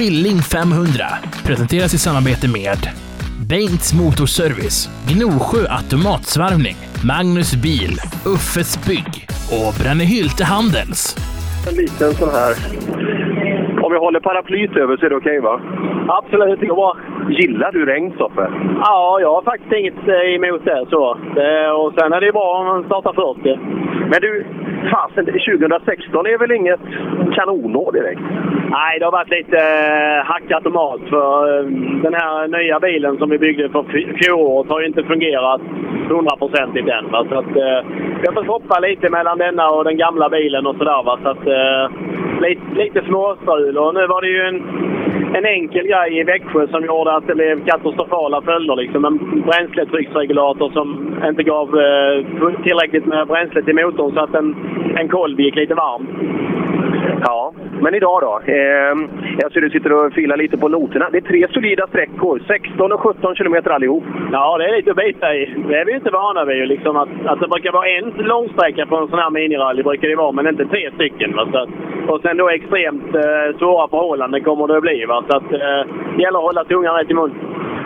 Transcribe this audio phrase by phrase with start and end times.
[0.00, 1.04] Skilling 500
[1.46, 2.80] presenteras i samarbete med
[3.50, 4.78] Bengts Motorservice,
[5.10, 6.78] Gnosjö Automatsvarvning,
[7.12, 7.94] Magnus Bil,
[8.34, 9.12] Uffes Bygg
[9.58, 11.00] och Brännhylte Handels.
[11.68, 12.52] En liten sån här.
[13.84, 15.54] Om jag håller paraplyt över så är det okej va?
[16.18, 16.92] Absolut, det går bra.
[17.40, 18.46] Gillar du regn Stoffe?
[18.88, 20.80] Ja, jag har faktiskt inget eh, emot det.
[20.94, 21.02] Så.
[21.44, 23.42] Eh, Och sen är det ju bra om man startar först.
[23.48, 23.54] ju.
[24.10, 24.30] Men du,
[24.92, 26.80] fasen 2016 är väl inget
[27.34, 28.20] kanonår direkt?
[28.70, 31.02] Nej, det har varit lite eh, hackat och malt.
[31.08, 31.64] För eh,
[32.02, 33.84] den här nya bilen som vi byggde för
[34.22, 35.60] fjolåret har ju inte fungerat
[36.08, 37.10] hundraprocentigt än.
[37.10, 37.26] Va?
[37.28, 37.80] Så att, eh,
[38.20, 41.02] vi har fått hoppa lite mellan denna och den gamla bilen och sådär.
[41.02, 41.18] Va?
[41.22, 41.84] Så att, eh,
[42.40, 43.78] lite, lite småstrul.
[43.78, 44.62] Och nu var det ju en,
[45.34, 48.76] en enkel grej i Växjö som gjorde att det blev katastrofala följder.
[48.76, 49.04] Liksom.
[49.04, 52.16] En bränsletrycksregulator som inte gav eh,
[52.62, 54.54] tillräckligt med bränsle till motorn så att den
[54.96, 56.06] en kolv gick lite varm.
[57.24, 58.40] Ja, men idag då?
[58.52, 58.94] Eh,
[59.38, 61.08] jag ser du sitter och filar lite på noterna.
[61.12, 64.04] Det är tre solida sträckor, 16 och 17 kilometer allihop.
[64.32, 65.54] Ja, det är lite att bita i.
[65.68, 66.68] Det är vi ju inte vana vid.
[66.68, 70.16] Liksom att, att det brukar vara en långsträcka på en sån här minirally, brukar det
[70.16, 71.36] vara, men inte tre stycken.
[71.36, 71.48] Va?
[71.52, 71.68] Så att,
[72.08, 75.04] och sen då extremt eh, svåra förhållanden kommer det att bli.
[75.04, 75.24] Va?
[75.28, 75.82] Så att, eh,
[76.16, 77.32] det gäller att hålla tungan rätt i mun.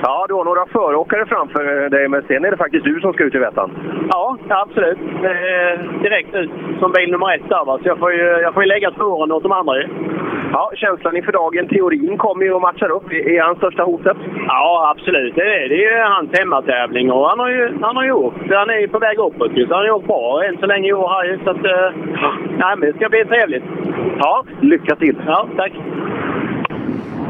[0.07, 3.25] Ja, du har några föråkare framför dig, men sen är det faktiskt du som ska
[3.25, 3.71] ut i Vättan.
[4.11, 4.99] Ja, absolut.
[5.23, 7.65] Är direkt ut som bil nummer ett där.
[7.65, 7.79] Va?
[7.83, 9.89] Så jag får ju, jag får ju lägga spåren åt de andra ju.
[10.53, 11.69] Ja, känslan inför dagen.
[11.69, 13.13] Teorin kommer ju och matchar upp.
[13.13, 14.17] Är han största hotet?
[14.47, 15.35] Ja, absolut.
[15.35, 18.37] Det är, det är ju hans hemmatävling och han har ju, han har ju åkt.
[18.51, 20.67] Han är ju på väg uppåt ju, så han har ju åkt bra än så
[20.67, 21.39] länge i år här ju.
[21.45, 21.91] Så att, eh,
[22.59, 23.65] nej, men det ska bli trevligt.
[24.19, 25.17] Ja, lycka till!
[25.27, 25.73] Ja, tack.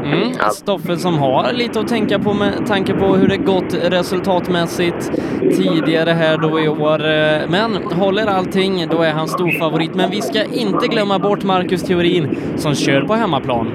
[0.05, 0.29] Mm.
[0.51, 5.11] Stoffe som har lite att tänka på med tanke på hur det gått resultatmässigt
[5.57, 6.99] tidigare här då i år.
[7.15, 7.69] Eh, Men
[8.01, 9.95] håller allting, då är han stor favorit.
[9.95, 13.67] Men vi ska inte glömma bort Marcus Theorin som kör på hemmaplan.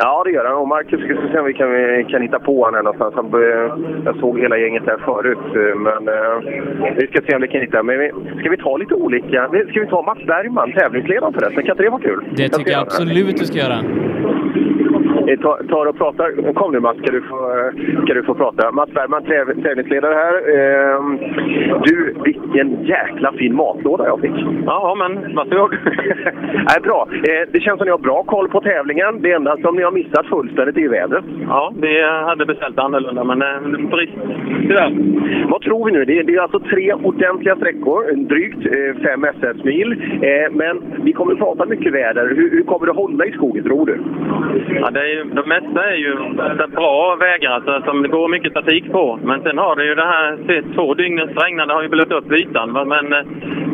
[0.00, 0.56] Ja, det gör han.
[0.56, 3.14] Och Marcus ska se om vi kan, vi kan hitta på honom här någonstans.
[3.14, 3.26] Han,
[4.04, 6.36] jag såg hela gänget där förut, eh, men eh,
[6.96, 7.82] vi ska se om vi kan hitta.
[7.82, 8.08] Men vi,
[8.40, 9.48] ska vi ta lite olika?
[9.70, 11.62] Ska vi ta Mats Bergman, tävlingsledaren förresten?
[11.64, 12.24] Kan inte det vara kul?
[12.36, 12.80] Det tycker jag göra.
[12.82, 13.78] absolut du ska göra.
[15.26, 16.52] Vi tar, och pratar.
[16.52, 17.36] Kom nu Mats, ska du få,
[18.04, 18.72] ska du få prata.
[18.72, 20.34] Mats Bergman, täv, tävlingsledare här.
[20.56, 21.18] Ehm,
[21.84, 24.36] du, vilken jäkla fin matlåda jag fick.
[24.66, 25.70] Ja, men varsågod.
[26.52, 27.08] Nej, bra.
[27.12, 29.22] Eh, det känns som ni har bra koll på tävlingen.
[29.22, 31.24] Det enda som ni har missat fullständigt är vädret.
[31.48, 34.12] Ja, vi hade beställt annorlunda, men eh, brist
[34.62, 34.92] tyvärr.
[35.48, 36.04] Vad tror vi nu?
[36.04, 39.92] Det är, det är alltså tre ordentliga sträckor, drygt eh, fem SS-mil.
[40.22, 42.28] Eh, men vi kommer att prata mycket väder.
[42.28, 44.00] Hur, hur kommer det hålla i skogen, tror du?
[44.80, 46.14] Ja, det ju, de mesta är ju
[46.68, 49.18] bra vägar alltså, som det går mycket trafik på.
[49.22, 50.28] Men sen har det ju det här
[50.74, 52.72] två dygnens regnande har ju blött upp ytan.
[52.72, 53.22] va, Men, eh,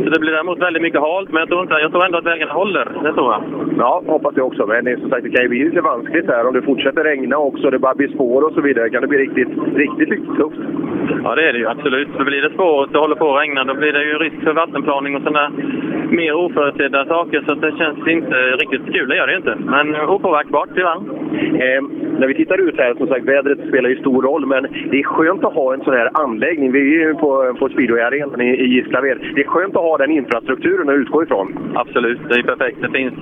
[0.04, 1.32] så det blir däremot väldigt mycket halt.
[1.32, 2.86] Men jag tror, inte, jag tror ändå att vägarna håller.
[3.02, 3.42] Det tror jag.
[3.78, 4.66] Ja, hoppas det också.
[4.66, 7.04] Men det, är som sagt, det kan ju bli lite vanskligt här om det fortsätter
[7.04, 7.70] regna också.
[7.70, 8.90] Det bara blir spår och så vidare.
[8.90, 10.60] kan det bli riktigt, riktigt, riktigt tufft.
[11.24, 12.08] Ja, det är det ju absolut.
[12.16, 14.44] För blir det spår och det håller på att regna, då blir det ju risk
[14.44, 15.50] för vattenplaning och sådana
[16.10, 17.44] mer oförutsedda saker.
[17.46, 19.08] Så det känns inte riktigt kul.
[19.08, 19.56] Det gör det inte.
[19.58, 21.00] Men eh, opåverkbart tyvärr.
[21.34, 21.82] Eh,
[22.18, 25.02] när vi tittar ut här, som sagt, vädret spelar ju stor roll, men det är
[25.02, 26.72] skönt att ha en sån här anläggning.
[26.72, 29.18] Vi är ju på, på speedway-arenan i, i Gislaved.
[29.34, 31.58] Det är skönt att ha den infrastrukturen att utgå ifrån.
[31.74, 32.78] Absolut, det är perfekt.
[32.82, 33.14] Det finns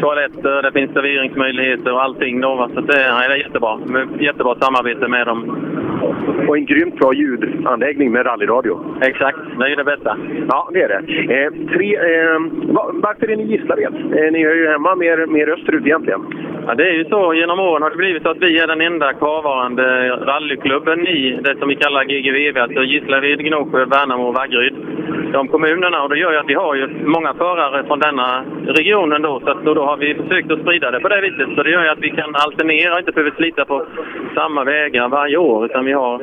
[0.00, 2.40] toaletter, det finns serveringsmöjligheter och allting.
[2.40, 3.78] Då, så det, nej, det är jättebra.
[4.18, 5.56] Jättebra samarbete med dem.
[6.48, 8.80] Och en grymt bra ljudanläggning med rallyradio.
[9.02, 10.16] Exakt, det är ju det bästa.
[10.48, 11.34] Ja, det är det.
[11.34, 12.38] Eh, tre, eh,
[12.74, 13.94] va- varför är ni i Gislaved?
[14.32, 16.20] Ni är ju hemma mer, mer österut egentligen.
[16.66, 17.33] Ja, det är ju så.
[17.34, 21.58] Genom åren har det blivit så att vi är den enda kvarvarande rallyklubben i det
[21.58, 24.74] som vi kallar GGVV, alltså Gislaved, Gnosjö, Värnamo och Vaggeryd.
[25.32, 26.02] De kommunerna.
[26.02, 29.40] Och det gör ju att vi har ju många förare från denna regionen då.
[29.40, 31.48] Så att, då har vi försökt att sprida det på det viset.
[31.56, 33.86] Så det gör ju att vi kan alternera och inte behöver slita på
[34.34, 35.64] samma vägar varje år.
[35.64, 36.22] Utan vi, har,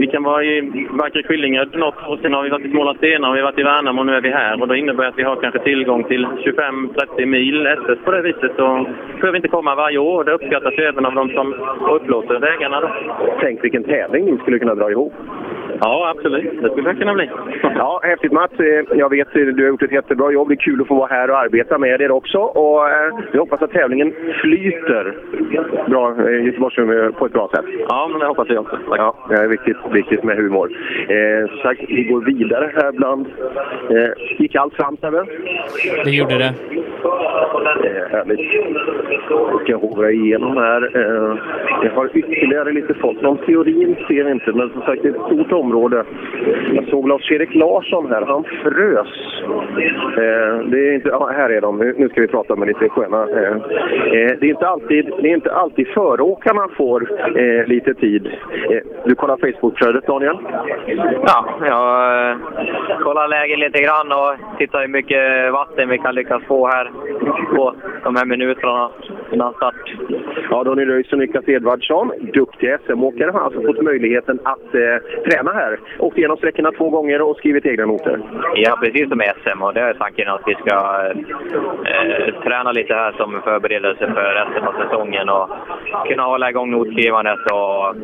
[0.00, 3.34] vi kan vara i Vackra Skillinge något år, sen har vi varit i Smålandsstenar och
[3.36, 4.62] vi har varit i Värnamo och nu är vi här.
[4.62, 8.22] Och då innebär det att vi har kanske tillgång till 25-30 mil SS på det
[8.22, 8.52] viset.
[8.56, 10.13] Så behöver vi inte komma varje år.
[10.22, 11.54] Det uppskattas ju även av de som
[11.90, 12.80] upplåter vägarna.
[12.80, 12.88] Då.
[13.40, 15.12] Tänk vilken tävling ni skulle kunna dra ihop.
[15.84, 16.62] Ja, absolut.
[16.62, 17.30] Det skulle det kunna bli.
[17.76, 18.52] Ja, häftigt Mats.
[18.60, 20.48] Eh, Jag vet att du har gjort ett jättebra jobb.
[20.48, 22.38] Det är kul att få vara här och arbeta med er också.
[22.38, 25.14] Och eh, vi hoppas att tävlingen flyter
[25.88, 27.64] bra eh, Göteborgsrum på ett bra sätt.
[27.88, 28.76] Ja, men det hoppas jag också.
[28.88, 28.98] Tack.
[28.98, 30.68] Ja, det är viktigt, viktigt med humor.
[31.08, 33.26] Eh, som sagt, vi går vidare här bland...
[33.90, 35.24] Eh, gick allt fram, Sebbe?
[36.04, 36.54] Det gjorde det.
[37.84, 38.40] Är härligt.
[39.30, 40.82] Jag ska hovra igenom här.
[40.96, 41.36] Eh,
[41.82, 43.22] jag har ytterligare lite folk.
[43.22, 45.73] Någon teorin ser vi inte, men som sagt det är ett stort område.
[46.74, 48.22] Jag såg Lars-Erik Larsson här.
[48.22, 49.08] Han frös.
[50.16, 51.78] Eh, det är inte, ja, här är de.
[51.78, 53.22] Nu ska vi prata med lite sköna.
[53.22, 53.56] Eh,
[54.40, 57.08] det, är inte alltid, det är inte alltid föråkarna får
[57.66, 58.28] lite tid.
[59.04, 60.36] Du kollar Facebook-flödet, Daniel?
[61.26, 62.36] Ja, jag
[63.00, 66.90] kollar läget lite grann och tittar hur mycket vatten vi kan lyckas få här
[67.54, 67.74] på
[68.04, 68.90] de här minuterna
[69.32, 69.94] innan start.
[70.50, 75.52] Ja, Donny Röis och Niklas Edvardsson, duktiga SM-åkare, har alltså fått möjligheten att eh, träna
[75.52, 75.63] här.
[75.98, 78.20] Åkt igenom sträckorna två gånger och skrivit egna noter.
[78.54, 80.76] Ja, precis som SM och det är tanken att vi ska
[81.84, 85.48] eh, träna lite här som förberedelse för resten av säsongen och
[86.08, 87.96] kunna hålla igång notskrivandet och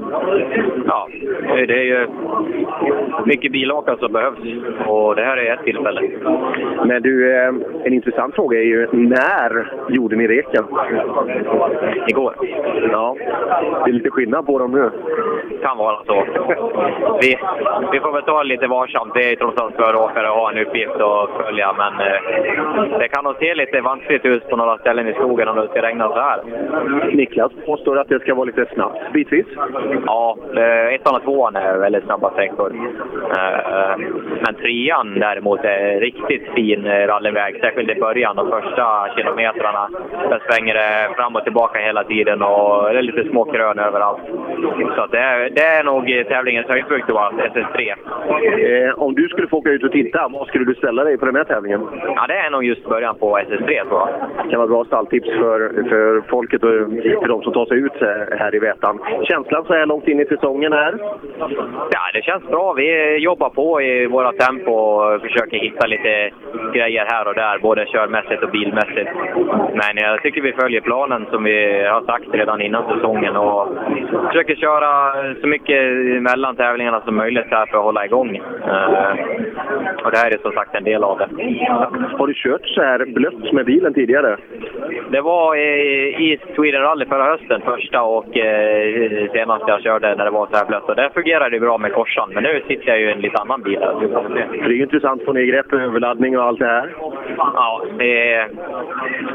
[0.86, 1.08] ja,
[1.66, 2.06] det är ju
[3.24, 4.38] mycket bilåkare som behövs
[4.86, 6.02] och det här är ett tillfälle.
[6.86, 7.54] Men du, eh,
[7.84, 10.64] en intressant fråga är ju när gjorde ni reken?
[12.08, 12.34] Igår.
[12.92, 13.16] Ja,
[13.84, 14.90] det är lite skillnad på dem nu.
[15.62, 16.24] Kan vara så.
[17.20, 17.38] Vi,
[17.92, 19.14] vi får väl ta det lite varsamt.
[19.14, 23.25] Det är trots allt föråkare att ha en uppgift att följa, men eh, det kan
[23.25, 26.20] nog se lite vanskligt ut på några ställen i skogen om det ska regna så
[26.20, 26.40] här.
[27.12, 29.46] Niklas påstår att det ska vara lite snabbt bitvis.
[30.06, 30.37] Ja,
[30.90, 32.72] ettan och tvåan är väldigt snabba sträckor.
[33.37, 33.96] Eh,
[34.40, 38.36] men trean däremot är riktigt fin rallyväg, särskilt i början.
[38.36, 39.88] De första kilometrarna.
[40.28, 44.20] Där svänger det fram och tillbaka hela tiden och det är lite små krön överallt.
[44.96, 47.94] Så det, är, det är nog tävlingens höjdpunkt då, SS3.
[48.88, 51.27] Eh, om du skulle få åka ut och titta, vad skulle du ställa dig på
[51.27, 51.81] den här tävlingen?
[52.17, 54.09] Ja, det är nog just början på SS3 tror jag.
[54.44, 56.71] Det kan vara bra stalltips för, för folket och
[57.23, 57.93] för de som tar sig ut
[58.38, 58.99] här i Vätan.
[59.23, 60.94] Känslan så här långt in i säsongen här?
[61.91, 62.73] Ja, det känns bra.
[62.73, 66.31] Vi jobbar på i våra tempo och försöker hitta lite
[66.75, 69.11] grejer här och där, både körmässigt och bilmässigt.
[69.75, 73.69] Men jag tycker vi följer planen som vi har sagt redan innan säsongen och
[74.29, 75.82] försöker köra så mycket
[76.23, 78.37] mellan tävlingarna som möjligt här för att hålla igång.
[78.37, 79.12] Eh,
[80.05, 81.28] och det här är som sagt en del av det.
[82.19, 84.37] Har du kört så här blött med bilen tidigare?
[85.11, 85.56] Det var
[86.26, 90.56] i Sweden Rally förra hösten, första och eh, senast jag körde när det var så
[90.56, 90.88] här blött.
[90.88, 93.38] Och där fungerade det bra med korsan, men nu sitter jag ju i en lite
[93.43, 93.81] annan bil.
[94.64, 96.94] Det är intressant att få ner grepp, överladdning och allt det här.
[97.37, 98.46] Ja, det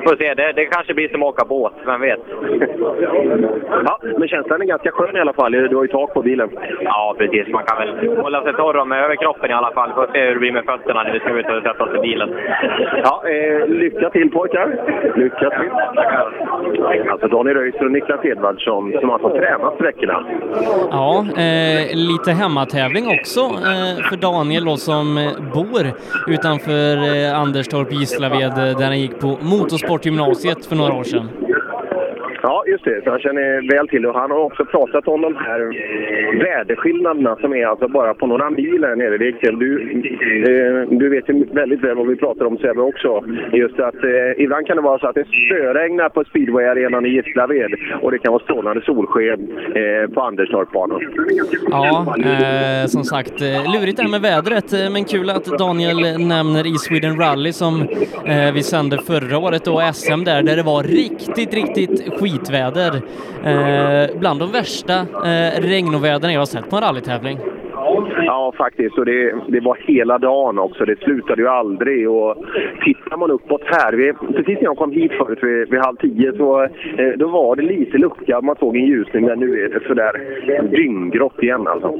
[0.04, 0.34] får se.
[0.34, 2.20] Det, det kanske blir som att åka båt, vem vet?
[3.86, 5.52] ja, men känslan är ganska skön i alla fall.
[5.52, 6.50] Du har ju tak på bilen.
[6.82, 7.48] Ja, precis.
[7.48, 9.94] Man kan väl hålla sig torr med överkroppen i alla fall.
[9.94, 12.00] Får se hur det blir med fötterna när vi ska ut och sätta oss i
[12.00, 12.30] bilen.
[13.04, 14.68] Ja, eh, lycka till pojkar!
[15.16, 15.72] Lycka till!
[17.12, 20.26] Alltså Daniel Röisler och Niklas Edvardsson som har fått träna sträckorna.
[20.92, 25.06] Ja, eh, lite hemmatävling också eh, för Daniel då, som
[25.54, 25.84] bor
[26.28, 31.30] utanför eh, Anderstorp, Gislaved, där han gick på motorsportgymnasiet för några år sedan.
[32.48, 33.02] Ja, just det.
[33.04, 34.08] Så han känner väl till det.
[34.10, 35.60] Och han har också pratat om de här
[36.46, 39.18] väderskillnaderna som är alltså bara på några mil här nere.
[39.18, 39.72] Du,
[40.50, 43.24] eh, du vet ju väldigt väl vad vi pratar om Sebbe också.
[43.54, 47.72] Just att eh, ibland kan det vara så att det spöregnar på speedwayarenan i Gislaved
[48.02, 49.40] och det kan vara strålande solsken
[49.76, 51.02] eh, på Anderstorpsbanan.
[51.70, 56.28] Ja, eh, som sagt, eh, lurigt det här med vädret, eh, men kul att Daniel
[56.28, 57.82] nämner i Sweden Rally som
[58.26, 62.96] eh, vi sände förra året och SM där, där det var riktigt, riktigt skitväder.
[63.46, 64.94] Eh, bland de värsta
[65.30, 67.38] eh, regnoväderna jag har sett på en rallytävling.
[68.26, 68.98] Ja, faktiskt.
[68.98, 70.86] Och det, det var hela dagen också.
[70.86, 72.10] Det slutade ju aldrig.
[72.10, 72.38] Och
[72.86, 76.34] tittar man uppåt här, vi, precis när jag kom hit förut vid, vid halv tio,
[76.38, 78.42] så eh, då var det lite lucka.
[78.42, 80.14] Man såg en ljusning, men nu är det sådär
[80.70, 82.00] dynggrått igen alltså.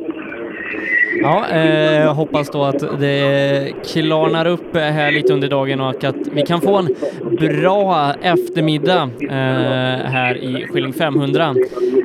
[1.22, 6.42] Ja, eh, hoppas då att det klarnar upp här lite under dagen och att vi
[6.42, 6.96] kan få en
[7.40, 11.56] bra eftermiddag eh, här i Skilling 500.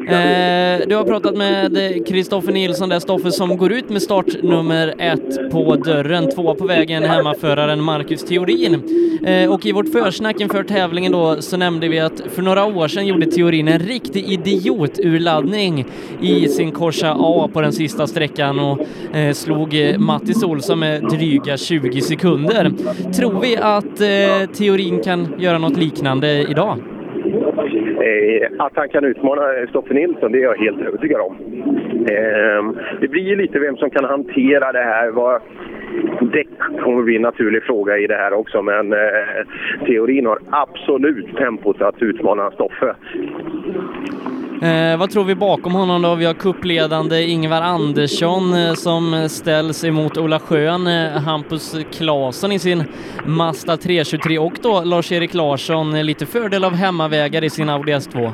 [0.08, 5.50] Eh, du har pratat med Kristoffer Nilsson där, Stoffe, som går ut med startnummer ett
[5.52, 8.82] på dörren, två på vägen, hemmaföraren Marcus Theorin.
[9.24, 12.88] Eh, och i vårt försnack inför tävlingen då så nämnde vi att för några år
[12.88, 15.84] sedan gjorde Theorin en riktig idioturladdning
[16.22, 18.80] i sin Corsa A på den sista sträckan och
[19.16, 22.70] eh, slog eh, Mattis Olsson med dryga 20 sekunder.
[23.12, 26.78] Tror vi att eh, Theorin kan göra något liknande idag?
[28.00, 31.36] Eh, att han kan utmana eh, Stoffe Nilsson, det är jag helt övertygad om.
[32.08, 35.10] Eh, det blir ju lite vem som kan hantera det här.
[35.10, 35.40] Vad,
[36.20, 36.48] däck
[36.84, 38.98] kommer bli en naturlig fråga i det här också, men eh,
[39.86, 42.94] teorin har absolut tempot att utmana Stoffe.
[44.62, 46.14] Eh, vad tror vi bakom honom då?
[46.14, 52.58] Vi har kuppledande Ingvar Andersson eh, som ställs emot Ola Schön, eh, Hampus Claesson i
[52.58, 52.84] sin
[53.26, 58.32] Mazda 323 och då Lars-Erik Larsson, eh, lite fördel av hemmavägar i sin Audi S2.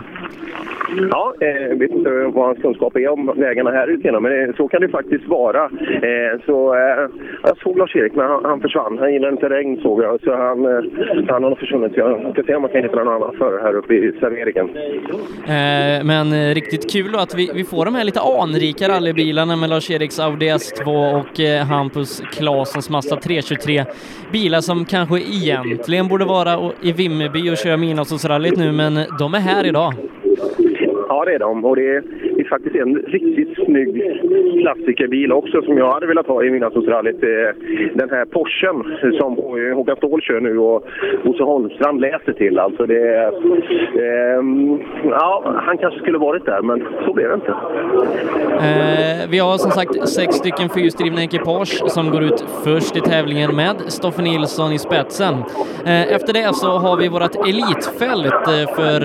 [1.11, 4.53] Ja, jag eh, vet inte vad hans kunskap är om vägarna här ute men det,
[4.57, 5.65] så kan det faktiskt vara.
[5.65, 7.09] Eh, så, eh,
[7.43, 8.99] jag såg Lars-Erik, men han, han, försvann.
[8.99, 10.83] Han gillade inte regn såg jag, så han, eh,
[11.29, 11.93] han har försvunnit.
[11.97, 14.69] Jag ska se om man kan hitta någon annan förare här uppe i serveringen.
[15.47, 19.57] Eh, men eh, riktigt kul då att vi, vi får de här lite anrika rallybilarna
[19.57, 23.85] med Lars-Eriks Audi S2 och eh, Hampus Klasens Mazda 323.
[24.33, 29.39] Bilar som kanske egentligen borde vara i Vimmerby och köra Midnattsrallyt nu, men de är
[29.39, 29.95] här idag.
[31.09, 31.65] Ja, det är de.
[31.65, 32.03] Och det
[32.37, 34.03] det är faktiskt en riktigt snygg
[34.61, 37.23] klassikerbil också som jag hade velat ha i Midnattsrallyt.
[37.23, 37.29] Eh,
[37.95, 38.85] den här Porschen
[39.19, 39.37] som
[39.75, 40.85] Håkan Ståhl kör nu och
[41.25, 42.59] Bosse Holmstrand läser till.
[42.59, 43.25] Alltså det,
[44.05, 44.41] eh,
[45.05, 47.55] ja, han kanske skulle varit där, men så blev det inte.
[48.67, 53.57] Eh, vi har som sagt sex stycken fyrhjulsdrivna ekipage som går ut först i tävlingen
[53.57, 55.35] med Stoffe Nilsson i spetsen.
[55.87, 59.01] Eh, efter det så har vi vårt elitfält eh, för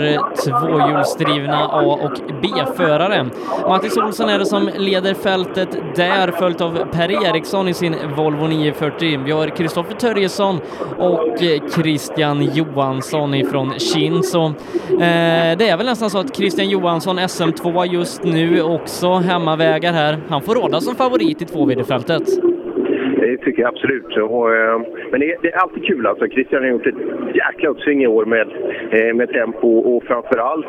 [0.45, 3.20] tvåhjulsdrivna A och B-förare.
[3.23, 3.69] Norge.
[3.69, 8.47] Mattis Olsson är det som leder fältet där, följt av Per Eriksson i sin Volvo
[8.47, 9.23] 940.
[9.25, 10.59] Vi har Kristoffer Törjesson
[10.97, 14.45] och eh, Christian Johansson ifrån Shinzo.
[14.89, 20.19] Eh, det är väl nästan så att Christian Johansson, SM2 just nu, också hemmavägar här.
[20.29, 22.50] Han får råda som favorit i 2 fältet
[23.43, 24.17] tycker jag absolut.
[24.17, 24.81] Och, eh,
[25.12, 26.27] men det är, det, är alltid kul alltså.
[26.27, 26.95] Christian har gjort ett
[27.33, 28.48] jäkla uppsving i år med,
[28.91, 30.65] eh, med tempo och framförallt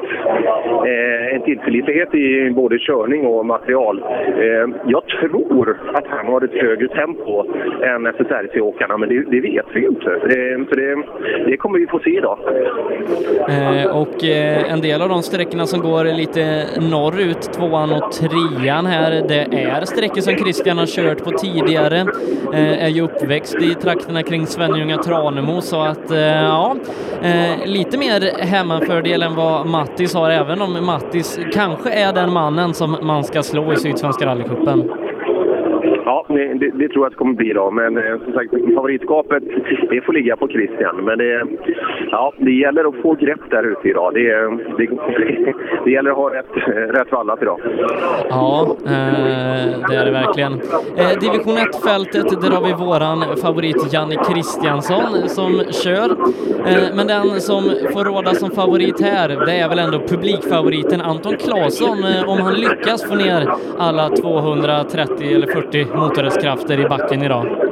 [0.87, 4.02] eh, en tillförlitlighet i både körning och material.
[4.38, 7.45] Eh, jag tror att han har ett högre tempo
[7.83, 10.11] än SSRC-åkarna, men det, det, vet vi inte.
[10.11, 11.02] Eh, så det,
[11.47, 12.38] det, kommer vi få se idag.
[13.49, 18.87] Eh, och eh, en del av de sträckorna som går lite norrut, tvåan och trean
[18.87, 21.99] här, det är sträckor som Christian har kört på tidigare.
[22.55, 26.76] Eh, Eh, är ju uppväxt i trakterna kring Svenljunga Tranemo så att eh, ja,
[27.23, 32.75] eh, lite mer hemmafördel än vad Mattis har, även om Mattis kanske är den mannen
[32.75, 34.90] som man ska slå i Sydsvenska rallycupen.
[36.12, 37.73] Ja, det, det, tror jag att det kommer bli idag.
[37.73, 39.42] Men eh, som sagt, favoritskapet
[39.90, 40.97] det får ligga på Christian.
[41.04, 41.47] Men det,
[42.11, 44.14] ja, det gäller att få grepp där ute idag.
[44.14, 44.28] Det,
[44.78, 44.87] det,
[45.85, 46.52] det gäller att ha rätt,
[46.97, 47.61] rätt vallat idag.
[48.28, 50.52] Ja, eh, det är det verkligen.
[50.97, 56.11] Eh, division 1-fältet, där har vi våran favorit Janne Kristiansson som kör.
[56.66, 61.37] Eh, men den som får råda som favorit här, det är väl ändå publikfavoriten Anton
[61.37, 62.04] Claesson.
[62.04, 67.72] Eh, om han lyckas få ner alla 230 eller 40 motorhästkrafter i backen idag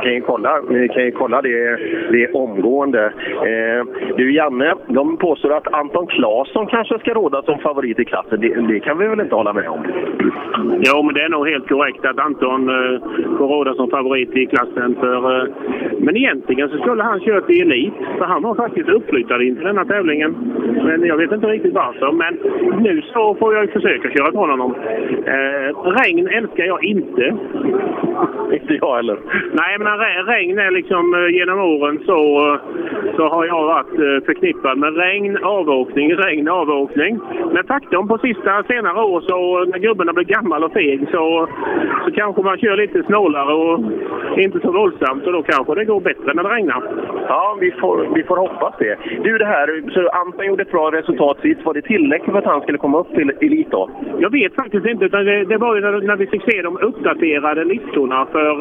[0.00, 1.76] kan ju kolla, vi kan ju kolla det,
[2.12, 3.04] det omgående.
[3.50, 3.84] Eh,
[4.16, 8.40] du Janne, de påstår att Anton Claesson kanske ska råda som favorit i klassen.
[8.40, 9.80] Det, det, kan vi väl inte hålla med om?
[10.86, 13.00] Jo, men det är nog helt korrekt att Anton eh,
[13.38, 14.96] får råda som favorit i klassen.
[15.00, 15.48] För, eh,
[15.98, 19.84] men egentligen så skulle han kört i elit, för han var faktiskt uppflyttad inför denna
[19.84, 20.36] tävlingen.
[20.84, 22.12] Men jag vet inte riktigt varför.
[22.12, 22.38] Men
[22.82, 24.74] nu så får jag försöka köra från honom.
[25.26, 27.36] Eh, regn älskar jag inte.
[28.52, 29.18] inte jag heller.
[29.52, 32.60] Nej, men när regn är liksom eh, genom åren så, eh,
[33.16, 37.20] så har jag varit eh, förknippad med regn, avåkning, regn, avåkning.
[37.52, 41.48] Men faktum på sista senare år så när gubben har blivit gammal och feg så,
[42.04, 43.80] så kanske man kör lite snålare och
[44.38, 46.82] inte så våldsamt och då kanske det går bättre när det regnar.
[47.28, 48.98] Ja, vi får, vi får hoppas det.
[49.22, 51.64] Du, det här, så Anton gjorde ett bra resultat sist.
[51.64, 53.90] Var det tillräckligt för att han skulle komma upp till elit då?
[54.18, 55.04] Jag vet faktiskt inte.
[55.04, 58.54] Utan det, det var ju när, när vi fick se de uppdaterade listorna för,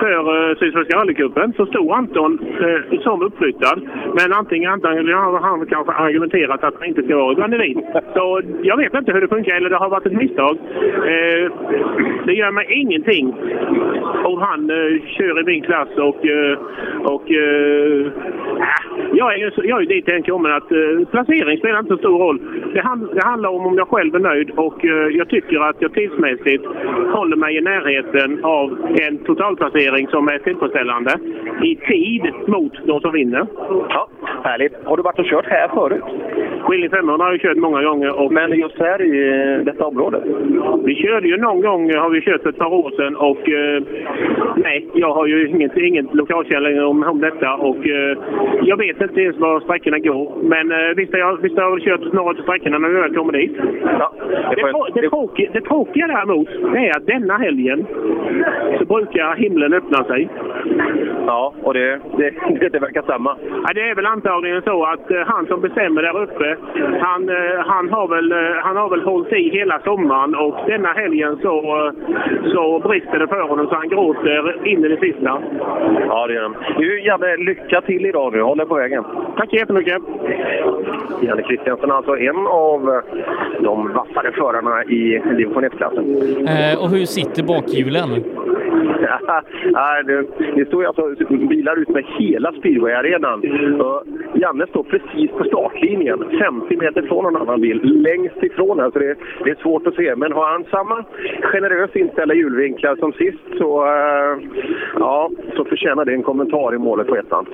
[0.00, 3.82] för Eh, Sydsvenska rallycupen så stod Anton eh, som uppflyttad.
[4.18, 7.78] Men antingen, antingen har han kanske argumenterat att han inte ska vara bland elit.
[8.14, 10.56] Så jag vet inte hur det funkar, eller det har varit ett misstag.
[10.96, 11.52] Eh,
[12.26, 13.34] det gör mig ingenting
[14.24, 16.26] om han eh, kör i min klass och...
[16.26, 16.58] Eh,
[17.04, 18.72] och eh, äh,
[19.12, 22.40] jag, är, jag är dit jag kommer att eh, placering spelar inte så stor roll.
[22.74, 25.76] Det, hand, det handlar om om jag själv är nöjd och eh, jag tycker att
[25.78, 26.64] jag tidsmässigt
[27.12, 31.10] håller mig i närheten av en totalplacering som är tillfredsställande
[31.62, 33.46] i tid mot de som vinner.
[33.88, 34.08] Ja,
[34.44, 34.72] härligt.
[34.84, 36.04] Har du varit och kört här förut?
[36.62, 38.20] Skilling 500 har jag kört många gånger.
[38.20, 38.32] Och...
[38.32, 40.22] Men just här i eh, detta område?
[40.84, 43.82] Vi körde ju någon gång, har vi kört för ett par år sedan och eh,
[44.56, 48.18] nej, jag har ju inget, inget lokalkännedom om, om detta och eh,
[48.62, 50.32] jag vet inte ens var sträckorna går.
[50.42, 53.32] Men eh, visst, jag, visst har jag kört några av sträckorna när vi väl kommer
[53.32, 53.52] dit.
[53.98, 54.12] Ja,
[54.50, 57.86] det, det, det, tråkiga, det tråkiga däremot är att denna helgen
[58.78, 60.21] så brukar himlen öppna sig.
[61.26, 63.36] Ja, och det, det, det verkar samma.
[63.66, 66.56] Ja, det är väl antagligen så att eh, han som bestämmer där uppe
[67.00, 70.92] han, eh, han, har väl, eh, han har väl hållit i hela sommaren och denna
[70.92, 71.56] helgen så,
[72.52, 75.42] så brister det för honom så han gråter in i det sista.
[76.08, 76.56] Ja, det gör han.
[76.78, 78.40] Du, Janne, lycka till idag nu.
[78.42, 79.04] Håll dig på vägen.
[79.36, 80.02] Tack så jättemycket.
[81.22, 83.02] Janne Kristiansen, alltså en av
[83.60, 86.04] de vassare förarna i division 1-klassen.
[86.48, 88.08] Eh, och hur sitter bakhjulen?
[89.72, 93.42] Ja, det, det står ju alltså bilar ut med hela speedwayarenan.
[94.34, 98.98] Janne står precis på startlinjen, 50 meter från en annan bil, längst ifrån här, så
[98.98, 100.16] det, det är svårt att se.
[100.16, 101.04] Men har han samma
[101.42, 104.38] generöst inställda hjulvinklar som sist så, eh,
[104.98, 107.46] ja, så förtjänar det en kommentar i målet på ettan.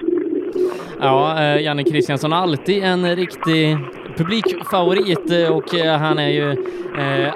[1.01, 3.79] Ja, eh, Janne Kristiansson har alltid en riktig
[4.17, 6.57] publikfavorit eh, och eh, han är ju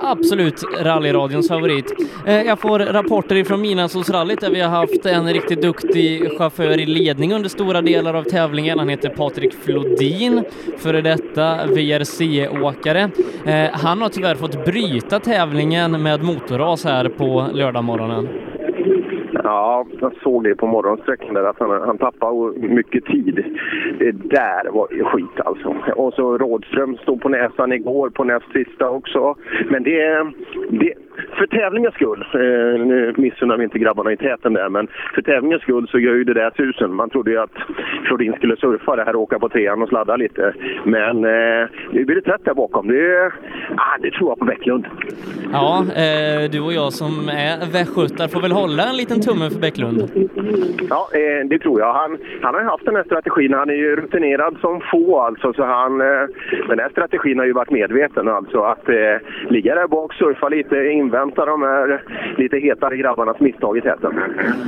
[0.03, 1.93] absolut rallyradions favorit.
[2.27, 7.33] Jag får rapporter ifrån Midnattssolsrallyt där vi har haft en riktigt duktig chaufför i ledning
[7.33, 8.79] under stora delar av tävlingen.
[8.79, 10.45] Han heter Patrik Flodin,
[10.79, 13.11] före detta VRC-åkare.
[13.73, 18.52] Han har tyvärr fått bryta tävlingen med motorras här på lördagmorgonen.
[19.53, 23.45] Ja, jag såg det på morgonsträckan där att han, han tappade mycket tid.
[23.99, 25.77] Det där var skit alltså.
[25.97, 29.35] Och så Rådström stod på näsan igår på näst sista också.
[29.71, 30.33] Men det,
[30.71, 30.95] det
[31.39, 35.63] för tävlingens skull, eh, nu missunnar vi inte grabbarna i täten där, men för tävlingens
[35.63, 36.95] skull så gör ju det där tusen.
[36.95, 37.57] Man trodde ju att
[38.07, 40.55] Flodin skulle surfa det här och åka på trean och sladda lite.
[40.85, 42.89] Men eh, nu blir det tätt där bakom.
[42.89, 43.33] Det,
[43.77, 44.87] ah, det tror jag på Bäcklund.
[45.53, 49.61] Ja, eh, du och jag som är västgötar får väl hålla en liten tumme för
[49.61, 49.99] Bäcklund.
[50.91, 51.93] Ja, eh, det tror jag.
[51.95, 53.55] Han, han har ju haft den här strategin.
[53.55, 56.25] Han är ju rutinerad som få alltså, så han, eh,
[56.69, 58.63] den här strategin har ju varit medveten alltså.
[58.63, 59.17] Att eh,
[59.49, 62.03] ligga där bak, surfa lite, invänta de här
[62.39, 64.13] lite hetare grabbarnas misstag i täten.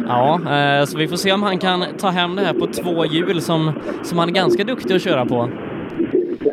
[0.08, 3.04] Ja, eh, så vi får se om han kan ta hem det här på två
[3.04, 3.72] hjul som,
[4.02, 5.48] som han är ganska duktig att köra på.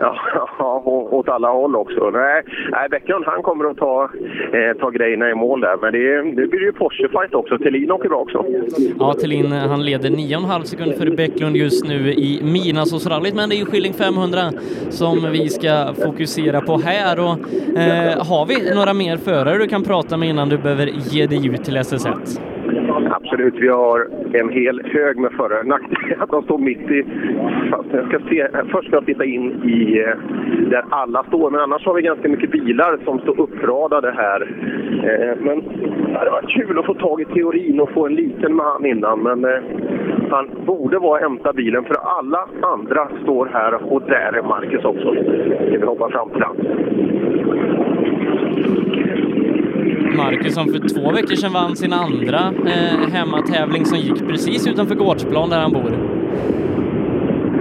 [0.01, 0.81] Ja,
[1.11, 2.09] åt alla håll också.
[2.09, 4.09] Nej, nej Bäcklund han kommer att ta,
[4.53, 5.77] eh, ta grejerna i mål där.
[5.81, 7.57] Men det, det blir ju Porsche-fight också.
[7.57, 8.45] Thelin åker bra också.
[8.99, 13.35] Ja, Thelin eh, han leder 9,5 sekunder för Bäcklund just nu i Midnattsåsrallyt.
[13.35, 14.39] Men det är ju Skilling 500
[14.89, 17.19] som vi ska fokusera på här.
[17.19, 17.35] Och,
[17.79, 21.47] eh, har vi några mer förare du kan prata med innan du behöver ge dig
[21.47, 22.41] ut till SS1?
[22.91, 25.63] Absolut, vi har en hel hög med förare.
[25.63, 27.05] Nackdelen att de står mitt i...
[27.91, 30.15] Jag ska se, först ska jag titta in i eh,
[30.69, 34.41] där alla står, men annars har vi ganska mycket bilar som står uppradade här.
[35.03, 35.63] Eh, men
[36.07, 38.85] det hade varit kul att få tag i teorin och få en liten med han
[38.85, 39.61] innan, men eh,
[40.29, 44.85] han borde vara och hämta bilen för alla andra står här och där är Marcus
[44.85, 45.13] också.
[45.67, 46.55] Ska vi hoppa fram till han.
[50.17, 52.41] Marcus som för två veckor sedan vann sin andra
[52.73, 55.91] eh, hemmatävling som gick precis utanför Gårdsplan där han bor.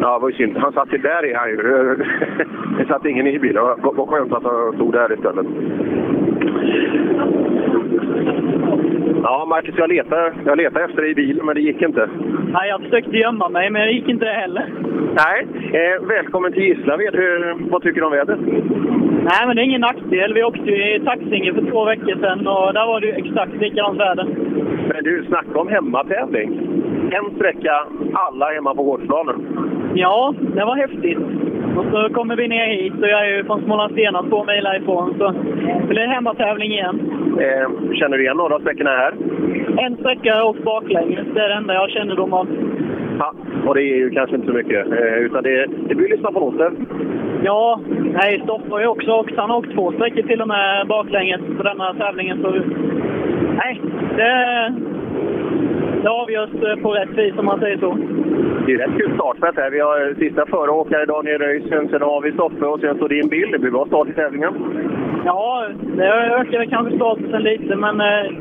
[0.01, 0.57] Ja, det var ju synd.
[0.57, 1.57] Han satt ju där i han ju.
[2.79, 3.63] Det satt ingen i bilen.
[3.83, 5.47] Vad skönt att han stod där istället.
[9.22, 12.09] Ja, Marcus, jag letade, jag letade efter dig i bilen, men det gick inte.
[12.52, 14.72] Nej, jag försökte gömma mig, men det gick inte det heller.
[15.14, 15.46] Nej.
[15.72, 17.14] Eh, välkommen till Gislaved.
[17.14, 18.40] Hur, vad tycker du om vädret?
[19.22, 20.35] Nej, men det är ingen nackdel.
[20.35, 23.52] Vi åkte ju i Taxinge för två veckor sedan och där var det ju exakt
[23.61, 24.24] likadant väder.
[24.88, 26.48] Men du, snacka om hemmatävling.
[27.11, 29.37] En sträcka, alla hemma på gårdsplanen.
[29.94, 31.18] Ja, det var häftigt.
[31.81, 35.14] Och så kommer vi ner hit och jag är ju från Smålandsstenar, två mil härifrån.
[35.19, 35.35] Så
[35.81, 37.01] det blir hemmatävling igen.
[37.40, 39.12] Eh, känner du igen några av sträckorna här?
[39.77, 41.27] En sträcka har jag åkt baklänges.
[41.35, 42.49] Det är det enda jag har kännedom om.
[43.19, 43.35] Ja,
[43.66, 44.87] och det är ju kanske inte så mycket.
[44.87, 46.73] Eh, utan det, det blir lyssna på noter.
[47.43, 47.81] Ja,
[48.23, 49.37] nej, Stoffe har ju också åkt.
[49.37, 52.43] Han har åkt två sträckor till och med baklänges på denna tävlingen.
[52.43, 52.51] Så,
[53.57, 53.81] nej,
[54.16, 54.75] det,
[56.03, 57.99] det avgörs eh, på rätt vis om man säger så.
[58.67, 59.71] Det är rätt kul startfält här.
[59.71, 63.49] Vi har sista föråkare Daniel Röisen, sen har vi Stoffe och sen står din bil.
[63.53, 64.55] Det blir bra start i tävlingen.
[65.25, 68.33] Ja, det väl kanske statusen lite, men eh,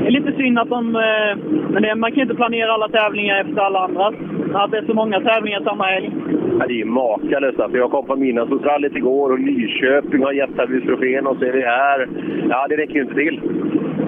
[0.00, 0.96] det är lite synd att de...
[0.96, 1.36] Eh,
[1.72, 4.06] men det, man kan inte planera alla tävlingar efter alla andra.
[4.54, 6.10] Att det är så många tävlingar samma helg.
[6.58, 7.60] Ja, det är ju makalöst.
[7.60, 7.78] Alltså.
[7.78, 12.08] Jag kom på Midnattssolsrallyt igår och Nyköping har jättetävlingstrofén och så är vi här.
[12.48, 13.40] Ja, det räcker ju inte till.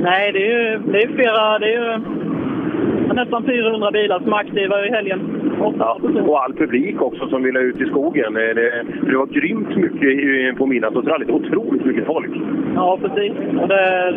[0.03, 1.59] Nej, det är ju det är flera...
[1.59, 2.01] Det är ju
[3.15, 5.21] nästan 400 bilar som är aktiva i helgen.
[6.27, 8.37] Och all publik också som vill ut i skogen.
[8.37, 11.31] Eh, Det, det var grymt mycket på Midnattssolsrallyt.
[11.31, 12.31] Otroligt mycket folk.
[12.75, 13.33] Ja, precis.
[13.61, 14.15] Och det,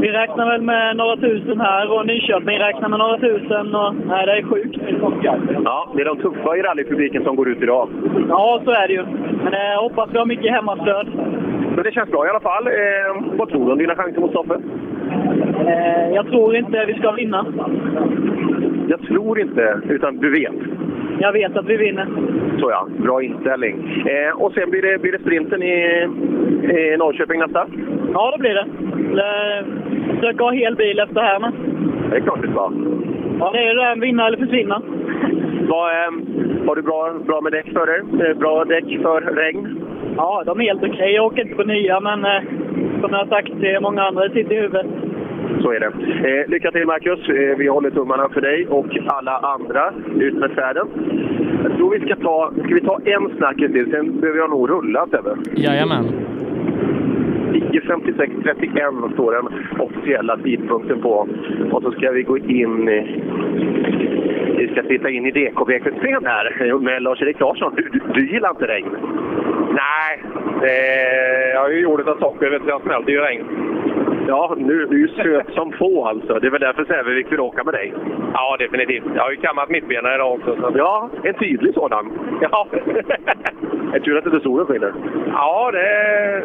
[0.00, 3.74] vi räknar väl med några tusen här och Nyköping räknar med några tusen.
[3.74, 4.76] Och, nej, det är sjukt.
[5.64, 7.88] Ja, det är de tuffa i rallypubliken som går ut idag.
[8.28, 9.04] Ja, så är det ju.
[9.44, 11.06] Men jag hoppas vi har mycket hemmastöd.
[11.74, 12.66] Men det känns bra i alla fall.
[12.66, 14.54] Eh, vad tror du om dina chanser mot Stoffe?
[15.66, 17.46] Eh, jag tror inte vi ska vinna.
[18.88, 20.54] Jag tror inte, utan du vet.
[21.18, 22.06] Jag vet att vi vinner.
[22.60, 24.04] Så ja, bra inställning.
[24.06, 26.08] Eh, och sen blir det, blir det sprinten i,
[26.62, 27.66] i Norrköping nästa?
[28.12, 28.66] Ja, det blir det.
[29.14, 29.64] det
[30.14, 31.52] försöka ha hel bil efter här med.
[32.10, 32.72] Det är klart du ska.
[33.38, 34.00] Ja, det är det.
[34.00, 34.82] Vinna eller försvinna.
[35.68, 36.10] Var, eh,
[36.66, 38.28] var du bra, bra med däck för er?
[38.30, 39.78] Eh, Bra däck för regn?
[40.16, 41.12] Ja, de är helt okej.
[41.14, 42.42] Jag åker inte på nya, men eh,
[43.02, 44.86] som jag har sagt till många andra, det sitter i huvudet.
[45.62, 45.92] Så är det.
[46.28, 47.28] Eh, lycka till Marcus.
[47.28, 49.92] Eh, vi håller tummarna för dig och alla andra.
[50.18, 50.86] Ut med färden.
[51.62, 54.70] Jag tror vi ska ta, ska vi ta en snackis till, sen behöver jag nog
[54.70, 55.36] rulla Sebbe.
[55.56, 56.04] Jajamän.
[57.52, 59.48] 10.56.31 står den
[59.80, 61.28] officiella tidpunkten på.
[61.70, 63.22] Och så ska vi gå in i...
[64.58, 67.72] Vi ska titta in i DKV-kupén här med Lars-Erik Larsson.
[67.76, 68.96] Du, du, du gillar inte regn?
[69.72, 70.22] Nej,
[70.60, 73.61] det, jag har ju gjort av socker, vet du, jag smälter ju regn.
[74.28, 76.38] Ja, nu du är ju söt som få alltså.
[76.38, 77.94] Det är väl därför Sävevik vill åka med dig?
[78.34, 79.04] Ja, definitivt.
[79.14, 80.56] Jag har ju kammat mittbena idag också.
[80.56, 80.72] Så.
[80.76, 82.12] Ja, en tydlig sådan.
[82.40, 82.66] Ja.
[83.92, 84.92] det är tur att inte solen skiner.
[85.32, 85.78] Ja, det,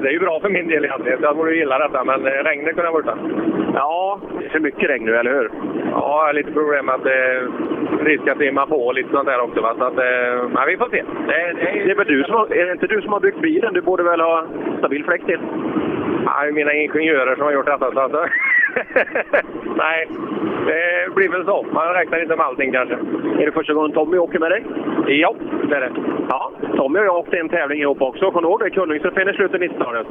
[0.01, 1.19] det är ju bra för min del egentligen.
[1.21, 3.17] Jag borde gilla detta, men eh, regnet kunde ha varit där.
[3.73, 5.51] Ja, det är för mycket regn nu, eller hur?
[5.91, 9.27] Ja, jag har lite problem med att eh, risk att simma på och lite sånt
[9.27, 9.61] där också.
[9.61, 9.75] Va?
[9.77, 11.03] Så att, eh, men vi får se.
[11.27, 13.41] Det, det, Det är, väl du som har, är det inte du som har byggt
[13.41, 13.73] bilen?
[13.73, 14.45] Du borde väl ha
[14.77, 15.39] stabil fläkt till?
[16.25, 17.91] Är mina ingenjörer som har gjort detta.
[17.91, 18.11] Så att,
[19.77, 20.07] nej,
[20.65, 21.65] det blir väl så.
[21.71, 22.95] Man räknar inte med allting kanske.
[23.39, 24.63] Är det första gången Tommy åker med dig?
[25.07, 25.35] Ja,
[25.69, 25.91] det är det.
[26.29, 28.31] Ja, Tommy och jag åkte en tävling ihop också.
[28.31, 28.69] Kommer du ihåg det?
[28.69, 30.07] Kunningstrofén i slutet av 90-talet.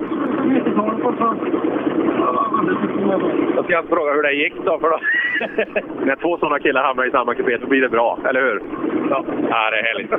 [3.57, 4.79] Jag ska inte fråga hur det gick då.
[4.79, 4.99] För då.
[6.07, 8.63] När två sådana killar hamnar i samma kupé så blir det bra, eller hur?
[9.11, 10.11] Ja, ja det är härligt.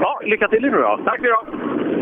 [0.00, 0.98] Ja, lycka till nu då!
[1.04, 1.95] Tack så du.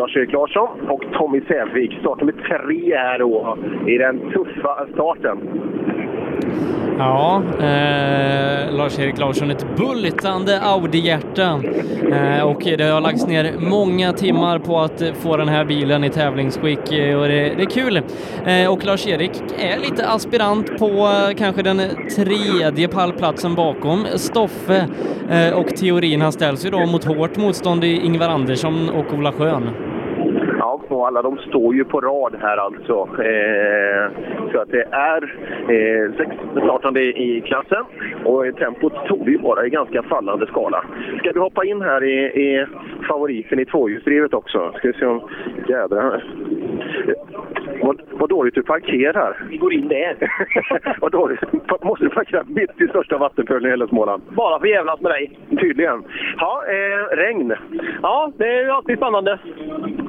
[0.00, 1.92] Lars-Erik Larsson och Tommy Sävvik.
[2.00, 5.38] Startnummer tre här då i den tuffa starten.
[6.98, 11.60] Ja, eh, Lars-Erik Larsson, ett bultande Audi-hjärta.
[12.12, 16.10] Eh, och det har lagts ner många timmar på att få den här bilen i
[16.10, 17.96] tävlingsskick eh, och det, det är kul.
[18.46, 21.80] Eh, och Lars-Erik är lite aspirant på eh, kanske den
[22.16, 24.86] tredje pallplatsen bakom Stoffe
[25.30, 29.32] eh, och teorin han ställs ju då mot hårt motstånd i Ingvar Andersson och Ola
[29.32, 29.89] Schön.
[30.90, 33.08] Och alla de står ju på rad här alltså.
[33.22, 34.10] Eh,
[34.52, 35.22] så att det är
[35.68, 37.84] eh, sex startande i klassen
[38.24, 40.84] och tempot tog ju bara i ganska fallande skala.
[41.18, 42.66] Ska du hoppa in här i, i
[43.08, 44.72] favoriten i tvåhjulsdrivet också?
[44.76, 45.20] Ska vi se om...
[45.68, 46.24] Jädrar.
[47.82, 49.46] Vad, vad dåligt du parkerar.
[49.50, 50.16] Vi går in där.
[51.00, 51.40] vad dåligt.
[51.82, 54.22] Måste du parkera mitt i största vattenpölen i hela Småland?
[54.28, 55.38] Bara för jävlas med dig.
[55.60, 56.04] Tydligen.
[56.36, 57.54] Ja, eh, regn.
[58.02, 59.38] Ja, det är ju alltid spännande.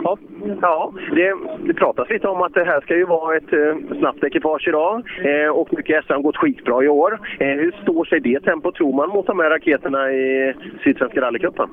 [0.04, 0.18] Ja,
[0.62, 0.71] ja
[1.16, 1.34] det,
[1.68, 5.04] det pratas lite om att det här ska ju vara ett eh, snabbt ekipage idag
[5.24, 7.20] eh, och mycket SM har gått skitbra i år.
[7.40, 10.54] Eh, hur står sig det tempo tror man mot de här raketerna i
[10.84, 11.70] Sydsvenska rallycupen?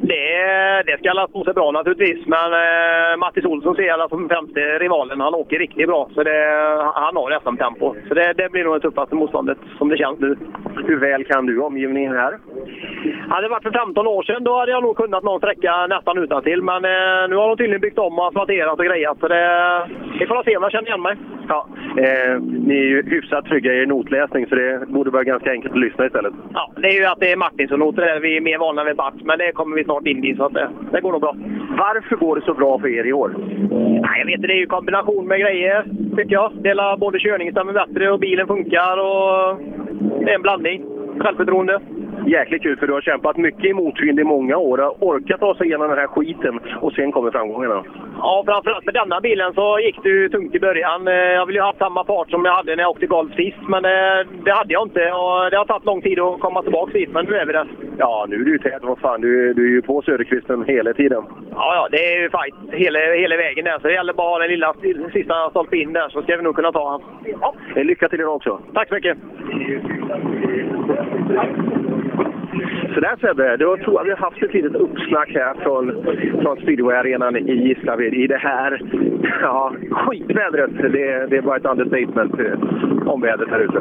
[0.00, 4.28] Det, det ska alla stå sig bra naturligtvis, men eh, Mattis Olsson ser jag som
[4.28, 5.20] främste rivalen.
[5.20, 6.38] Han åker riktigt bra, så det,
[6.94, 7.94] han har SM-tempo.
[8.08, 10.36] Så det, det blir nog det tuffaste motståndet som det känns nu.
[10.86, 12.38] Hur väl kan du omgivningen här?
[13.28, 16.18] Hade det varit för 15 år sedan då hade jag nog kunnat någon sträcka nästan
[16.18, 16.62] utan till.
[16.62, 19.18] Men eh, nu har de tydligen byggt om och asfalterat och grejat.
[19.20, 19.44] Så det,
[20.18, 21.16] vi får se om jag känner igen mig.
[21.48, 21.66] Ja,
[21.98, 25.80] eh, ni är ju hyfsat trygga i notläsning så det borde vara ganska enkelt att
[25.80, 26.32] lyssna istället.
[26.54, 28.20] Ja, det är ju att det är Martinsson-noter där.
[28.20, 30.54] Vi är mer vana vid Bart, men det kommer vi snart in i så att
[30.54, 31.36] det, det går nog bra.
[31.78, 33.34] Varför går det så bra för er i år?
[34.02, 35.84] Nej, jag vet inte, det är ju kombination med grejer,
[36.16, 36.52] tycker jag.
[36.54, 39.58] Dela både körningen stämmer bättre och bilen funkar och
[40.24, 40.84] det är en blandning.
[41.20, 41.80] Självförtroende.
[42.26, 44.78] Jäkligt kul för du har kämpat mycket i motvind i många år.
[44.78, 47.84] Har orkat ta sig igenom den här skiten och sen kommer framgångarna.
[48.18, 51.08] Ja, framförallt med denna bilen så gick det ju tungt i början.
[51.08, 53.34] Eh, Jag ville ju ha haft samma fart som jag hade när jag åkte golf
[53.34, 55.00] sist, men eh, det hade jag inte.
[55.12, 57.66] Och det har tagit lång tid att komma tillbaka hit, men nu är vi där.
[57.98, 58.82] Ja, nu är du ju tät.
[58.82, 61.22] Vad fan, du, du är ju på Söderqvisten hela tiden.
[61.50, 63.78] Ja, ja, det är ju fight hela, hela vägen där.
[63.78, 64.74] Så det gäller bara att ha den lilla
[65.12, 67.02] sista stolpe in där så ska vi nog kunna ta han.
[67.40, 68.60] Ja, lycka till idag också.
[68.74, 69.18] Tack så mycket!
[72.94, 76.04] Så där Sebbe, då tror jag vi har haft ett litet uppsnack här från,
[76.42, 78.82] från speedwayarenan i Gislaved i det här
[79.42, 80.70] ja, skitvädret.
[80.92, 83.80] Det, det är bara ett understatement eh, om vädret här ute.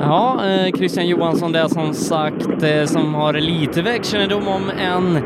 [0.00, 5.16] Ja, eh, Christian Johansson där som sagt eh, som har lite vägkännedom om en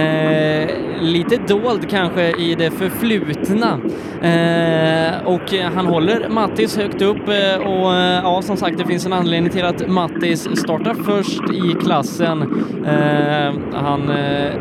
[0.00, 3.80] eh, lite dold kanske i det förflutna.
[4.22, 9.06] Eh, och han håller Mattis högt upp eh, och eh, ja, som sagt, det finns
[9.06, 12.42] en anledning till att Mattis startar först i klassen.
[12.86, 14.52] Eh, han eh,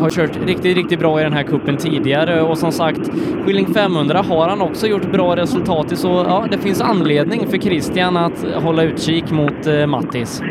[0.00, 3.10] har kört riktigt, riktigt bra i den här kuppen tidigare och som sagt,
[3.44, 7.58] Skilling 500 har han också gjort bra resultat i så ja, det finns anledning för
[7.58, 10.42] Christian att hålla utkik mot eh, Mattis.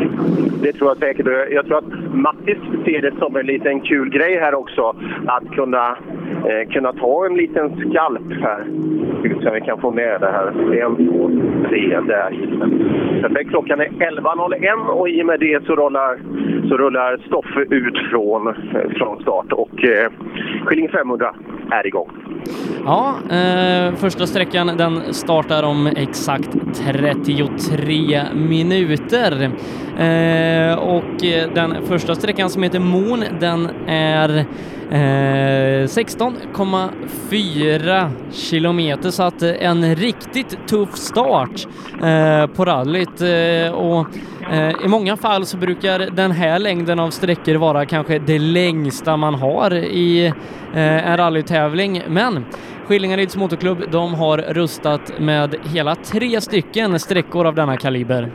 [0.62, 1.28] Det tror jag säkert.
[1.52, 4.96] Jag tror att Mattis ser det som en liten kul grej här också.
[5.26, 5.98] Att kunna,
[6.46, 8.64] eh, kunna ta en liten skalp här.
[9.20, 10.48] Ska vi se om vi kan få med det här.
[10.82, 11.32] En, två,
[11.70, 12.32] tre, där.
[13.22, 13.50] Perfekt.
[13.50, 16.20] Klockan är 11.01 och i och med det så rullar,
[16.70, 20.12] så rullar Stoffe ut från, eh, från start och eh,
[20.66, 21.36] Skilling 500
[21.72, 22.10] är igång.
[22.86, 29.52] Ja, eh, första sträckan den startar om exakt 33 minuter.
[29.98, 34.46] Eh, och eh, den första sträckan som heter Mon, den är
[34.90, 41.68] eh, 16,4 kilometer så att eh, en riktigt tuff start
[42.04, 44.08] eh, på rallyt eh, och
[44.52, 49.18] Eh, i många fall så brukar den här längden av sträckor vara kanske det längsta
[49.18, 50.26] man har i
[50.74, 52.02] eh, en rallytävling.
[52.08, 52.46] Men
[52.86, 58.32] Skillingaryds Motorklubb, de har rustat med hela tre stycken sträckor av denna kaliber.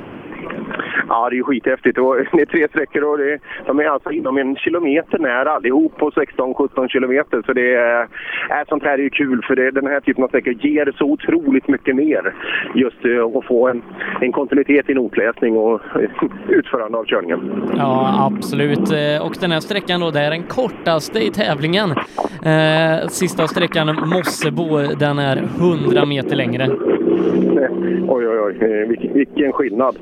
[1.11, 1.99] Ja, det är ju skithäftigt.
[1.99, 5.97] Och det är tre sträckor och det, de är alltså inom en kilometer när allihop
[5.97, 7.43] på 16-17 kilometer.
[7.47, 8.09] Så det är,
[8.69, 11.69] sånt här är ju kul för det, den här typen av sträckor ger så otroligt
[11.69, 12.35] mycket mer.
[12.75, 13.83] Just uh, att få en,
[14.21, 15.81] en kontinuitet i notläsning och
[16.49, 17.71] utförande av körningen.
[17.77, 18.93] Ja, absolut.
[18.93, 21.91] Eh, och den här sträckan då, det är den kortaste i tävlingen.
[22.45, 26.69] Eh, sista sträckan Mossebo, den är 100 meter längre.
[28.09, 28.57] Oj, oj, oj.
[28.61, 29.97] Eh, vilken, skillnad.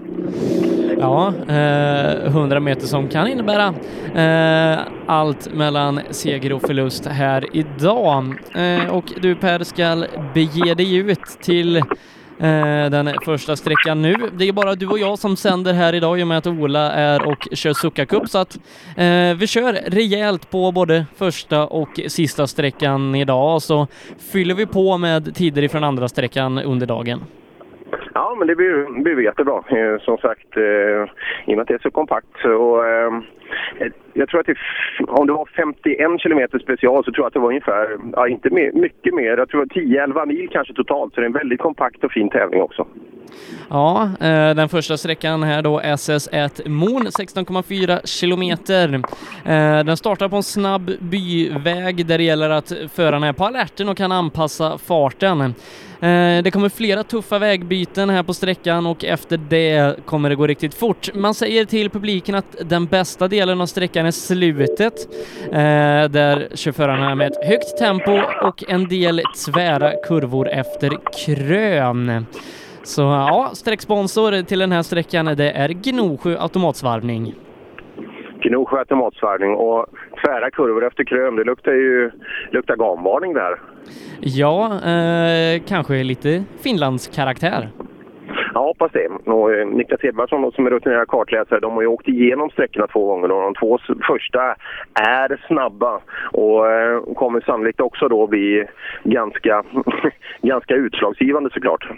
[0.98, 3.74] Ja, eh, 100 meter som kan innebära
[4.14, 8.24] eh, allt mellan seger och förlust här idag.
[8.54, 10.04] Eh, och du Per ska
[10.35, 11.83] bege dig ut till
[12.40, 14.14] Eh, den första sträckan nu.
[14.38, 16.92] Det är bara du och jag som sänder här idag i och med att Ola
[16.92, 18.59] är och kör Succa Cup så att
[18.96, 23.87] eh, vi kör rejält på både första och sista sträckan idag så
[24.33, 27.24] fyller vi på med tider ifrån andra sträckan under dagen.
[28.14, 29.57] Ja, men det blir, blir jättebra.
[29.68, 30.62] Eh, som sagt, eh,
[31.46, 32.44] i och med att det är så kompakt.
[32.44, 33.12] Och, eh,
[33.79, 34.57] eh, jag tror att det,
[35.09, 38.51] om det var 51 kilometer special så tror jag att det var ungefär, ja, inte
[38.51, 41.14] mer, mycket mer, jag tror 10-11 mil kanske totalt.
[41.14, 42.87] Så det är en väldigt kompakt och fin tävling också.
[43.70, 48.94] Ja, eh, den första sträckan här då SS1 Mon 16,4 kilometer.
[49.44, 53.88] Eh, den startar på en snabb byväg där det gäller att förarna är på alerten
[53.88, 55.55] och kan anpassa farten.
[56.00, 60.46] Eh, det kommer flera tuffa vägbyten här på sträckan och efter det kommer det gå
[60.46, 61.14] riktigt fort.
[61.14, 65.08] Man säger till publiken att den bästa delen av sträckan är slutet,
[65.44, 70.90] eh, där chaufförerna är med ett högt tempo och en del tvära kurvor efter
[71.26, 72.26] krön.
[72.84, 77.34] Så ja, sträcksponsor till den här sträckan det är Gnosjö automatsvarvning.
[78.42, 79.87] Gnosjö automatsvarvning och
[80.24, 81.37] tvära kurvor efter krön.
[81.37, 82.11] Det luktar ju
[82.51, 83.61] luktar gamvarning där.
[84.20, 87.68] Ja, eh, kanske lite Finlandskaraktär.
[88.55, 89.31] Jag hoppas det.
[89.31, 93.07] Och eh, Niklas Edvardsson som är rutinerad kartläsare, de har ju åkt igenom sträckorna två
[93.07, 94.57] gånger och de två första
[94.94, 96.01] är snabba
[96.33, 98.64] och eh, kommer sannolikt också då bli
[99.05, 99.64] ganska,
[100.42, 101.88] ganska utslagsgivande såklart.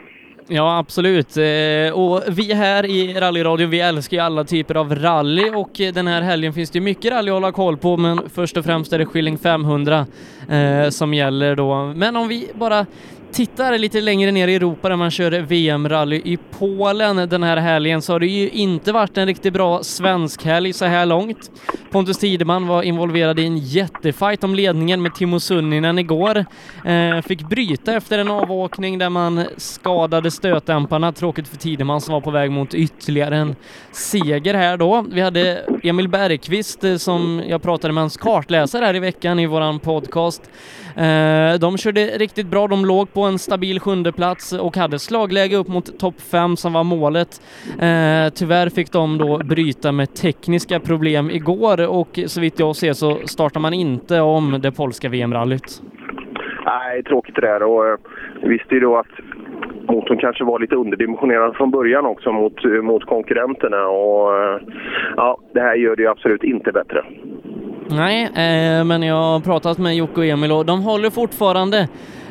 [0.53, 1.37] Ja, absolut.
[1.37, 6.07] Eh, och vi här i rallyradion, vi älskar ju alla typer av rally och den
[6.07, 8.93] här helgen finns det ju mycket rally att hålla koll på, men först och främst
[8.93, 10.07] är det Skilling 500
[10.49, 11.93] eh, som gäller då.
[11.97, 12.87] Men om vi bara
[13.33, 18.03] tittar lite längre ner i Europa där man kör VM-rally i Polen den här helgen
[18.03, 21.51] så har det ju inte varit en riktigt bra svensk helg så här långt.
[21.91, 26.45] Pontus Tideman var involverad i en jättefight om ledningen med Timo Sunninen igår.
[26.85, 31.13] Eh, fick bryta efter en avåkning där man skadade stötdämparna.
[31.13, 33.57] Tråkigt för Tideman som var på väg mot ytterligare en
[33.93, 35.05] seger här då.
[35.13, 39.47] Vi hade Emil Bergqvist eh, som jag pratade med hans kartläsare här i veckan i
[39.47, 40.43] våran podcast.
[40.97, 42.69] Eh, de körde riktigt bra.
[42.69, 46.73] De låg på en stabil sjunde plats och hade slagläge upp mot topp fem som
[46.73, 47.29] var målet.
[47.71, 52.93] Eh, tyvärr fick de då bryta med tekniska problem igår och så vitt jag ser
[52.93, 55.83] så startar man inte om det polska VM-rallyt.
[56.67, 59.15] Nej, tråkigt det där och vi eh, visste ju då att
[59.89, 64.31] motorn kanske var lite underdimensionerad från början också mot, mot konkurrenterna och
[65.17, 67.05] ja, det här gör det ju absolut inte bättre.
[67.93, 71.87] Nej, eh, men jag har pratat med Jocke och Emil och de håller fortfarande eh,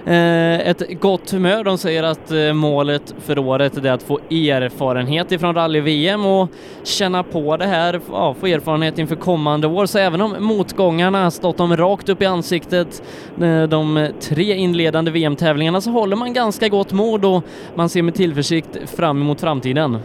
[0.09, 1.63] Eh, ett gott humör.
[1.63, 6.49] De säger att eh, målet för året är att få erfarenhet ifrån rally-VM och
[6.83, 9.85] känna på det här, ja, få erfarenhet inför kommande år.
[9.85, 13.03] Så även om motgångarna stått dem rakt upp i ansiktet
[13.41, 17.43] eh, de tre inledande VM-tävlingarna så håller man ganska gott mod och
[17.75, 19.97] man ser med tillförsikt fram emot framtiden.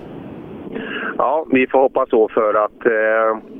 [1.18, 3.54] Ja, vi får hoppas så för att eh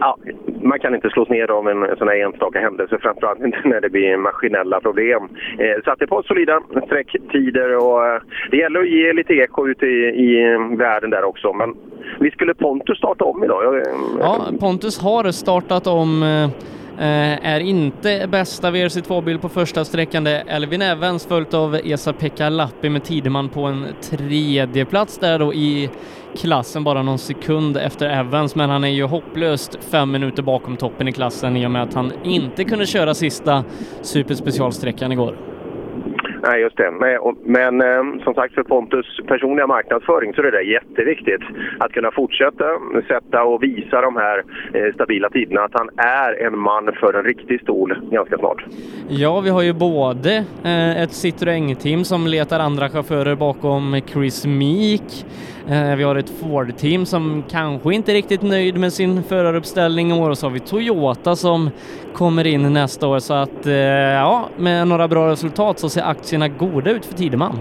[0.00, 0.16] ja,
[0.62, 3.90] man kan inte slås ner av en sån här enstaka händelse, framförallt inte när det
[3.90, 5.22] blir maskinella problem.
[5.58, 9.34] Eh, så att det är på solida sträcktider och eh, det gäller att ge lite
[9.34, 11.52] eko ute i, i eh, världen där också.
[11.52, 11.74] Men
[12.20, 13.64] vi skulle Pontus starta om idag?
[13.64, 13.82] Jag, eh,
[14.20, 16.44] Ja, Pontus har startat om eh,
[16.98, 20.24] eh är inte bästa VRC2-bil på första sträckan.
[20.24, 25.38] Det är Elvin Evans följt av Esa-Pekka Lappi med Tideman på en tredje plats där
[25.38, 25.90] då i
[26.36, 31.08] klassen bara någon sekund efter Evans, men han är ju hopplöst fem minuter bakom toppen
[31.08, 33.64] i klassen i och med att han inte kunde köra sista
[34.02, 35.36] superspecialsträckan igår.
[36.46, 36.90] Nej, just det.
[37.44, 41.42] Men, eh, som sagt, för Pontus personliga marknadsföring så är det där jätteviktigt.
[41.78, 42.64] Att kunna fortsätta
[43.08, 44.42] sätta och visa de här
[44.74, 45.64] eh, stabila tiderna.
[45.64, 48.64] Att han är en man för en riktig stol ganska snart.
[49.08, 55.24] Ja, vi har ju både eh, ett Citroën-team som letar andra chaufförer bakom Chris Meek.
[55.68, 60.14] Eh, vi har ett Ford-team som kanske inte är riktigt nöjd med sin föraruppställning i
[60.14, 61.70] år och så har vi Toyota som
[62.14, 66.48] kommer in nästa år så att eh, ja, med några bra resultat så ser aktierna
[66.48, 67.58] goda ut för Tideman.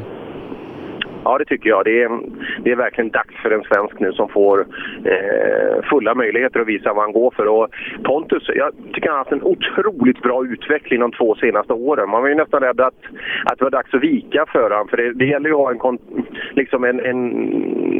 [1.23, 1.85] Ja, det tycker jag.
[1.85, 2.19] Det är,
[2.63, 4.65] det är verkligen dags för en svensk nu som får
[5.05, 7.47] eh, fulla möjligheter att visa vad han går för.
[7.47, 7.67] Och
[8.03, 12.09] Pontus, jag tycker han har haft en otroligt bra utveckling de två senaste åren.
[12.09, 13.01] Man var ju nästan rädd att,
[13.45, 14.87] att det var dags att vika för honom.
[14.87, 15.99] För det, det gäller ju att ha en,
[16.51, 17.21] liksom en, en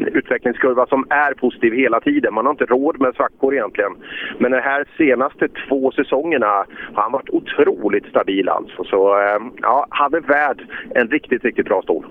[0.07, 2.33] utvecklingskurva som är positiv hela tiden.
[2.33, 3.91] Man har inte råd med svackor egentligen.
[4.37, 8.83] Men de här senaste två säsongerna har han varit otroligt stabil alltså.
[8.83, 10.61] Så eh, ja, han är värd
[10.95, 12.05] en riktigt, riktigt bra stol.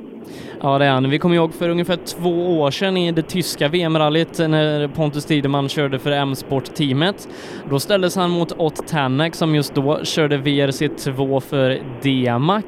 [0.62, 0.99] Ja, det är han.
[1.08, 5.68] Vi kommer ihåg för ungefär två år sedan i det tyska VM-rallyt när Pontus Tideman
[5.68, 7.28] körde för M-Sport-teamet.
[7.70, 12.62] Då ställdes han mot Ott Tänak som just då körde VRC2 för D-Mac.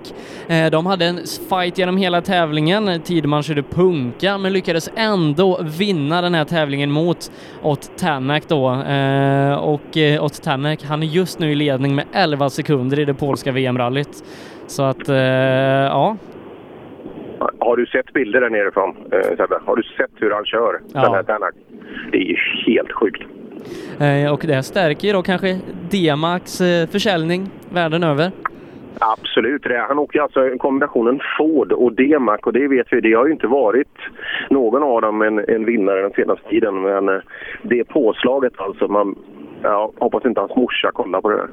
[0.48, 3.00] Eh, de hade en fight genom hela tävlingen.
[3.00, 7.30] Tideman körde punka men lyckades ändå vinna den här tävlingen mot
[7.62, 8.72] Ott Tänak då.
[8.82, 13.04] Eh, och eh, Ott Tänak, han är just nu i ledning med 11 sekunder i
[13.04, 14.24] det polska VM-rallyt.
[14.66, 16.16] Så att, ja,
[17.58, 19.58] har du sett bilder där nerifrån, eh, Sebbe?
[19.64, 21.00] Har du sett hur han kör, ja.
[21.02, 21.54] den här Tänak?
[22.12, 23.22] Det är ju helt sjukt.
[24.00, 25.58] Eh, och det stärker då kanske
[25.90, 28.30] D-Max eh, försäljning världen över?
[28.98, 29.62] Absolut.
[29.88, 33.46] Han åker alltså kombinationen Ford och D-Mac och det vet vi, det har ju inte
[33.46, 33.98] varit
[34.50, 36.82] någon av dem en, en vinnare den senaste tiden.
[36.82, 37.20] Men
[37.62, 39.14] det påslaget alltså, man,
[39.62, 41.48] jag hoppas inte hans morsa kollar på det där.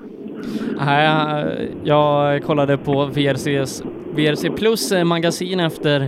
[0.86, 3.84] Nej, jag kollade på VRCs,
[4.16, 6.02] VRC Plus eh, magasin efter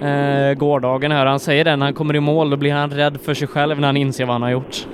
[0.00, 1.26] eh, gårdagen här.
[1.26, 3.80] Han säger det, när han kommer i mål då blir han rädd för sig själv
[3.80, 4.76] när han inser vad han har gjort.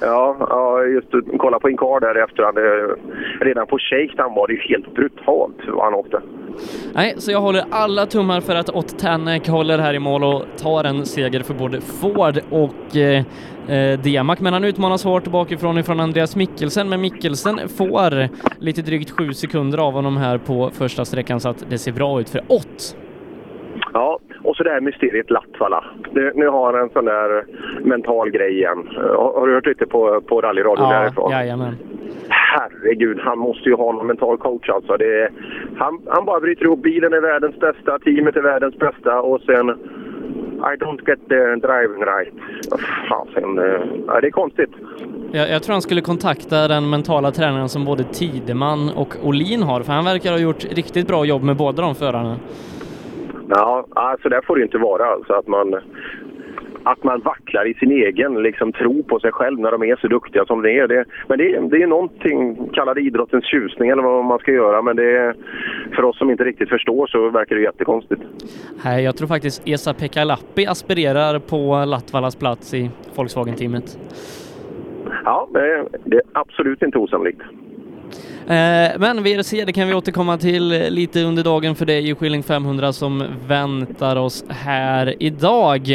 [0.00, 2.54] ja, ja, just kolla på Inkar där efter han
[3.40, 6.20] redan på shakedown var det ju helt brutalt vad han åkte.
[6.94, 10.44] Nej, så jag håller alla tummar för att Ott Tänak håller här i mål och
[10.58, 13.24] tar en seger för både Ford och eh,
[13.68, 18.28] eh men han utmanas hårt bakifrån ifrån Andreas Mikkelsen, men Mikkelsen får
[18.62, 22.20] lite drygt sju sekunder av honom här på första sträckan så att det ser bra
[22.20, 22.96] ut för Ott.
[23.92, 25.84] Ja, och så det här mysteriet Latvala.
[26.12, 27.44] Det, nu har han en sån där
[27.80, 28.88] mental grej igen.
[28.96, 31.30] Har, har du hört lite på, på rallyradio ja, därifrån?
[31.30, 31.76] Jajamän.
[32.28, 34.96] Herregud, han måste ju ha någon mental coach alltså.
[34.96, 35.28] Det,
[35.76, 36.82] han, han bara bryter ihop.
[36.82, 39.78] Bilen är världens bästa, teamet är världens bästa och sen
[40.56, 42.34] I don't get the driving right.
[43.08, 44.70] Fasen, eh, ja, det är konstigt.
[45.32, 49.80] Jag, jag, tror han skulle kontakta den mentala tränaren som både Tideman och Olin har,
[49.80, 52.36] för han verkar ha gjort riktigt bra jobb med båda de förarna.
[53.48, 55.74] Ja, alltså där får det inte vara alltså att man,
[56.82, 60.08] att man vacklar i sin egen liksom, tro på sig själv när de är så
[60.08, 60.88] duktiga som de är.
[60.88, 64.82] Det, men det, det är någonting, kalla det idrottens tjusning eller vad man ska göra,
[64.82, 65.34] men det
[65.94, 68.22] för oss som inte riktigt förstår så verkar det jättekonstigt.
[68.84, 73.98] Nej, jag tror faktiskt Esa-Pekka Lappi aspirerar på Latvalas plats i Volkswagen-teamet.
[75.24, 75.48] Ja,
[76.04, 77.42] det är absolut inte osannolikt.
[78.48, 82.14] Eh, men VRC, det kan vi återkomma till lite under dagen för det är ju
[82.14, 85.90] Skilling 500 som väntar oss här idag.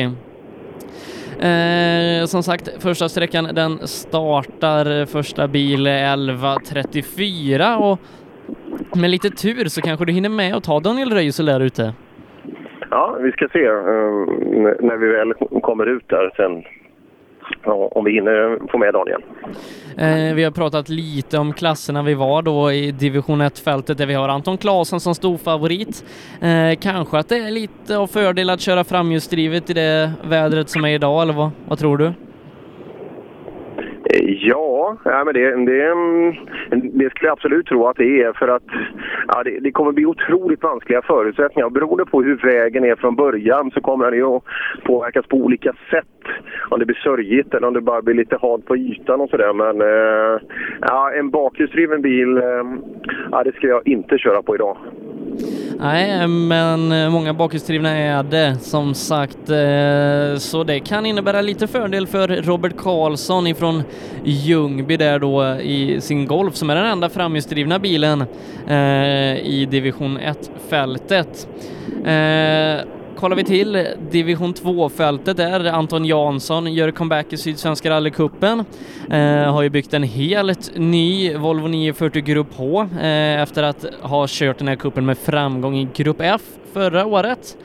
[1.39, 7.99] Eh, som sagt, första sträckan den startar första bil 11.34 och
[8.97, 11.93] med lite tur så kanske du hinner med att ta Daniel Röisel där ute.
[12.89, 14.25] Ja, vi ska se uh,
[14.79, 16.63] när vi väl kommer ut där sen
[17.65, 19.23] om vi hinner få med Daniel.
[19.97, 24.13] Eh, vi har pratat lite om klasserna vi var då i division 1-fältet där vi
[24.13, 26.05] har Anton Claesson som stor favorit.
[26.41, 30.85] Eh, kanske att det är lite av fördel att köra framhjulsdrivet i det vädret som
[30.85, 32.13] är idag, eller vad, vad tror du?
[34.19, 35.95] Ja, ja men det, det,
[36.71, 38.33] det skulle jag absolut tro att det är.
[38.33, 38.63] För att
[39.27, 41.69] ja, det, det kommer bli otroligt vanskliga förutsättningar.
[41.69, 44.43] Beroende på hur vägen är från början så kommer den ju att
[44.83, 46.05] påverkas på olika sätt.
[46.69, 49.53] Om det blir sörjigt eller om det bara blir lite halt på ytan och sådär.
[49.53, 50.41] Men eh,
[50.81, 52.63] ja, en bakhjulsdriven bil, eh,
[53.31, 54.77] ja, det ska jag inte köra på idag.
[55.79, 61.67] Nej, men eh, många bakhjulsdrivna är det som sagt, eh, så det kan innebära lite
[61.67, 63.83] fördel för Robert Karlsson ifrån
[64.23, 68.23] Ljungby där då i sin Golf som är den enda framhjulsdrivna bilen
[68.67, 71.47] eh, i division 1-fältet.
[73.21, 78.65] Kollar vi till division 2-fältet där Anton Jansson gör comeback i Sydsvenska rallycupen.
[79.09, 84.25] Eh, har ju byggt en helt ny Volvo 940 Grupp H eh, efter att ha
[84.29, 86.41] kört den här kuppen med framgång i Grupp F
[86.73, 87.57] förra året.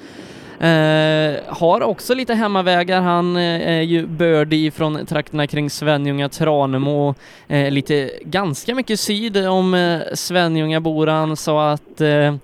[0.61, 3.01] Eh, har också lite hemmavägar.
[3.01, 7.15] Han eh, är ju birdie från trakterna kring Svenljunga, Tranemo,
[7.49, 12.35] eh, lite ganska mycket syd om eh, Svenljunga bor han så att eh,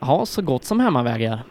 [0.00, 1.42] ja, så gott som hemmavägar.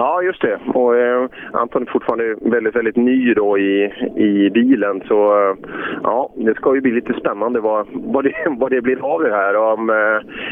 [0.00, 0.58] Ja, just det.
[0.74, 3.84] Och eh, Anton är fortfarande väldigt, väldigt ny då i,
[4.16, 5.02] i bilen.
[5.08, 5.56] Så eh,
[6.02, 9.30] ja, det ska ju bli lite spännande vad, vad, det, vad det blir av det
[9.30, 9.56] här.
[9.56, 9.96] Om, eh,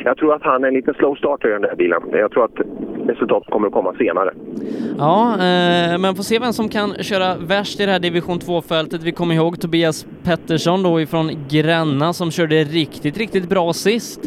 [0.04, 2.02] jag tror att han är en liten slow starter i den där bilen.
[2.12, 2.60] Jag tror att
[3.08, 4.30] resultatet kommer att komma senare.
[4.98, 9.02] Ja, eh, men får se vem som kan köra värst i det här division 2-fältet.
[9.02, 14.20] Vi kommer ihåg Tobias Pettersson då ifrån Gränna som körde riktigt, riktigt bra sist.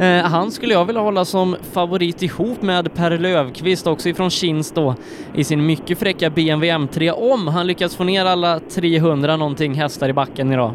[0.00, 4.72] Eh, han skulle jag vilja hålla som favorit ihop med Per Lövqvist också ifrån Kins
[4.72, 4.94] då
[5.34, 10.08] i sin mycket fräcka BMW M3 om han lyckas få ner alla 300 någonting hästar
[10.08, 10.72] i backen idag.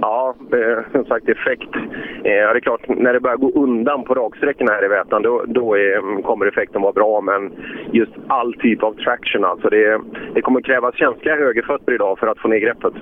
[0.00, 0.34] Ja,
[0.92, 1.74] som sagt effekt.
[2.24, 5.22] Eh, ja, det är klart, när det börjar gå undan på raksträckorna här i Vätan
[5.22, 7.20] då, då är, mm, kommer effekten vara bra.
[7.20, 7.52] Men
[7.92, 9.68] just all typ av traction alltså.
[9.68, 10.00] Det,
[10.34, 12.94] det kommer krävas känsliga högerfötter idag för att få ner greppet.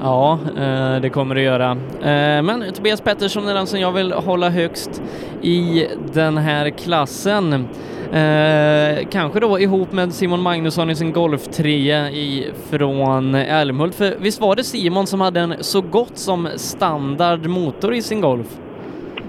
[0.00, 1.70] Ja, eh, det kommer det göra.
[2.00, 5.02] Eh, men Tobias Pettersson är den som jag vill hålla högst
[5.42, 7.52] i den här klassen.
[8.12, 12.10] Eh, kanske då ihop med Simon Magnusson i sin golftrea
[12.70, 13.94] från Älmhult.
[13.94, 18.20] För visst var det Simon som hade en så gott som standard motor i sin
[18.20, 18.46] Golf?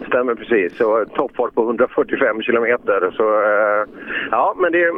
[0.10, 0.78] Stämmer precis.
[0.78, 3.12] Så eh, toppfart på 145 kilometer.
[3.18, 3.82] Så, eh,
[4.32, 4.92] ja, men det är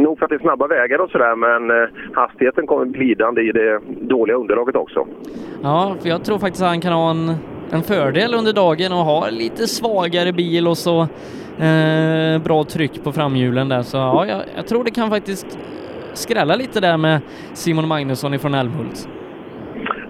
[0.00, 3.52] nog för att det är snabba vägar och sådär, men eh, hastigheten kommer glidande i
[3.52, 5.06] det dåliga underlaget också.
[5.62, 7.34] Ja, för jag tror faktiskt att han kan ha en,
[7.70, 11.00] en fördel under dagen och ha lite svagare bil och så
[11.58, 13.82] eh, bra tryck på framhjulen där.
[13.82, 17.20] Så ja, jag, jag tror det kan faktiskt eh, skrälla lite där med
[17.54, 19.08] Simon Magnusson ifrån Älmhult.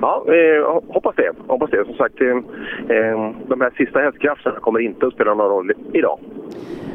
[0.01, 1.31] Ja, eh, hoppas det.
[1.47, 1.85] Hoppas det.
[1.85, 2.29] Som sagt, eh,
[2.97, 6.19] eh, de här sista hästkrafterna kommer inte att spela någon roll idag.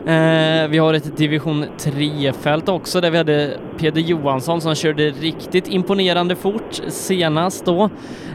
[0.05, 5.67] Eh, vi har ett division 3-fält också där vi hade Peder Johansson som körde riktigt
[5.67, 7.89] imponerande fort senast då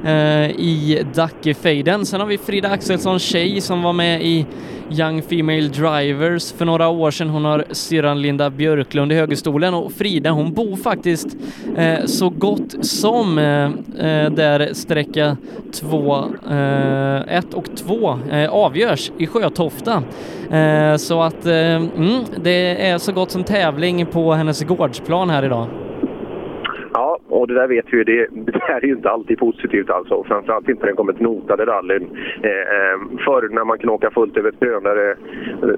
[0.04, 2.06] eh, i Dackefejden.
[2.06, 4.46] Sen har vi Frida Axelsson Tjej som var med i
[4.90, 7.28] Young Female Drivers för några år sedan.
[7.28, 11.36] Hon har syrran Linda Björklund i högerstolen och Frida hon bor faktiskt
[11.76, 15.36] eh, så gott som eh, eh där sträcka
[15.72, 16.24] 2,
[17.28, 20.02] 1 eh, och 2 eh, avgörs i Sjötofta.
[20.50, 25.44] Eh, så att eh, mm, det är så gott som tävling på hennes gårdsplan här
[25.44, 25.68] idag.
[27.36, 30.24] Och det där vet vi ju, det, det här är ju inte alltid positivt alltså.
[30.24, 32.06] Framförallt inte när det kommer till notade rallyn.
[32.42, 35.16] Eh, eh, förr när man kunde åka fullt över ett krön där, eh,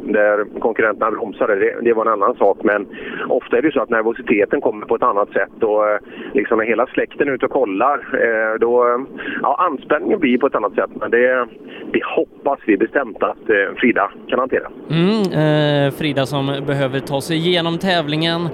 [0.01, 2.59] där konkurrenterna bromsade, det, det, var en annan sak.
[2.63, 2.87] Men
[3.29, 5.63] ofta är det så att nervositeten kommer på ett annat sätt.
[5.63, 5.99] Och, eh,
[6.35, 9.07] liksom när hela släkten är ute och kollar, eh, då...
[9.43, 10.91] Ja, anspänningen blir på ett annat sätt.
[11.01, 11.47] Men det,
[11.93, 14.69] det hoppas vi bestämt att eh, Frida kan hantera.
[14.91, 18.49] Mm, eh, Frida som behöver ta sig igenom tävlingen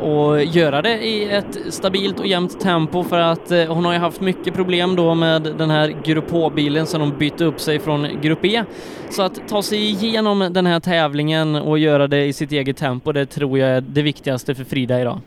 [0.00, 3.98] och göra det i ett stabilt och jämnt tempo för att eh, hon har ju
[3.98, 8.06] haft mycket problem då med den här Grupp H-bilen som de bytte upp sig från
[8.22, 8.64] Grupp E.
[9.10, 13.12] Så att ta sig igenom den här tävlingen och göra det i sitt eget tempo,
[13.12, 15.18] det tror jag är det viktigaste för Frida idag.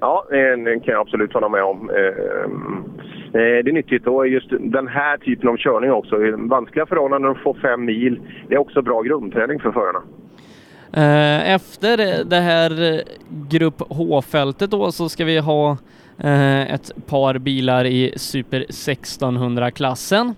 [0.00, 1.90] Ja, det kan jag absolut hålla med om.
[1.90, 6.16] Eh, eh, det är nyttigt och just den här typen av körning också.
[6.36, 8.20] Vanskliga förhållanden att få fem mil.
[8.48, 10.02] Det är också bra grundträning för förarna.
[10.96, 13.02] Eh, efter det här
[13.48, 15.76] Grupp H-fältet då så ska vi ha
[16.18, 20.28] eh, ett par bilar i Super 1600-klassen.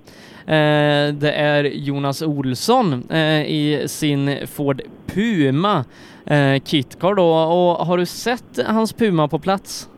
[0.47, 3.13] Eh, det är Jonas Olsson
[3.47, 5.85] i sin Ford Puma
[6.65, 9.89] Kitcar då och har du sett hans Puma på plats?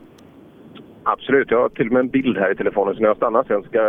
[1.03, 3.43] Absolut, jag har till och med en bild här i telefonen så när jag stannar
[3.43, 3.79] sen ska,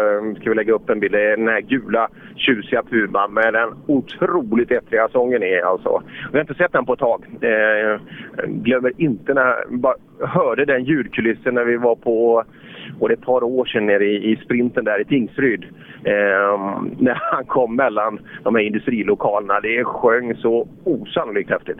[0.40, 1.12] ska vi lägga upp en bild.
[1.12, 6.02] Det är den här gula tjusiga Puman med den otroligt ettriga sången i alltså.
[6.32, 7.24] Vi har inte sett den på ett tag.
[7.40, 8.00] Eh,
[8.46, 9.94] glömmer inte när jag
[10.28, 12.44] hörde den ljudkulissen när vi var på
[13.00, 15.64] och det är ett par år sedan nere i, i sprinten där i Tingsryd.
[16.04, 19.60] Eh, när han kom mellan de här industrilokalerna.
[19.60, 21.78] Det sjöng så osannolikt häftigt.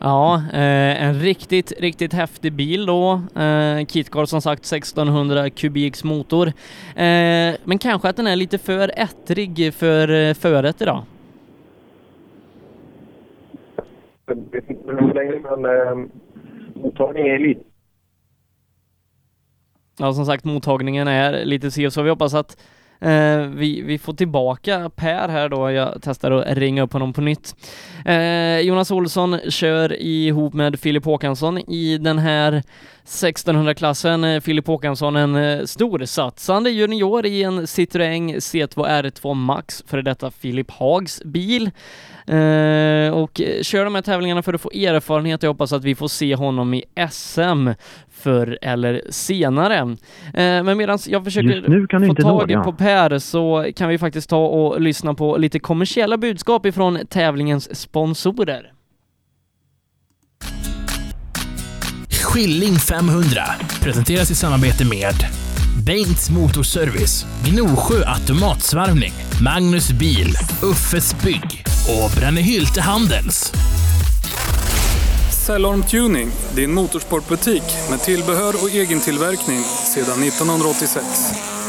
[0.00, 3.20] Ja, eh, en riktigt, riktigt häftig bil då.
[3.42, 6.46] Eh, Kitcar som sagt 1600 kubiks motor.
[6.46, 11.02] Eh, men kanske att den är lite för ettrig för eh, föret idag.
[14.26, 16.06] Jag vet inte hur länge, men eh,
[16.74, 17.60] mottagningen är lite
[19.98, 22.56] Ja, som sagt mottagningen är lite si så vi hoppas att
[23.00, 25.70] eh, vi, vi får tillbaka Per här då.
[25.70, 27.54] Jag testar att ringa upp honom på nytt.
[28.04, 32.62] Eh, Jonas Olsson kör ihop med Filip Håkansson i den här
[33.06, 34.24] 1600-klassen.
[34.24, 40.30] Eh, Filip Håkansson en eh, storsatsande junior i en Citroën C2 R2 Max, före detta
[40.30, 41.70] Filip Hags bil.
[42.26, 45.42] Eh, och eh, kör de här tävlingarna för att få erfarenhet.
[45.42, 47.68] Jag hoppas att vi får se honom i SM
[48.26, 49.76] förr eller senare.
[49.78, 49.94] Eh,
[50.34, 55.14] men medan jag försöker få tag på Per så kan vi faktiskt ta och lyssna
[55.14, 58.72] på lite kommersiella budskap ifrån tävlingens sponsorer.
[62.24, 63.42] Skilling 500
[63.82, 65.14] presenteras i samarbete med
[65.86, 69.12] Bengts Motorservice, Gnosjö Automatsvarvning,
[69.44, 70.28] Magnus Bil,
[70.62, 73.52] Uffes Bygg och Brännhylte Handels.
[75.46, 81.06] Cellorm Tuning, din motorsportbutik med tillbehör och egen tillverkning sedan 1986.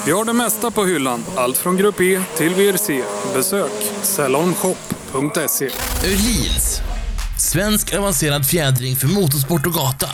[0.05, 3.03] Vi har det mesta på hyllan, allt från Grupp E till VRC.
[3.33, 3.71] Besök
[4.01, 5.69] cellormshop.se.
[6.05, 6.81] Öhlins,
[7.39, 10.07] svensk avancerad fjädring för motorsport och gata.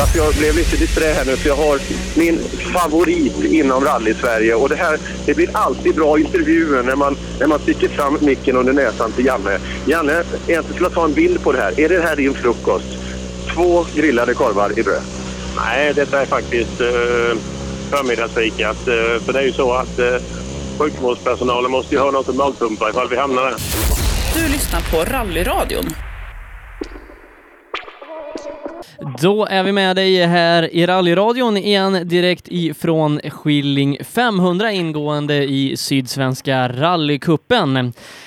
[0.00, 1.78] Varför jag blev lite disträ här nu, för jag har
[2.14, 2.38] min
[2.74, 4.54] favorit inom rally-Sverige.
[4.54, 8.56] Och det här det blir alltid bra intervjuer när man, när man sticker fram micken
[8.56, 9.58] under näsan till Janne.
[9.86, 11.80] Janne, jag skulle ta en bild på det här.
[11.80, 12.86] Är det här din frukost?
[13.54, 15.02] Två grillade korvar i bröd?
[15.56, 17.38] Nej, detta är faktiskt uh,
[17.90, 18.88] förmiddagsfikat.
[18.88, 20.16] Uh, för det är ju så att uh,
[20.78, 23.54] sjukvårdspersonalen måste ju ha något att magpumpa ifall vi hamnar där.
[24.34, 25.94] Du lyssnar på Rallyradion.
[29.22, 35.76] Då är vi med dig här i rallyradion igen direkt ifrån Skilling 500 ingående i
[35.76, 37.76] Sydsvenska rallycupen.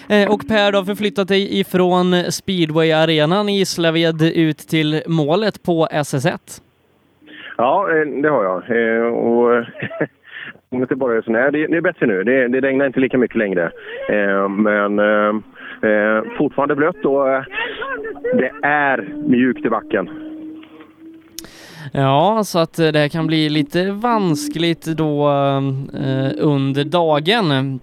[0.09, 5.87] Eh, och Per, du har förflyttat dig ifrån Speedwayarenan i Gislaved ut till målet på
[5.91, 6.61] SS1.
[7.57, 8.59] Ja, eh, det har jag.
[8.77, 9.65] Eh, och
[10.69, 12.23] om det bara är så här, det, är bättre nu.
[12.23, 13.71] Det, det regnar inte lika mycket längre.
[14.49, 15.01] Men
[16.37, 17.25] fortfarande blött och
[18.33, 20.32] det är mjukt i backen.
[21.95, 25.29] Ja, så att eh, det det kan bli lite vanskligt då
[25.93, 27.79] eh, under dagen.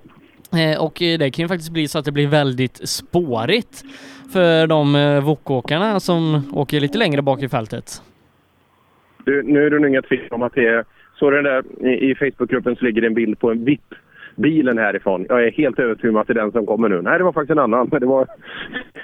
[0.53, 3.85] Eh, och eh, det kan ju faktiskt bli så att det blir väldigt spårigt
[4.33, 8.03] för de eh, vokåkarna som åker lite längre bak i fältet.
[9.25, 10.85] Du, nu är det nog inga tvivel om att det är...
[11.19, 13.95] Så den där i, i Facebookgruppen så ligger det en bild på en VIP
[14.37, 15.27] bilen härifrån.
[15.29, 17.03] Jag är helt övertygad om att det är den som kommer nu.
[17.03, 18.27] Nej, det var faktiskt en annan, men det var,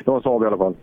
[0.04, 0.74] det var Saab i alla fall.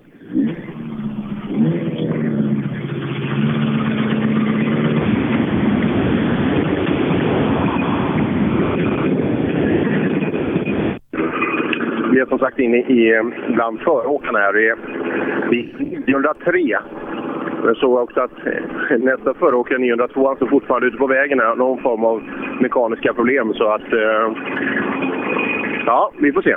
[12.14, 14.54] Vi är som sagt inne i, eh, bland föråkarna här.
[14.54, 14.76] Vi är
[16.08, 16.78] 903.
[17.66, 18.48] Jag såg också att
[18.92, 22.24] eh, nästa föråkare, 902, alltså fortfarande ute på vägen här, någon form av
[22.60, 23.54] mekaniska problem.
[23.54, 23.94] Så att...
[23.94, 24.32] Eh,
[25.86, 26.56] ja, vi får se.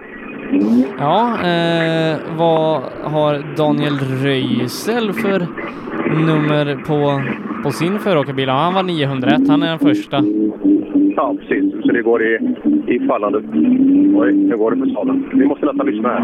[0.98, 5.46] Ja, eh, vad har Daniel Röisel för
[6.26, 7.22] nummer på,
[7.62, 8.48] på sin föråkarbil?
[8.48, 10.24] Ja, han var 901, han är den första.
[11.16, 11.72] Ja, precis.
[11.82, 12.38] Så det går i,
[12.86, 13.38] i fallande.
[14.18, 15.30] Oj, nu går det för salen.
[15.32, 16.22] Vi måste nästan lyssna här.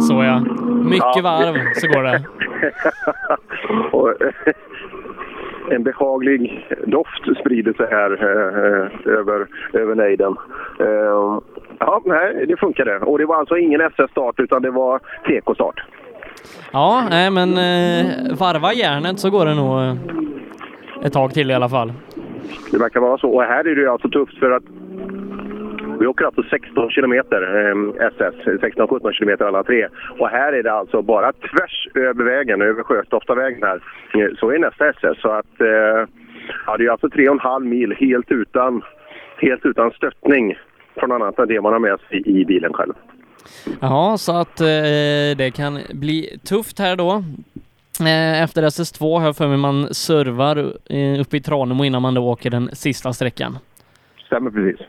[0.00, 0.40] Så ja.
[0.84, 1.22] Mycket ja.
[1.22, 2.24] varv så går det.
[5.70, 10.36] En behaglig doft sprider sig här eh, över, över nejden.
[10.80, 11.38] Eh,
[11.78, 12.98] ja, nej, det funkade.
[12.98, 15.80] Och det var alltså ingen SS-start utan det var TK-start.
[16.72, 19.94] Ja, nej men eh, varva järnet så går det nog eh,
[21.04, 21.92] ett tag till i alla fall.
[22.70, 23.30] Det verkar vara så.
[23.30, 24.64] Och här är det alltså tufft för att
[26.00, 29.88] vi åker alltså 16 kilometer eh, SS, 16-17 kilometer alla tre.
[30.18, 33.80] Och här är det alltså bara tvärs över vägen, över Sjöstoftavägen här,
[34.14, 35.20] eh, så är nästa SS.
[35.20, 36.06] Så att, eh,
[36.66, 38.82] ja, det är alltså 3,5 mil helt utan,
[39.36, 40.58] helt utan stöttning
[40.94, 42.92] från annat än det man har med sig i bilen själv.
[43.80, 47.10] Ja, så att eh, det kan bli tufft här då.
[48.00, 50.56] Eh, efter SS2 har jag för mig man servar
[50.90, 53.58] eh, uppe i Tranemo innan man då åker den sista sträckan.
[54.26, 54.86] Stämmer precis.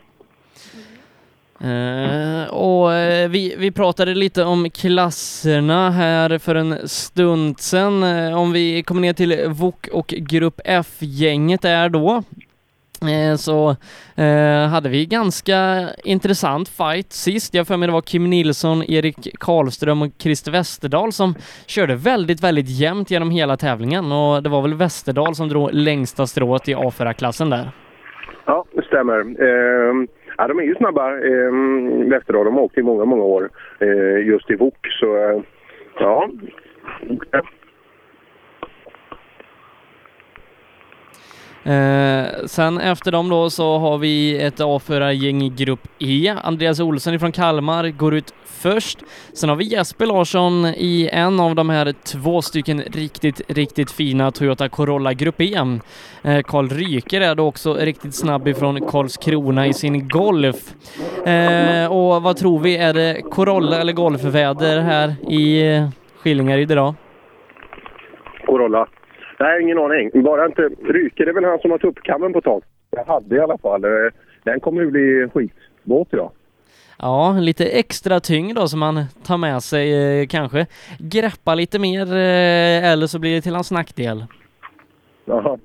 [1.64, 8.04] Uh, och uh, vi, vi pratade lite om klasserna här för en stund sedan.
[8.04, 12.24] Uh, om vi kommer ner till VOK och Grupp F-gänget där då.
[13.38, 13.76] Så
[14.70, 17.54] hade vi ganska intressant fight sist.
[17.54, 21.36] Jag för mig det var Kim Nilsson, Erik Karlström och Christer Westerdahl som
[21.66, 26.28] körde väldigt, väldigt jämnt genom hela tävlingen och det var väl Westerdahl som drog längsta
[26.28, 27.72] strået i A4-klassen där.
[28.46, 29.20] Ja, det stämmer.
[29.20, 30.08] Ehm,
[30.38, 31.52] Ja, de är ju snabba, eh,
[32.10, 32.46] Västerdal.
[32.46, 34.88] De har åkt i många, många år eh, just i VOK.
[35.00, 35.42] Så eh,
[36.00, 36.30] ja,
[41.64, 46.36] Eh, sen efter dem då så har vi ett A4-gäng i grupp E.
[46.44, 49.00] Andreas Olsson från Kalmar går ut först.
[49.34, 54.32] Sen har vi Jesper Larsson i en av de här två stycken riktigt, riktigt fina
[54.32, 55.56] Toyota Corolla Grupp E.
[56.24, 60.62] Eh, Karl Ryker är då också riktigt snabb ifrån Karlskrona i sin Golf.
[61.26, 66.94] Eh, och vad tror vi, är det Corolla eller Golfväder här i eh, Skillingaryd idag?
[68.46, 68.88] Corolla.
[69.40, 70.24] Nej, ingen aning.
[70.24, 70.62] Bara inte...
[70.84, 72.64] Ryker det är väl han som har tuppkammen på tak.
[72.90, 73.82] Jag hade i alla fall.
[74.44, 76.32] Den kommer ju bli skitbåt idag.
[77.02, 79.86] Ja, lite extra tyngd då som man tar med sig
[80.22, 80.66] eh, kanske.
[81.00, 84.26] Greppa lite mer eh, eller så blir det till hans nackdel.
[85.26, 85.58] Jaha.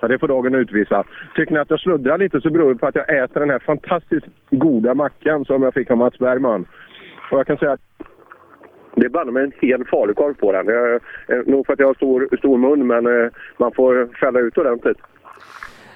[0.00, 1.04] Ja, det får dagen utvisa.
[1.36, 3.58] Tycker ni att jag sluddrar lite så beror det på att jag äter den här
[3.58, 6.66] fantastiskt goda mackan som jag fick av Mats Bergman.
[7.30, 7.80] Och jag kan säga att
[8.94, 10.66] det är banne mig en hel falukorv på den.
[10.66, 11.00] Jag, eh,
[11.46, 14.98] nog för att jag har stor, stor mun, men man får fälla ut ordentligt.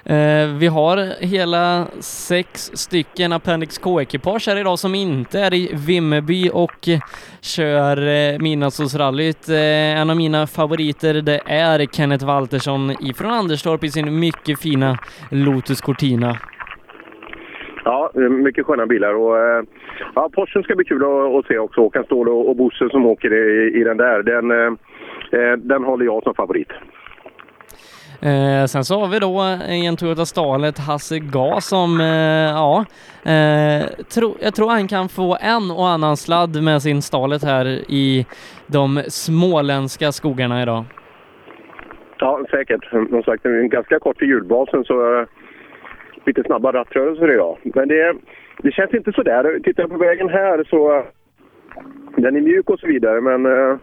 [0.05, 6.49] Eh, vi har hela sex stycken Appendix K-ekipage här idag som inte är i Vimmerby
[6.53, 6.89] och
[7.41, 9.49] kör eh, Midnattssolsrallyt.
[9.49, 14.97] Eh, en av mina favoriter det är Kenneth Waltersson ifrån Anderstorp i sin mycket fina
[15.31, 16.37] Lotus Cortina.
[17.85, 19.13] Ja, mycket sköna bilar.
[19.13, 19.63] Och, eh,
[20.15, 21.81] ja, Porschen ska bli kul att, att se också.
[21.81, 24.23] Håkan Ståhl och, och Bosse som åker i, i den där.
[24.23, 24.77] Den,
[25.67, 26.71] den håller jag som favorit.
[28.23, 32.51] Eh, sen så har vi då eh, i en Toyota Starlet Hasse Gas som, eh,
[32.61, 32.85] ja,
[33.31, 37.65] eh, tro, jag tror han kan få en och annan sladd med sin Starlet här
[37.87, 38.25] i
[38.67, 40.83] de småländska skogarna idag.
[42.17, 42.85] Ja, säkert.
[42.89, 45.27] Som sagt, den är ganska kort i hjulbasen så eh,
[46.25, 47.57] lite snabba rattrörelser idag.
[47.63, 48.15] Men det,
[48.57, 49.59] det känns inte så där.
[49.59, 51.03] Tittar jag på vägen här så
[52.15, 53.77] den är mjuk och så vidare, men eh,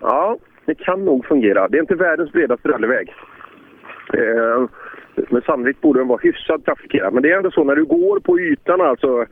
[0.00, 0.36] ja,
[0.66, 1.68] det kan nog fungera.
[1.68, 3.14] Det är inte världens bredaste rallyväg.
[4.12, 4.68] Eh,
[5.28, 7.12] men sannolikt borde den vara hyfsat trafikerad.
[7.14, 9.26] Men det är ändå så när du går på ytan alltså,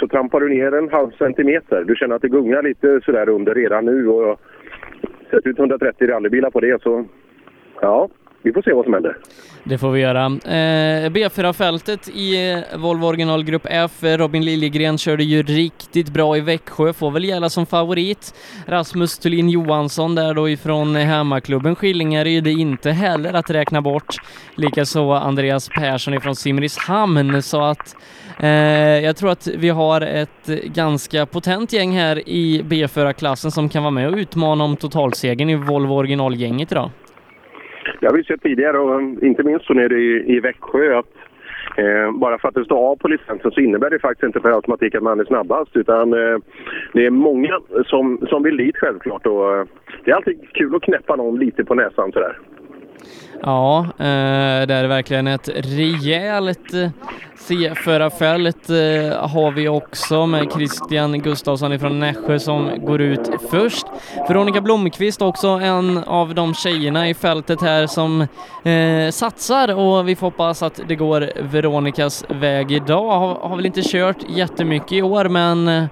[0.00, 1.84] så trampar du ner en halv centimeter.
[1.84, 4.08] Du känner att det gungar lite sådär under redan nu.
[4.08, 4.40] Och
[5.30, 7.04] sett ut 130 rallybilar på det så
[7.80, 8.08] ja,
[8.42, 9.16] vi får se vad som händer.
[9.64, 10.26] Det får vi göra.
[10.26, 13.92] Eh, B4-fältet i eh, Volvo Volvo originalgrupp F.
[14.02, 18.34] Robin Liljegren körde ju riktigt bra i Växjö, får väl gälla som favorit.
[18.66, 24.16] Rasmus Thulin Johansson där då ifrån hemmaklubben Skillingaryd är inte heller att räkna bort.
[24.54, 27.96] Likaså Andreas Persson ifrån Simrishamn, så att
[28.40, 28.48] eh,
[29.04, 33.90] jag tror att vi har ett ganska potent gäng här i B4-klassen som kan vara
[33.90, 36.90] med och utmana om totalsegern i Volvo originalgänget idag.
[38.02, 41.14] Det har vi sett tidigare och inte minst så nere i, i Växjö att
[41.76, 44.50] eh, bara för att det står A på licensen så innebär det faktiskt inte per
[44.50, 46.38] automatik att man är snabbast utan eh,
[46.92, 49.66] det är många som, som vill dit självklart och eh,
[50.04, 52.38] det är alltid kul att knäppa någon lite på näsan sådär.
[53.42, 56.90] Ja, eh, det är verkligen ett rejält eh,
[57.48, 63.86] C-förarfält eh, har vi också med Christian Gustafsson ifrån Nässjö som går ut först.
[64.28, 68.20] Veronica Blomqvist också en av de tjejerna i fältet här som
[68.64, 73.18] eh, satsar och vi får hoppas att det går Veronicas väg idag.
[73.18, 75.84] Har, har väl inte kört jättemycket i år men eh,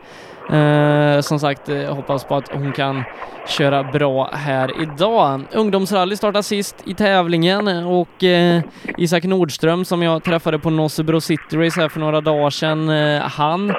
[0.53, 3.05] Eh, som sagt, eh, jag hoppas på att hon kan
[3.47, 5.41] köra bra här idag.
[5.53, 8.63] Ungdomsrally startar sist i tävlingen och eh,
[8.97, 13.23] Isak Nordström som jag träffade på Nossebro City Race här för några dagar sedan, eh,
[13.23, 13.71] han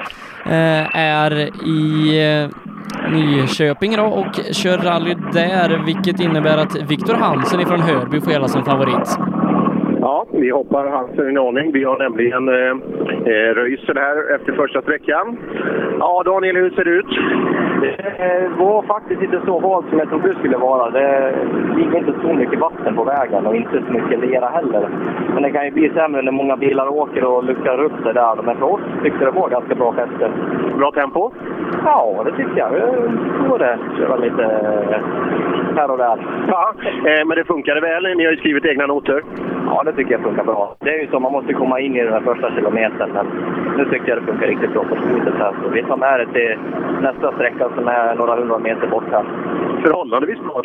[0.46, 2.48] eh, är i eh,
[3.10, 8.48] Nyköping då och kör rally där, vilket innebär att Viktor Hansen ifrån Hörby får gälla
[8.48, 9.18] som favorit.
[10.12, 11.72] Ja, vi hoppar Hansen en aning.
[11.72, 12.70] Vi har nämligen eh,
[13.32, 15.36] eh Röisel här efter första sträckan.
[15.98, 17.12] Ja, Daniel, hur ser det ut?
[17.82, 20.90] Det var faktiskt inte så halt som jag trodde det skulle vara.
[20.90, 21.34] Det
[21.78, 24.88] gick inte så mycket vatten på vägen och inte så mycket lera heller.
[25.34, 28.42] Men det kan ju bli sämre när många bilar åker och luckrar upp sig där.
[28.42, 30.30] Men för oss tyckte det var ganska bra fäste.
[30.76, 31.30] Bra tempo?
[31.84, 32.72] Ja, det tycker jag.
[32.78, 33.78] Jag tror det.
[33.98, 35.00] Köra lite eh,
[35.76, 36.26] här och där.
[36.48, 36.74] Ja,
[37.10, 38.02] eh, men det funkade väl?
[38.16, 39.22] Ni har ju skrivit egna noter.
[39.66, 40.74] Ja, det tycker jag funkar bra.
[40.80, 43.10] Det är ju så, man måste komma in i den här första kilometern.
[43.14, 43.26] Men
[43.76, 45.52] nu tycker jag det funkar riktigt bra på slutet här.
[45.62, 46.58] Så vi tar med det till
[47.02, 49.24] nästa sträcka som är några hundra meter bort här.
[49.84, 50.62] Förhållandevis bra.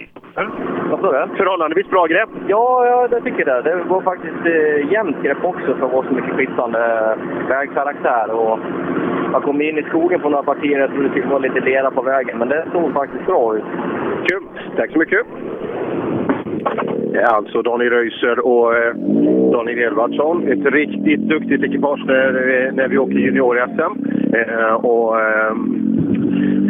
[0.90, 1.36] Vad sa du?
[1.36, 2.30] Förhållandevis bra grepp.
[2.48, 3.64] Ja, ja, det tycker jag.
[3.64, 8.32] Det var faktiskt eh, jämnt grepp också för att vara så mycket skiftande eh, vägkaraktär.
[8.32, 8.60] Och
[9.34, 10.80] jag kom in i skogen på några partier.
[10.80, 13.64] Jag trodde det vara lite lera på vägen, men det såg faktiskt bra ut.
[14.28, 14.44] Kul!
[14.76, 15.28] Tack så mycket!
[17.24, 18.96] Alltså Daniel Röiser och eh,
[19.52, 20.48] Daniel Edvardsson.
[20.48, 23.94] Ett riktigt duktigt ekipage när, eh, när vi åker junior-SM.
[24.36, 25.56] Eh, och, eh,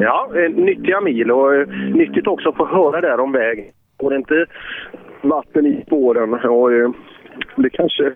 [0.01, 3.65] ja, eh, nyttiga mil och eh, nyttigt också att få höra där om vägen.
[3.97, 4.45] Går det inte
[5.21, 6.89] vatten i spåren och eh,
[7.55, 8.11] det kanske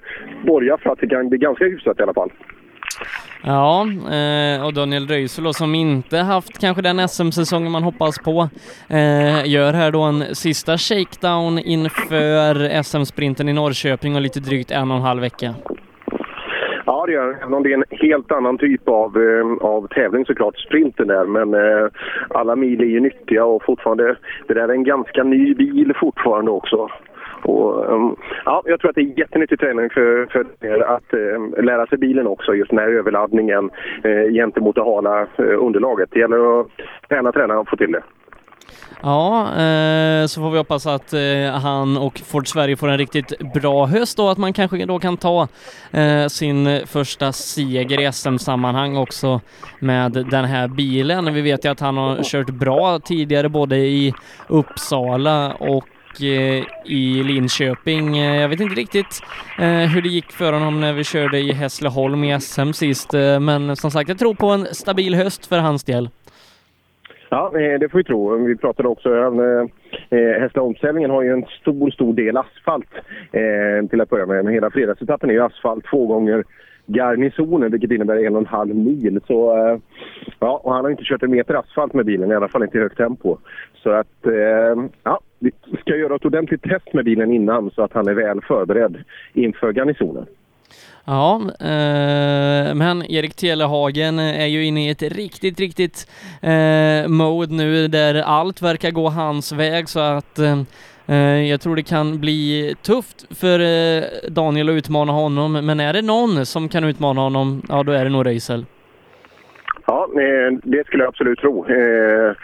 [0.45, 2.31] borgar för att det kan bli ganska hyfsat i alla fall.
[3.43, 3.87] Ja,
[4.17, 8.49] eh, och Daniel Röisel som inte haft kanske den SM-säsongen man hoppas på,
[8.89, 14.91] eh, gör här då en sista shakedown inför SM-sprinten i Norrköping och lite drygt en
[14.91, 15.55] och en halv vecka.
[16.85, 17.37] Ja, det gör det.
[17.41, 21.25] Även om det är en helt annan typ av, eh, av tävling såklart, sprinten där.
[21.25, 21.89] Men eh,
[22.29, 24.15] alla mil är ju nyttiga och fortfarande,
[24.47, 26.89] det där är en ganska ny bil fortfarande också.
[27.43, 28.15] Och, um,
[28.45, 31.97] ja, jag tror att det är jättenyttig träning för, för er att eh, lära sig
[31.97, 33.69] bilen också, just den här överladdningen
[34.03, 36.09] eh, gentemot det hala eh, underlaget.
[36.11, 36.67] Det gäller att
[37.09, 38.03] träna, träna och få till det.
[39.03, 43.53] Ja, eh, så får vi hoppas att eh, han och Ford Sverige får en riktigt
[43.53, 45.47] bra höst och att man kanske då kan ta
[45.91, 49.41] eh, sin första seger i SM-sammanhang också
[49.79, 51.33] med den här bilen.
[51.33, 54.13] Vi vet ju att han har kört bra tidigare både i
[54.47, 55.87] Uppsala och
[56.21, 58.17] eh, i Linköping.
[58.17, 59.21] Eh, jag vet inte riktigt
[59.59, 63.39] eh, hur det gick för honom när vi körde i Hässleholm i SM sist, eh,
[63.39, 66.09] men som sagt, jag tror på en stabil höst för hans del.
[67.29, 68.45] Ja, det får vi tro.
[68.45, 69.39] Vi pratade också om
[70.09, 72.89] eh, Hässleholmstävlingen har ju en stor, stor del asfalt
[73.31, 74.45] eh, till att börja med.
[74.45, 76.43] Men hela fredagsetappen är ju asfalt två gånger
[76.85, 79.19] garnisonen, vilket innebär en och en halv mil.
[79.27, 79.77] Så, eh,
[80.39, 82.77] ja, och han har inte kört en meter asfalt med bilen, i alla fall inte
[82.77, 83.37] i högt tempo.
[83.83, 87.93] Så att, eh, ja, vi ska göra ett ordentligt test med bilen innan så att
[87.93, 90.25] han är väl förberedd inför garnisonen.
[91.05, 96.07] Ja, eh, men Erik Telehagen är ju inne i ett riktigt, riktigt
[96.41, 100.61] eh, mode nu där allt verkar gå hans väg så att eh,
[101.07, 105.93] eh jag tror det kan bli tufft för eh, Daniel att utmana honom, men är
[105.93, 108.65] det någon som kan utmana honom, ja då är det nog Röisel.
[109.91, 111.65] Ja, eh, det skulle jag absolut tro.
[111.69, 112.35] Eh,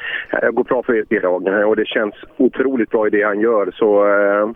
[0.42, 1.24] Det går bra för Erik
[1.68, 3.72] och det känns otroligt bra i det han gör.
[3.74, 4.50] Så eh,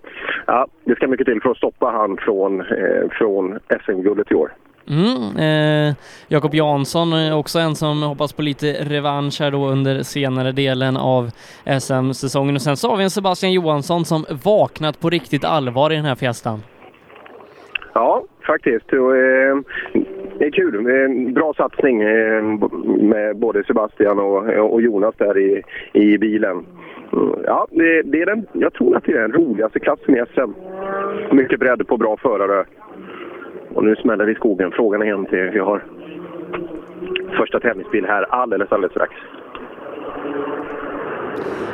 [0.48, 4.52] ja, det ska mycket till för att stoppa han från, eh, från SM-guldet i år.
[4.90, 5.96] Mm, eh,
[6.28, 10.98] Jakob Jansson är också en som hoppas på lite revansch här då under senare delen
[10.98, 11.32] av
[11.80, 12.56] SM-säsongen.
[12.56, 16.06] Och sen så har vi en Sebastian Johansson som vaknat på riktigt allvar i den
[16.06, 16.64] här fiestan.
[17.94, 18.94] Ja, faktiskt.
[18.94, 19.58] Och, eh,
[20.38, 20.88] det är kul.
[20.88, 22.44] En bra satsning eh,
[23.00, 25.64] med både Sebastian och, och Jonas där i,
[25.94, 26.66] i bilen.
[27.14, 30.24] Mm, ja, det, det är den, jag tror att det är den roligaste klassen i
[30.34, 30.52] SM.
[31.36, 32.66] Mycket bredd på bra förare.
[33.74, 34.72] Och nu smäller det i skogen.
[34.72, 35.50] Frågan är en till.
[35.54, 35.84] Vi har
[37.38, 39.14] första tävlingsbil här alldeles, alldeles strax.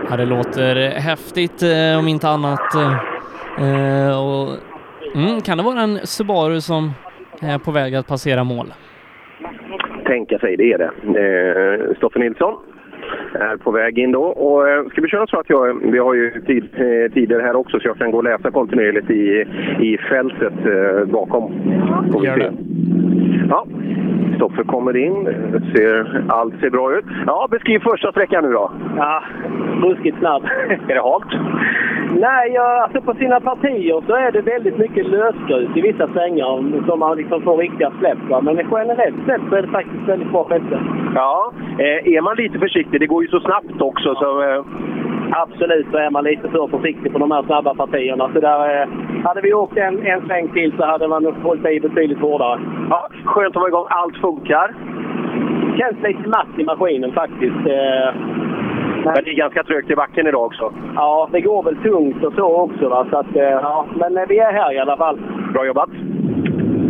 [0.10, 2.76] Ja, det låter häftigt eh, om inte annat.
[3.58, 4.50] Eh, och,
[5.18, 6.92] mm, kan det vara en Subaru som
[7.42, 8.74] är på väg att passera mål?
[10.08, 10.92] tänka sig, det är det.
[11.22, 12.54] Eh, Stoffe Nilsson
[13.34, 14.24] är på väg in då.
[14.24, 17.56] Och, eh, ska vi köra så att jag, vi har ju tid, eh, tider här
[17.56, 19.46] också så jag kan gå och läsa kontinuerligt i,
[19.90, 21.54] i fältet eh, bakom.
[22.24, 22.54] Gör det.
[23.50, 23.68] Ja,
[24.38, 25.26] Stoffe kommer in.
[25.76, 27.06] Ser, allt ser bra ut.
[27.26, 28.72] Ja, beskriv första sträckan nu då.
[28.98, 29.24] Ja,
[29.84, 30.44] ruskigt snabb.
[30.88, 31.32] Är det halt?
[32.20, 36.86] Nej, ja, alltså på sina partier så är det väldigt mycket lösgrus i vissa svängar
[36.88, 38.18] som man liksom får riktiga släpp.
[38.30, 38.42] Va?
[38.42, 40.80] Men generellt sett så är det faktiskt väldigt bra fäste.
[41.16, 44.42] Ja, eh, är man lite försiktig, det går ju så snabbt också så...
[44.44, 44.64] Eh,
[45.32, 48.30] Absolut så är man lite för försiktig på de här snabba partierna.
[48.34, 48.88] Så där, eh,
[49.24, 52.60] hade vi åkt en, en sväng till så hade man hållit i betydligt hårdare.
[52.90, 53.86] ja, skönt att vara igång.
[53.90, 54.74] Allt funkar.
[55.78, 57.56] Känns lite matt i maskinen faktiskt.
[57.56, 58.10] Eh,
[59.06, 60.74] Men det är ganska trögt i backen idag också.
[60.96, 62.90] ja, det går väl tungt och så också.
[62.90, 63.08] Va?
[63.12, 65.20] Så att, eh, ja, men eh, vi är här i alla fall.
[65.54, 65.90] Bra jobbat!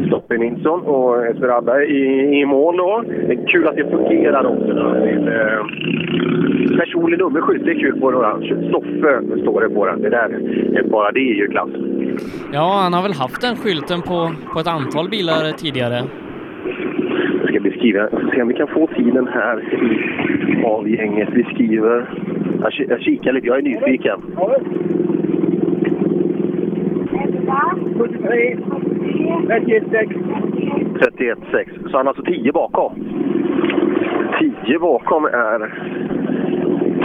[0.08, 2.01] Stoppe Nilsson och Esmeralda i,
[2.41, 3.03] i mål då.
[3.28, 4.74] Det är kul att det fungerar också.
[4.74, 4.95] Då.
[4.95, 5.66] Eh,
[6.80, 8.55] personlig nummerskylt, det är kul på en orange.
[8.70, 10.01] Stoffe står det på den.
[10.01, 10.30] Det där,
[10.91, 11.70] bara det är ju klass.
[12.53, 16.01] Ja, han har väl haft den skylten på, på ett antal bilar tidigare.
[17.41, 21.30] Jag ska beskriva, se om vi kan få tiden här i- av gänget.
[21.34, 22.10] Vi skriver...
[22.62, 24.20] Jag, jag kikar lite, jag är nyfiken.
[27.58, 30.14] 31,6.
[30.99, 31.89] 31,6.
[31.91, 32.93] Så han är alltså 10 bakom.
[34.66, 35.74] 10 bakom är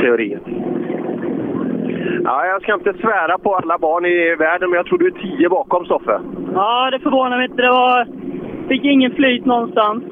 [0.00, 0.38] teorin.
[2.24, 5.36] Ja, jag ska inte svära på alla barn i världen, men jag tror du är
[5.36, 6.20] 10 bakom Stoffe.
[6.54, 7.62] Ja, det förvånar mig inte.
[7.62, 8.06] Det var...
[8.68, 10.04] Fick ingen flyt någonstans.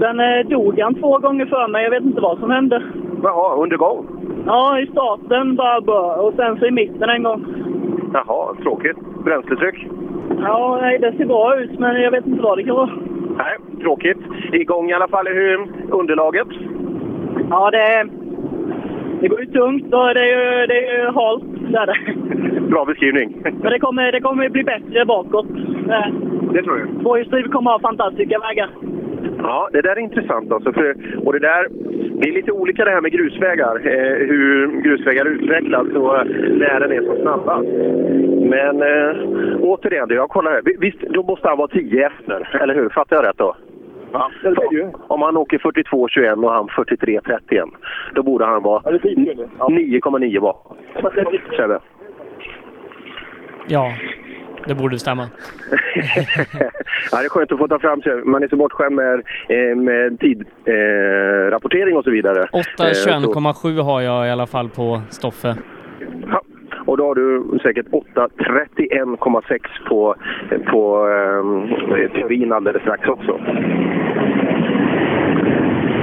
[0.00, 1.84] Sen eh, dog han två gånger för mig.
[1.84, 2.82] Jag vet inte vad som hände.
[3.22, 4.06] Jaha, under gång?
[4.46, 6.26] Ja, i starten bara bör.
[6.26, 7.44] Och sen så i mitten en gång.
[8.16, 8.96] Jaha, tråkigt.
[9.24, 9.86] Bränsletryck?
[10.38, 12.90] Ja, nej, det ser bra ut, men jag vet inte vad det kan vara.
[13.36, 14.18] Nej, tråkigt.
[14.52, 15.26] Igång i alla fall.
[15.26, 16.48] Hur underlaget?
[17.50, 18.08] Ja, det,
[19.20, 21.44] det går ju tungt och det är ju, det är ju halt.
[21.72, 22.70] Det är det.
[22.70, 23.40] Bra beskrivning.
[23.42, 25.46] Men det kommer, det kommer bli bättre bakåt.
[26.52, 26.88] Det tror jag.
[27.02, 28.70] Tvåhjulsdrivet kommer ha fantastiska vägar.
[29.38, 30.72] Ja, det där är intressant alltså.
[30.72, 30.96] För,
[31.26, 31.66] och det där,
[32.20, 33.76] det är lite olika det här med grusvägar.
[33.86, 37.68] Eh, hur grusvägar utvecklas och eh, när den är som snabbast.
[38.50, 39.16] Men eh,
[39.60, 40.60] återigen, jag kollar här.
[40.64, 42.88] Vi- Visst, då måste han vara 10 efter, eller hur?
[42.88, 43.56] Fattar jag rätt då?
[44.12, 44.88] Ja, det är ju.
[45.08, 47.68] Om han åker 42,21 och han 43,31,
[48.14, 50.76] då borde han vara 9,9 bakom.
[51.56, 51.78] Sebbe.
[53.68, 53.92] Ja,
[54.66, 55.22] det borde stämma.
[57.12, 58.24] ja, det är skönt att få ta fram sig.
[58.24, 62.40] Man är så bortskämd med, eh, med tidrapportering eh, och så vidare.
[62.40, 65.56] Eh, så- 8.21,7 har jag i alla fall på Stoffe.
[66.30, 66.42] Ja,
[66.86, 69.58] och då har du säkert 8.31,6
[69.88, 70.14] på,
[70.70, 73.40] på eh, teorin alldeles strax också.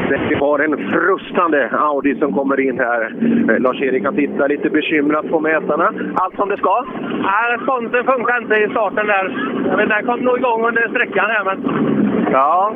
[0.09, 3.01] Vi har en frustande Audi som kommer in här.
[3.49, 5.93] Eh, Lars-Erik kan titta lite bekymrat på mätarna.
[6.15, 6.85] Allt som det ska?
[7.01, 9.25] Nej, responsen funkar inte i starten där.
[9.69, 11.57] Jag vet, den kom nog igång under sträckan här, men...
[12.31, 12.73] Ja.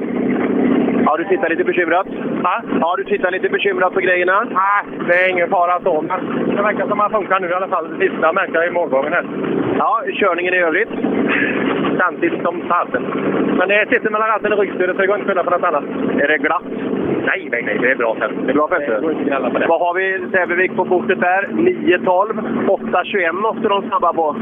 [1.05, 2.07] Ja, du tittar lite bekymrat?
[2.43, 2.61] Ja.
[2.79, 4.47] Ja, du tittar lite bekymrat på grejerna?
[4.51, 6.01] Nej, det är ingen fara så.
[6.01, 6.19] Men
[6.55, 7.87] det verkar som att det funkar nu i alla fall.
[7.89, 9.25] Det sista märkte jag i målgången här.
[9.77, 10.89] Ja, körningen i övrigt?
[11.99, 13.03] Samtidigt som fasen.
[13.57, 15.63] Men det sitter mellan ratten och ryggstödet så det går inte att skylla på något
[15.63, 15.83] annat.
[16.21, 16.63] Är det glatt?
[17.29, 17.77] Nej, nej, nej.
[17.81, 18.33] Det är bra fält.
[18.45, 19.67] Det är bra det.
[19.67, 21.47] Vad har vi Sävevik på kortet där?
[21.51, 22.67] 9.12.
[22.67, 24.35] 8.21 åkte de snabba på.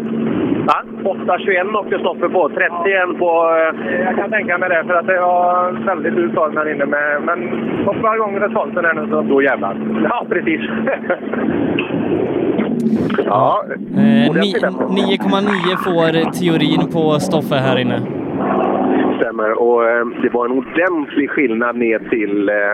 [0.69, 0.79] Va?
[1.03, 2.49] 8.21 åkte Stoffe på.
[2.49, 3.29] 31 på...
[3.57, 6.86] Eh, Jag kan tänka mig det, för att det var väldigt utslag här inne.
[6.86, 7.39] Med, men
[7.86, 9.21] hoppa igång responsen här nu så...
[9.21, 9.75] Då jävlar.
[10.09, 10.61] Ja, precis.
[13.25, 13.63] ja.
[13.97, 14.55] Eh, ni-
[15.17, 17.99] 9,9 får teorin på Stoffe här inne.
[19.18, 19.61] Stämmer.
[19.61, 22.74] Och eh, det var en ordentlig skillnad ner till, eh,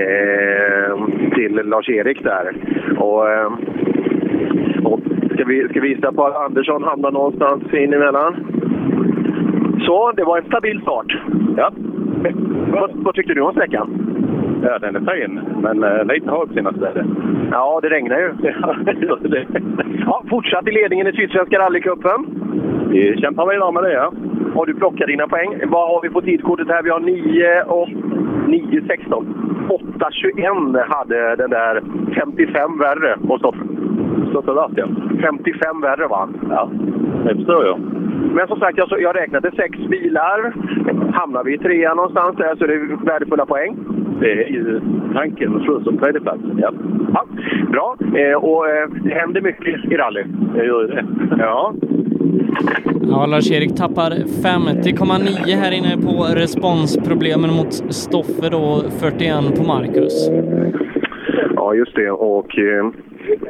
[0.00, 0.94] eh,
[1.34, 2.56] till Lars-Erik där.
[2.98, 3.52] Och, eh,
[4.84, 5.00] och
[5.34, 8.36] ska, vi, ska vi visa på att Andersson hamnar någonstans in emellan?
[9.86, 11.18] Så, det var en stabil start.
[11.56, 11.72] Ja.
[12.72, 14.08] Vad, vad tyckte du om sträckan?
[14.62, 17.06] Ja, den är fin, men eh, lite halt senaste är det.
[17.50, 18.32] Ja, det regnar ju.
[20.06, 22.26] ja, fortsatt i ledningen i Sydsvenska rallycupen.
[22.90, 24.12] Vi kämpar vidare med det, ja.
[24.54, 25.60] Och du plockar dina poäng.
[25.66, 26.82] Vad har vi på tidkortet här?
[26.82, 29.48] Vi har 9 och 9.16.
[29.68, 31.82] 8.21 hade den där
[32.14, 33.58] 55 värre på Stoffe.
[34.30, 34.86] Stoffe vart ja.
[35.20, 36.28] 55 värre va?
[36.50, 36.70] Ja,
[37.24, 37.80] det förstår jag.
[38.34, 40.52] Men som sagt, jag, jag räknade sex bilar.
[41.12, 43.76] Hamnar vi i trean någonstans där så är det värdefulla poäng.
[44.20, 44.80] Det är ju
[45.14, 46.72] tanken att slåss om tredjeplatsen, ja.
[47.14, 47.24] Ja,
[47.72, 47.96] bra.
[48.20, 50.24] Eh, och eh, det händer mycket i rally.
[50.54, 51.04] Det gör ju det.
[51.38, 51.74] Ja.
[53.10, 60.30] Ja, Lars-Erik tappar 50,9 här inne på responsproblemen mot Stoffe då, 41 på Marcus.
[61.54, 62.10] Ja, just det.
[62.10, 62.86] Och eh,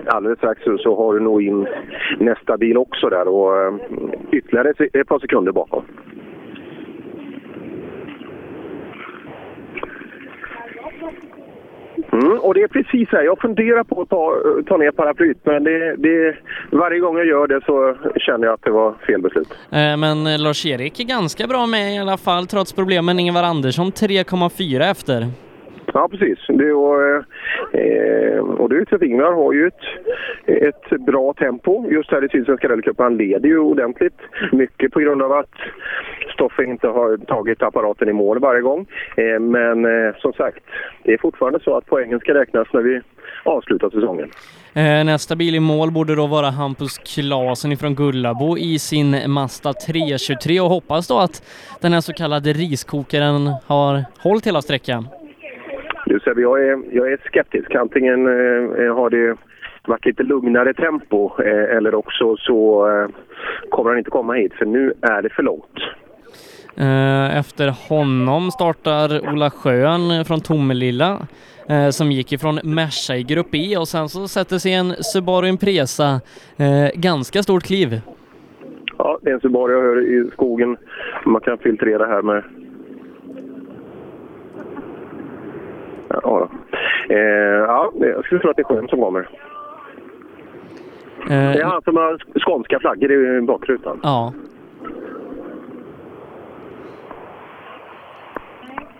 [0.07, 1.66] alldeles strax så, har du nog in
[2.19, 3.75] nästa bil också där och eh,
[4.33, 5.83] ytterligare ett par sekunder bakom.
[12.12, 13.22] Mm, och det är precis här.
[13.22, 16.36] Jag funderar på att ta, eh, ta ner paraplyet, men det, det,
[16.70, 19.48] varje gång jag gör det så känner jag att det var fel beslut.
[19.70, 23.18] Eh, Men eh, Lars-Erik är ganska bra med i alla fall trots problemen.
[23.18, 25.26] Ingvar Andersson 3,4 efter.
[25.99, 26.38] Ja, precis.
[26.49, 27.03] Det, och,
[27.74, 29.84] eh, och du, Ingvar har ju ett,
[30.46, 33.05] ett bra tempo just här i Sydsvenska rallycupen.
[33.05, 34.18] Han leder ju ordentligt.
[34.53, 35.55] Mycket på grund av att
[36.34, 38.86] Stoffe inte har tagit apparaten i mål varje gång.
[39.16, 40.64] Eh, men eh, som sagt,
[41.03, 43.01] det är fortfarande så att poängen ska räknas när vi
[43.44, 44.30] avslutar säsongen.
[44.74, 49.72] Eh, Nästa bil i mål borde då vara Hampus Klasen ifrån Gullabo i sin Mazda
[49.72, 51.42] 323 och hoppas då att
[51.80, 55.09] den här så kallade riskokaren har hållit hela sträckan.
[56.21, 57.75] Sebbe, jag är, jag är skeptisk.
[57.75, 59.37] Antingen eh, har det
[59.87, 63.09] varit lite lugnare tempo eh, eller också så eh,
[63.71, 65.79] kommer han inte komma hit för nu är det för långt.
[66.77, 71.19] Eh, Efter honom startar Ola Schön från Tomelilla
[71.69, 75.49] eh, som gick ifrån Merca i Grupp E och sen så sätter sig en Subaru
[75.49, 76.21] Impresa
[76.57, 78.01] eh, ganska stort kliv.
[78.07, 78.14] Ja,
[78.99, 80.77] Ja, det är en Subaru jag hör i skogen.
[81.25, 82.43] Man kan filtrera här med...
[86.09, 86.48] Ja.
[87.09, 89.28] Eh, ja, jag skulle tro att det är Sjön som kommer.
[91.28, 94.00] Det är han som har skånska flaggor i bakrutan.
[94.02, 94.32] Ja.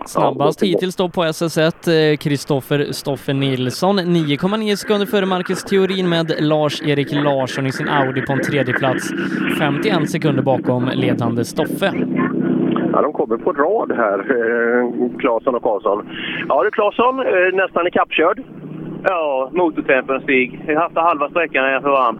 [0.05, 3.99] Snabbast hittills då på SS1, Kristoffer Stoffe Nilsson.
[3.99, 9.09] 9,9 sekunder före Marcus Theorin med Lars-Erik Larsson i sin Audi på en tredje plats.
[9.59, 11.93] 51 sekunder bakom ledande Stoffe.
[12.99, 16.09] Ja, de kommer på rad här, eh, Claesson och Karlsson.
[16.49, 18.41] Ja du Claesson, eh, nästan ikappkörd.
[19.03, 20.63] Ja, motortempen Stig.
[20.67, 22.19] Jag har haft halva sträckan när jag för han.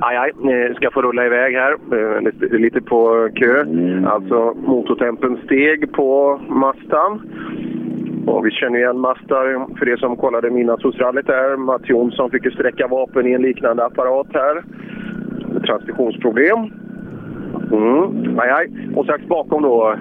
[0.00, 1.76] Aj, aj, eh, ska få rulla iväg här.
[2.20, 3.64] Lite, lite på kö.
[4.06, 7.20] Alltså motortempen steg på Mastan.
[8.26, 11.56] Och vi känner igen Mazda för er som kollade Midnattssolsrallyt där.
[11.56, 14.62] Mats Jonsson fick ju sträcka vapen i en liknande apparat här.
[15.66, 16.70] Transmissionsproblem.
[17.72, 18.38] Mm.
[18.38, 18.68] Aj, aj.
[18.96, 19.96] Och strax bakom då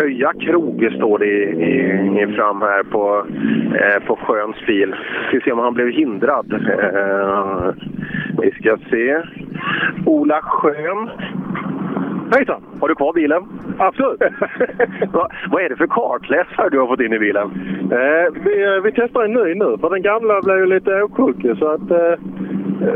[0.00, 3.26] Öja krog står det i, i, i fram här på,
[3.74, 4.94] eh, på Sjöns bil.
[5.28, 6.52] Ska se om han blev hindrad.
[6.52, 7.74] Eh,
[8.42, 9.22] vi ska se.
[10.06, 11.10] Ola Schön.
[12.32, 12.62] Hejsan!
[12.80, 13.42] Har du kvar bilen?
[13.78, 14.20] Absolut!
[15.12, 17.46] vad, vad är det för kartläsare du har fått in i bilen?
[17.92, 21.58] Eh, vi, vi testar en ny nu, för den gamla blev ju lite åksjuk.
[21.58, 22.14] Så att, eh,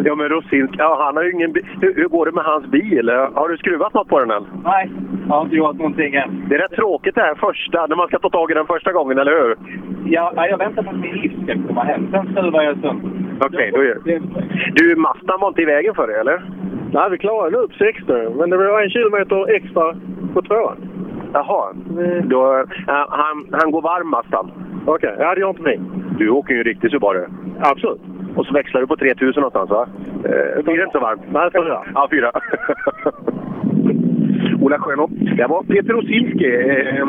[0.04, 3.08] Ja, men Rosinski, ja, han har ju ingen hur, hur går det med hans bil?
[3.34, 4.46] Har du skruvat något på den än?
[4.64, 4.90] Nej,
[5.28, 6.46] jag har inte gjort någonting än.
[6.48, 8.92] Det är rätt tråkigt det här första, när man ska ta tag i den första
[8.92, 9.56] gången, eller hur?
[10.04, 12.08] Ja, jag väntar på att min livs ska komma hem.
[12.10, 13.10] Sen skruvar jag sönder.
[13.40, 13.98] Okej, då gör
[14.74, 16.42] Du, Mazdan var inte i vägen för dig, eller?
[16.92, 19.94] nej, vi klarade nu upp 60, men det var en kilometer extra
[20.34, 20.76] på tvåan.
[21.32, 21.72] Jaha.
[22.22, 24.50] Då, ja, han, han går varm, Mazdan.
[24.86, 25.80] Okej, ja, det gör inte mig.
[26.18, 27.24] Du åker ju en riktig Subaru.
[27.60, 28.00] Absolut.
[28.36, 29.88] Och så växlar du på 3000 någonstans, va?
[30.24, 31.22] Eh, blir det inte så varmt?
[31.32, 31.84] Nej, fyra.
[31.94, 32.32] Ja, fyra.
[34.64, 35.10] Ola Schönhoff.
[35.36, 36.46] Det var Peter Rosinski.
[36.46, 37.04] Eh,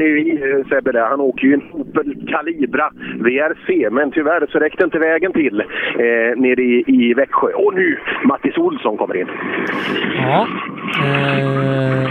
[0.00, 1.08] i eh, Sebbe där.
[1.08, 3.90] Han åker ju en Opel Calibra VRC.
[3.90, 7.52] Men tyvärr så räckte inte vägen till eh, nere i, i Växjö.
[7.52, 9.26] Och nu Mattis Olsson kommer in.
[10.16, 10.46] Ja.
[11.04, 12.10] Eh,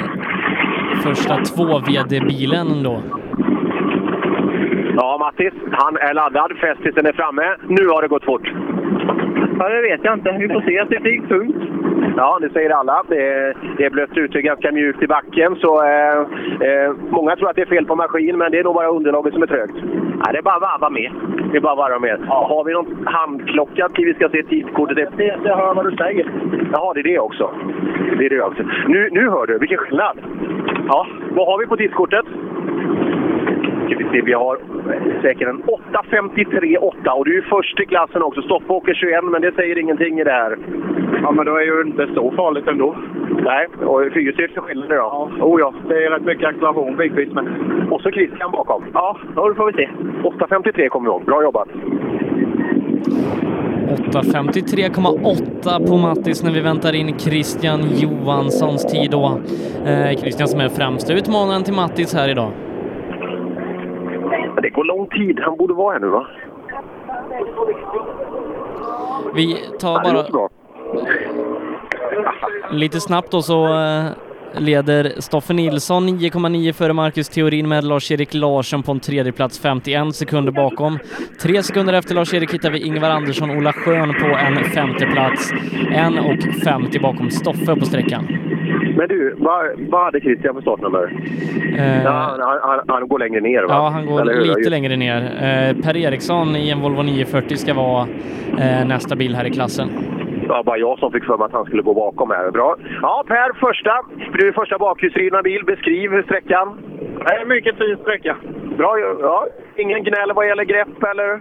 [1.04, 3.02] första 2VD-bilen då.
[4.96, 5.54] Ja, Mattis.
[5.72, 6.52] Han är laddad.
[6.58, 7.56] Fästisen är framme.
[7.68, 8.54] Nu har det gått fort.
[9.60, 10.32] Ja, det vet jag inte.
[10.40, 11.00] Vi får se.
[11.00, 11.56] Det gick tungt.
[12.18, 13.04] Ja, det säger alla.
[13.08, 15.56] Det är, det är blött ute ganska mjukt i backen.
[15.56, 16.18] Så, eh,
[16.68, 19.34] eh, många tror att det är fel på maskin, men det är nog bara underlaget
[19.34, 19.76] som är trögt.
[20.26, 21.12] Ja, det är bara att varva med.
[21.52, 22.20] Det är bara att varva med.
[22.28, 24.96] Har vi någon handklocka till vi ska se tidskortet?
[24.96, 26.32] Det, det, det hör jag vad du säger.
[26.72, 27.52] Jaha, det är det också.
[28.18, 28.64] Det är det också.
[28.88, 30.18] Nu, nu hör du, vilken skillnad!
[30.88, 32.26] Ja, vad har vi på tidskortet?
[33.92, 34.58] Ska vi se, vi har
[35.22, 38.42] säkert en 8.53,8 och du är först i klassen också.
[38.42, 40.58] Stoffe åker 21, men det säger ingenting i det här.
[41.24, 42.96] Ja, men då är ju inte så farligt ändå.
[43.44, 45.30] Nej, och fyrhjulsdrift skiljer det då?
[45.40, 45.42] Ja.
[45.42, 47.30] Oh ja, det är rätt mycket acceleration bitvis.
[47.34, 47.48] Men...
[47.92, 48.84] Och så Christian bakom.
[48.94, 49.90] Ja, då får vi se.
[50.24, 51.26] 8.53 kommer vi ihåg.
[51.26, 51.68] Bra jobbat!
[53.88, 59.40] 8.53,8 på Mattis när vi väntar in Christian Johanssons tid då.
[59.86, 62.52] Eh, Christian som är främsta utmanaren till Mattis här idag.
[64.62, 65.40] Det går lång tid.
[65.40, 66.28] Han borde vara här nu, va?
[69.36, 70.50] Vi tar bara
[72.72, 74.06] lite snabbt då så eh,
[74.58, 80.16] leder Stoffe Nilsson 9,9 före Marcus Theorin med Lars-Erik Larsson på en tredje plats 51
[80.16, 81.00] sekunder bakom.
[81.42, 85.52] Tre sekunder efter Lars-Erik hittar vi Ingvar Andersson Ola Schön på en femte plats.
[85.92, 88.28] En och 50 bakom Stoffe på sträckan.
[88.98, 91.14] Men du, vad, vad hade Christian för startnummer?
[91.78, 93.74] Eh, Ja, han, han, han, går längre ner, va?
[93.74, 94.26] Ja, han går
[94.56, 95.22] lite längre ner.
[95.22, 98.08] Eh, per Eriksson i en Volvo 940 ska vara
[98.60, 99.88] eh, nästa bil här i klassen.
[100.42, 102.52] Det var bara jag som fick för mig att han skulle gå bakom här.
[102.52, 102.76] Bra.
[103.02, 104.02] Ja, Per, första.
[104.34, 105.64] Du är första bakhjulsdrivna bil.
[105.66, 106.78] Beskriv sträckan.
[107.26, 108.36] Nej, mycket fin sträcka.
[108.78, 109.00] Bra.
[109.22, 109.48] Ja.
[109.78, 111.40] Ingen gnäll vad gäller grepp, eller?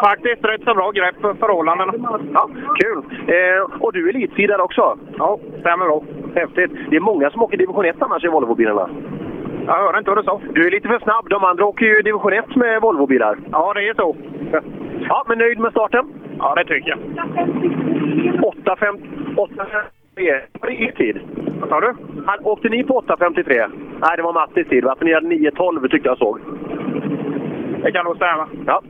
[0.00, 1.92] Faktiskt rätt så bra grepp för förhållandena.
[2.34, 2.48] Ja,
[2.80, 2.98] kul.
[3.34, 4.98] Eh, och du är elitsidad också?
[5.18, 6.02] Ja, stämmer bra.
[6.36, 6.70] Häftigt.
[6.90, 8.88] Det är många som åker division 1 annars i Volvobilarna.
[9.66, 10.40] Jag hörde inte vad du sa.
[10.54, 11.28] Du är lite för snabb.
[11.28, 13.38] De andra åker ju division 1 med Volvobilar.
[13.52, 14.16] Ja, det är så.
[15.08, 16.06] Ja, men nöjd med starten?
[16.38, 16.98] Ja, det tycker jag.
[16.98, 19.00] 8.53.
[19.36, 20.40] 8.53.
[20.60, 21.18] Vad är er tid?
[21.60, 21.94] Vad sa du?
[22.26, 23.70] Han, åkte ni på 8.53?
[24.00, 24.84] Nej, det var Mattis tid.
[24.84, 24.94] va?
[24.98, 26.38] För ni hade 9.12 tyckte jag såg.
[27.82, 28.48] Det kan nog stämma.
[28.66, 28.82] Ja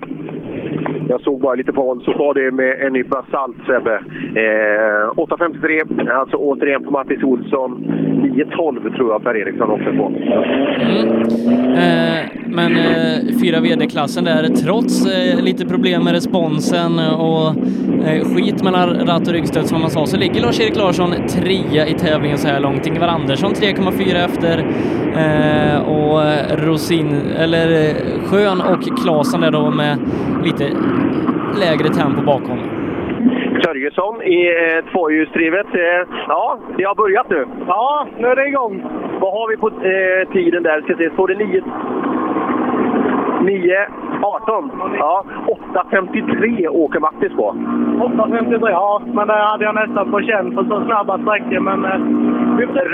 [1.09, 3.94] jag såg bara lite på håll, så var det med en nypa salt Sebbe.
[4.40, 7.84] Eh, 8.53, alltså återigen på Mattis Olsson.
[8.36, 10.12] 9.12 tror jag Per Eriksson också på.
[10.80, 11.07] Mm.
[11.72, 17.48] Eh, men eh, fyra VD-klassen där, trots eh, lite problem med responsen och
[18.07, 21.94] eh, skit mellan ratt och ryggstöd som man sa, så ligger Lars-Erik Larsson trea i
[21.94, 22.86] tävlingen så här långt.
[22.86, 24.59] Ingvar Andersson 3,4 efter
[25.16, 26.22] eh, och
[26.66, 29.98] Rosin, eller eh, och Klasen där då med
[30.44, 30.70] lite
[31.61, 32.59] lägre tempo bakom.
[33.64, 35.66] Sörjesson i eh, tvåhjulsdrivet.
[35.74, 37.47] Eh, ja, det har börjat nu.
[37.66, 38.82] Ja, nu är det igång.
[39.20, 40.80] Vad har vi på eh, tiden där?
[40.80, 41.62] Ska se, står det 9...
[43.42, 43.86] 9...
[44.22, 44.70] 18?
[44.99, 45.24] Ja,
[45.74, 47.55] 8.53 åker Mattis på.
[47.99, 49.03] 8.53, ja.
[49.05, 51.61] Men det hade jag nästan på känn för så snabba sträckor.
[51.61, 52.26] Men, eh,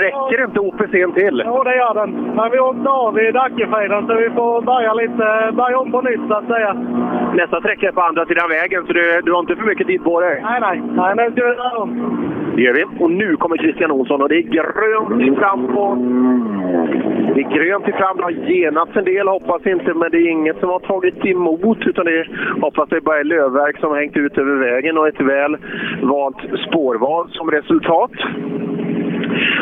[0.03, 1.43] Räcker inte OPC'n till?
[1.45, 2.11] Jo, det gör den.
[2.35, 6.21] Men vi åkte av i Dackefejden så vi får börja, lite, börja om på nytt
[6.27, 6.73] så att säga.
[7.33, 10.03] Nästa sträcka är på andra sidan vägen, så du, du har inte för mycket tid
[10.03, 10.41] på dig.
[10.43, 10.81] Nej, nej.
[10.95, 11.89] Nej, nu ska vi göra om.
[12.55, 12.83] Det gör vi.
[12.99, 15.97] Och nu kommer Christian Olsson och det är grönt fram på...
[17.35, 18.17] Det är grönt till fram.
[18.17, 21.77] Det har genats en del, hoppas inte, men det är inget som har tagit emot.
[21.85, 22.29] Utan det är,
[22.61, 25.57] hoppas det är bara är lövverk som har hängt ut över vägen och ett väl
[26.01, 26.37] valt
[26.67, 28.11] spårval som resultat.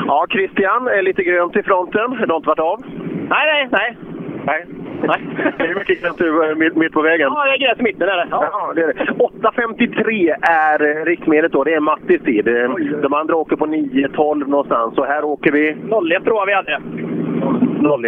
[0.07, 2.11] Ja, Christian, är lite grönt i fronten.
[2.11, 2.83] Det har inte varit av?
[3.29, 3.97] Nej, nej, nej.
[4.45, 4.65] Nej.
[5.07, 5.21] Nej.
[5.57, 7.29] Det är mycket grönt mitt, mitt på vägen.
[7.35, 8.27] Ja, det är grönt i mitten är det.
[8.31, 8.49] Ja.
[8.51, 8.93] Ja, det är det.
[8.93, 11.63] 8.53 är eh, riktmedlet då.
[11.63, 12.47] Det är Mattis tid.
[12.47, 14.95] Eh, De andra åker på 9.12 någonstans.
[14.95, 15.69] Så här åker vi...
[15.69, 16.81] 01 tror jag vi hade.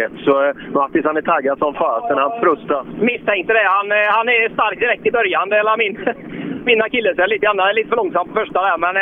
[0.02, 0.12] 01.
[0.24, 2.18] Så eh, Mattis han är taggad som fasen.
[2.18, 2.84] Han frustar.
[3.00, 3.64] Misstänkte det.
[3.64, 5.48] Han, han är stark direkt i början.
[5.48, 5.98] Det är min,
[6.64, 7.58] min akilleshäl lite grann.
[7.58, 8.94] Han är lite för långsam på första där, men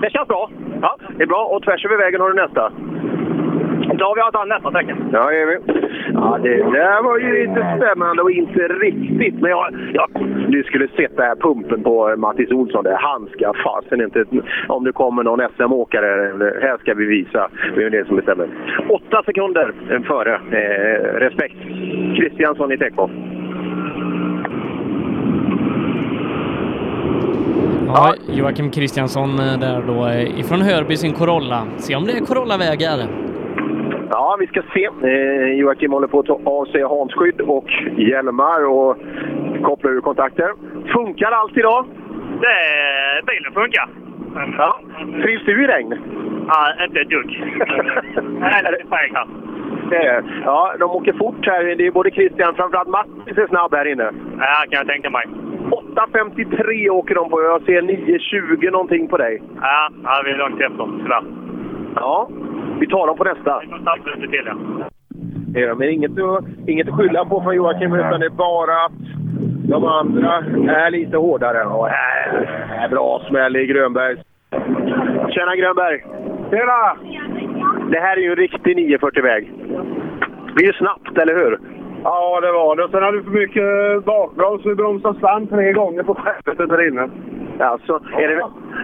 [0.00, 0.50] det känns bra.
[0.82, 1.44] Ja, det är bra.
[1.44, 2.72] Och tvärs över vägen har du nästa.
[3.98, 4.96] Då har vi tagit nästa sträcka.
[5.12, 5.58] Ja, det är vi.
[6.14, 9.40] Ja, det där var ju lite spännande och inte riktigt.
[9.40, 10.08] Men jag, jag,
[10.48, 12.84] du skulle sett den här pumpen på Mattis Olsson.
[12.84, 12.96] Där.
[13.00, 14.24] Han ska fasen inte...
[14.68, 16.08] Om det kommer någon SM-åkare.
[16.62, 18.46] Här ska vi visa vem det är som bestämmer.
[18.88, 19.72] Åtta sekunder
[20.06, 20.34] före.
[20.34, 21.56] Eh, respekt.
[22.16, 23.10] Kristiansson i Teckhoff.
[27.94, 31.66] Ja, Joakim Kristiansson eh, där då eh, ifrån Hörby sin Corolla.
[31.76, 32.98] Se om det är Corolla-vägar.
[34.10, 34.84] Ja, vi ska se.
[34.84, 38.96] Eh, Joakim håller på att ta av sig handskydd och hjälmar och
[39.62, 40.48] kopplar ur kontakter.
[40.92, 41.84] Funkar allt idag?
[42.40, 43.88] Det, bilen funkar.
[44.58, 44.80] Ja.
[45.22, 45.94] Trivs du i regn?
[46.48, 47.30] Ja, inte ett dugg.
[48.40, 49.26] Nej, det är fräck här.
[49.90, 51.64] Det är- Ja, de åker fort här.
[51.76, 54.10] Det är både Christian, framförallt Mattis är snabb här inne.
[54.38, 55.24] Ja, kan jag tänka mig.
[55.94, 57.42] 8.53 åker de på.
[57.42, 59.42] Jag ser 9.20 någonting på dig.
[59.60, 61.22] Ja, ja vi är långt efter tyvärr.
[61.94, 62.28] Ja,
[62.80, 63.60] vi tar dem på nästa.
[63.60, 64.54] Det går snabbt lite till ja.
[65.54, 65.74] Det är.
[65.74, 66.10] Men inget,
[66.66, 68.92] inget att skylla på från Joakim, utan det är bara att
[69.68, 70.34] de andra
[70.66, 71.64] är lite hårdare.
[71.64, 74.16] Och är bra smäll i Grönberg.
[75.30, 76.04] Tjena Grönberg!
[76.50, 76.96] Tjena!
[77.90, 79.52] Det här är ju en riktig 940-väg.
[80.56, 81.58] Det är ju snabbt, eller hur?
[82.02, 82.88] Ja, det var det.
[82.90, 86.88] Sen hade vi för mycket bakbroms så vi bromsade slant tre gånger på skeppet där
[86.88, 87.08] inne.
[87.58, 88.42] Alltså, är det,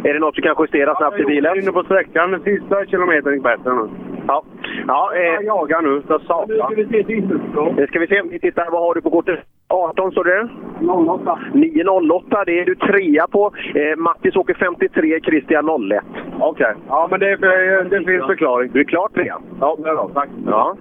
[0.09, 1.57] är det något du kan justera snabbt i bilen?
[1.62, 2.31] Inne på sträckan.
[2.31, 3.89] Den sista kilometern gick bättre nu.
[4.27, 4.43] Ja.
[4.87, 6.45] ja eh, Jag jagar nu, så satan.
[6.49, 7.77] Nu ska vi se dieselskåp.
[7.77, 8.23] det ska vi se.
[8.31, 8.71] Vi tittar.
[8.71, 9.39] Vad har du på kortet?
[9.69, 10.49] 18 står det?
[10.93, 11.39] 08.
[11.53, 13.53] 908, det är du trea på.
[13.75, 16.05] Eh, Mattis åker 53, Christian 01.
[16.41, 16.75] Okej.
[16.89, 18.71] Ja, men det, är- det finns förklaring.
[18.73, 19.39] Du är klart trea?
[19.61, 20.11] Ja, är bra.
[20.14, 20.29] Tack.
[20.47, 20.77] Ja.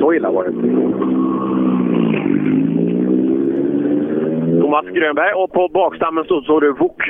[0.00, 0.50] Så illa var det
[4.56, 4.62] inte.
[4.62, 7.02] Thomas Grönberg och på bakstammen så står det VOK++.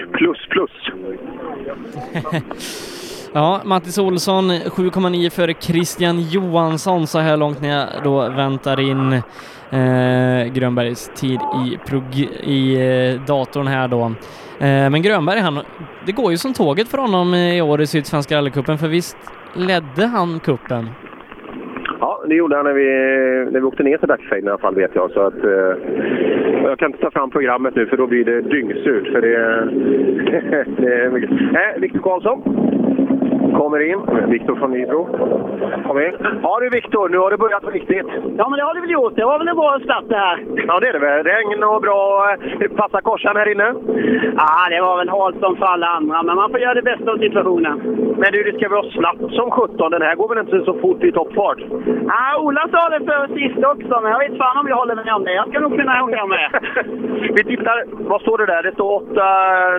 [3.36, 9.12] Ja, Mattis Olsson 7,9 före Christian Johansson så här långt när jag då väntar in
[9.70, 12.74] eh, Grönbergs tid i, prog- i
[13.14, 14.02] eh, datorn här då.
[14.58, 15.60] Eh, men Grönberg, han,
[16.06, 19.16] det går ju som tåget för honom i år i Sydsvenska rallycupen, för visst
[19.54, 20.88] ledde han kuppen?
[22.28, 22.88] Det gjorde han när vi,
[23.50, 25.10] när vi åkte ner till backfaden i alla fall, vet jag.
[25.10, 25.74] Så att, eh,
[26.64, 29.12] jag kan inte ta fram programmet nu, för då blir det dyngsurt.
[29.12, 29.36] För det,
[30.82, 31.30] det är mycket.
[31.30, 32.42] Eh, Viktor Karlsson
[33.60, 33.98] kommer in.
[34.30, 35.04] Viktor från Nybro.
[35.86, 36.12] Kom in.
[36.42, 38.06] Ja du Viktor, nu har det börjat på riktigt.
[38.38, 39.16] Ja, men det har det väl gjort.
[39.16, 40.44] Det var väl en bra start det här.
[40.68, 41.24] Ja, det är det väl.
[41.24, 42.30] Regn och bra.
[42.60, 43.68] eh, Passa korsan här inne.
[44.36, 47.10] Ja, det var väl halt som för alla andra, men man får göra det bästa
[47.12, 47.76] av situationen.
[48.20, 49.90] Men du, det ska vara snabbt som 17.
[49.90, 51.58] Den här går väl inte så fort i toppfart?
[52.06, 55.14] Ja, Ola sa det för sist också, men jag vet fan om jag håller med
[55.14, 55.34] om det.
[55.34, 56.48] Jag ska nog kunna hänga med.
[57.36, 57.84] Vi tittar.
[58.08, 58.62] Vad står det där?
[58.62, 59.78] Det står 8,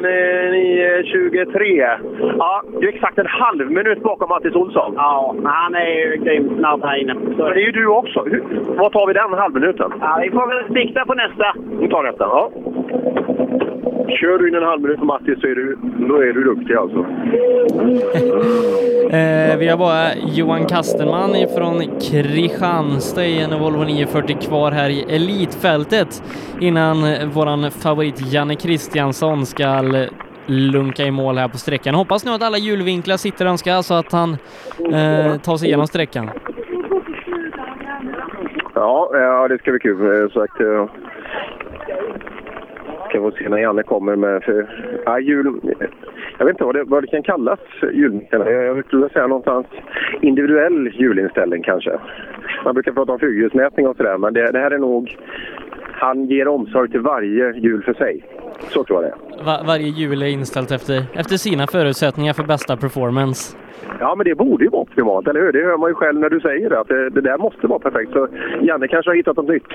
[0.51, 1.89] 9, 23.
[2.37, 4.93] Ja, du är exakt en halv minut bakom Mattis Olsson.
[4.95, 7.13] Ja, han är ju grymt snabb här inne.
[7.13, 8.23] Men det är ju du också.
[8.23, 8.43] Hur,
[8.77, 9.93] vad tar vi den halvminuten?
[9.99, 11.53] Ja, vi får väl sikta på nästa.
[11.79, 12.51] Vi tar nästa, ja.
[14.09, 15.77] Kör du in en halv minut på Mattis så är du,
[16.09, 17.05] då är du duktig alltså.
[19.05, 20.05] Eh, vi har bara
[20.35, 26.23] Johan Kastenman från Kristianstad i en Volvo 940 kvar här i elitfältet
[26.61, 26.97] innan
[27.33, 29.81] våran favorit Janne Kristiansson ska
[30.45, 31.95] lunka i mål här på sträckan.
[31.95, 34.31] Hoppas nu att alla hjulvinklar sitter han ska så att han
[34.93, 36.29] eh, tar sig igenom sträckan.
[38.73, 40.23] Ja, ja, det ska bli kul.
[40.23, 40.89] Eh, sagt, ja.
[43.09, 44.43] ska få se när Janne kommer med...
[44.43, 44.67] För,
[45.05, 45.75] ja, jul,
[46.37, 47.59] jag vet inte vad det, vad det kan kallas,
[47.93, 48.51] julvinklarna.
[48.51, 49.67] Jag, jag skulle säga någonstans
[50.21, 51.99] individuell julinställning kanske.
[52.65, 55.17] Man brukar prata om fyrhjulsmätning och sådär, men det, det här är nog...
[55.97, 58.23] Han ger omsorg till varje hjul för sig.
[58.69, 59.45] Så tror jag det är.
[59.45, 63.57] Va varje hjul är inställt efter, efter sina förutsättningar för bästa performance.
[63.99, 65.51] Ja, men det borde ju vara optimalt, eller hur?
[65.51, 67.79] Det hör man ju själv när du säger det, att det, det där måste vara
[67.79, 68.11] perfekt.
[68.11, 68.27] Så
[68.61, 69.71] Janne kanske har hittat något nytt.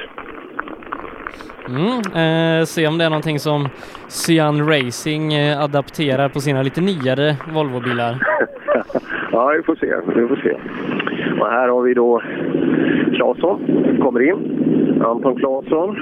[1.71, 3.69] Mm, eh, se om det är någonting som
[4.09, 8.19] Cyan Racing eh, adapterar på sina lite nyare Volvobilar.
[9.33, 9.95] ja, vi får se.
[10.21, 10.53] Vi får se.
[11.41, 12.23] Och här har vi då
[13.17, 13.61] Claesson,
[14.03, 15.03] kommer in.
[15.05, 15.97] Anton Claesson.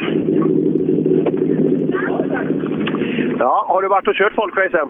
[3.39, 4.89] Ja, har du varit och kört folkrace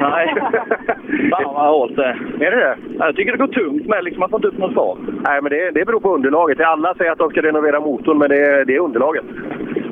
[0.00, 0.34] Nej.
[1.30, 2.16] Fan vad hårt det är.
[2.40, 2.76] Är det det?
[2.98, 4.98] Jag tycker det går tungt med liksom att man inte upp någon fart.
[5.24, 6.60] Nej, men det, det beror på underlaget.
[6.60, 9.24] Alla säger att de ska renovera motorn, men det, det är underlaget.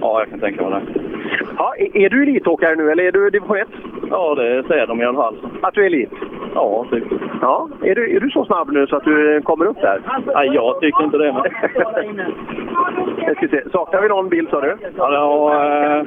[0.00, 1.15] Ja, jag kan tänka mig det.
[1.58, 3.68] Ja, är, du elitåkare nu eller är du division 1?
[4.10, 5.36] Ja, det säger de i alla fall.
[5.62, 6.10] Att du är elit?
[6.54, 7.04] Ja, typ.
[7.40, 10.00] Ja, är du, är du så snabb nu så att du kommer upp där?
[10.34, 11.26] Nej, jag tycker inte det.
[13.26, 13.70] Jag ska se.
[13.70, 14.76] Saknar vi någon bild sa du?
[14.96, 15.54] Ja, det har...
[15.96, 16.04] Eh,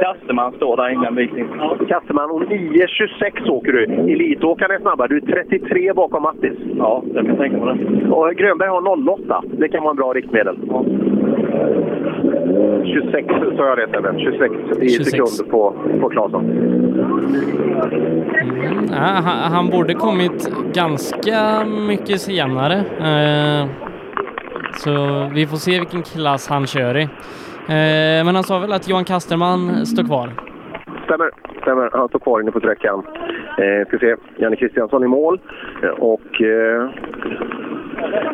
[0.00, 1.48] Kasteman står där innan in.
[1.88, 3.84] Kasteman, och 9.26 åker du.
[3.84, 5.08] Elitåkaren är snabbare.
[5.08, 6.58] Du är 33 bakom Mattis.
[6.78, 8.10] Ja, det kan jag tänka mig det.
[8.10, 9.42] Och Grönberg har 08.
[9.52, 10.58] Det kan vara en bra riktmedel.
[10.68, 10.84] Ja.
[12.84, 13.26] 26
[13.56, 14.18] sa jag rätt eller?
[14.18, 15.10] 26 i 26.
[15.10, 16.44] sekunder på, på Claesson.
[18.40, 22.74] Mm, han, han, borde kommit ganska mycket senare.
[22.98, 23.66] Eh,
[24.72, 24.90] så
[25.34, 27.02] vi får se vilken klass han kör i.
[27.02, 30.30] Eh, men han sa väl att Johan Kasterman står kvar?
[31.04, 31.30] Stämmer,
[31.62, 31.90] stämmer.
[31.92, 33.02] Han står kvar inne på sträckan.
[33.58, 35.40] Eh, ska se, Janne Kristiansson i mål.
[35.98, 36.90] Och eh,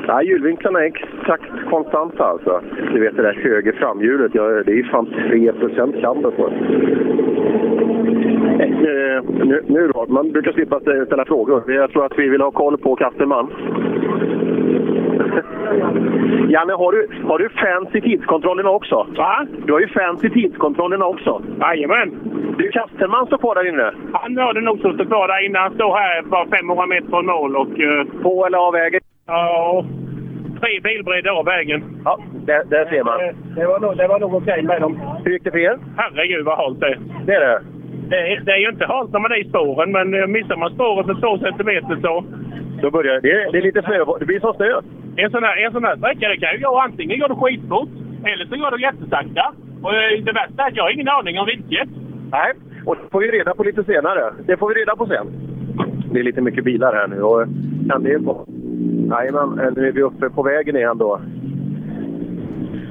[0.07, 2.61] Ja, hjulvinklarna är exakt konstanta alltså.
[2.93, 5.53] Du vet det där höger framhjulet, ja, det är ju fan 3
[6.01, 6.57] camber på det.
[8.63, 11.73] Eh, nu, nu då, man brukar slippa ställa frågor.
[11.73, 13.51] Jag tror att vi vill ha koll på Kasterman.
[16.49, 19.07] Janne, har du, har du fans i tidskontrollerna också?
[19.17, 19.47] Va?
[19.67, 21.43] Du har ju fans i tidskontrollerna också.
[21.61, 22.11] Jajamän.
[22.59, 23.93] Du, Kasterman står kvar där inne?
[24.13, 25.59] Han hörde nog som står kvar där inne.
[25.59, 27.79] Han står här bara 500 meter från mål och...
[27.79, 28.05] Uh...
[28.23, 29.01] På eller av vägen?
[29.27, 29.85] Ja,
[30.61, 32.03] tre bilbredder av vägen.
[32.05, 33.19] Ja, där, där ser man.
[33.57, 35.01] Det var nog, det var nog okej med dem.
[35.25, 35.79] Hur gick det för er?
[35.97, 36.99] Herregud vad halt det är.
[37.27, 37.63] Det är det?
[38.09, 41.07] Det det är ju inte halt när man är i spåren, men missar man spåret
[41.07, 42.25] med två centimeter så...
[42.83, 43.51] Då börjar det.
[43.53, 44.05] Det är lite snö.
[44.19, 44.81] Det blir som snö.
[45.17, 47.89] En sån här, en sån här sträcka, det kan ju gå antingen går det skitfort
[48.25, 49.45] eller så går det jättesakta.
[49.83, 49.93] Och
[50.27, 51.89] det värsta är att jag har ingen aning om vilket.
[52.33, 52.53] Nej,
[52.87, 54.33] och det får vi reda på lite senare.
[54.47, 55.27] Det får vi reda på sen.
[56.13, 57.49] Det är lite mycket bilar här nu och eh,
[57.91, 58.45] kan det vara...
[59.11, 61.21] Jajamän, eh, nu är vi uppe på vägen igen då.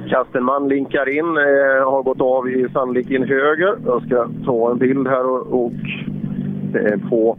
[0.08, 3.74] Kastenman linkar in, eh, har gått av i Sandviken höger.
[3.86, 5.72] Jag ska ta en bild här och, och
[6.76, 7.36] eh, på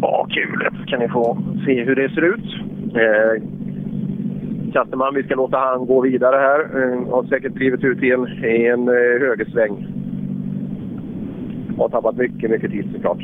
[0.00, 2.54] bakhjulet kan ni få se hur det ser ut.
[2.94, 3.42] Eh,
[4.72, 6.60] Kastenman, vi ska låta han gå vidare här.
[6.60, 9.86] Eh, har säkert drivit ut i en, i en eh, högersväng.
[11.78, 13.22] Har tappat mycket, mycket tid såklart.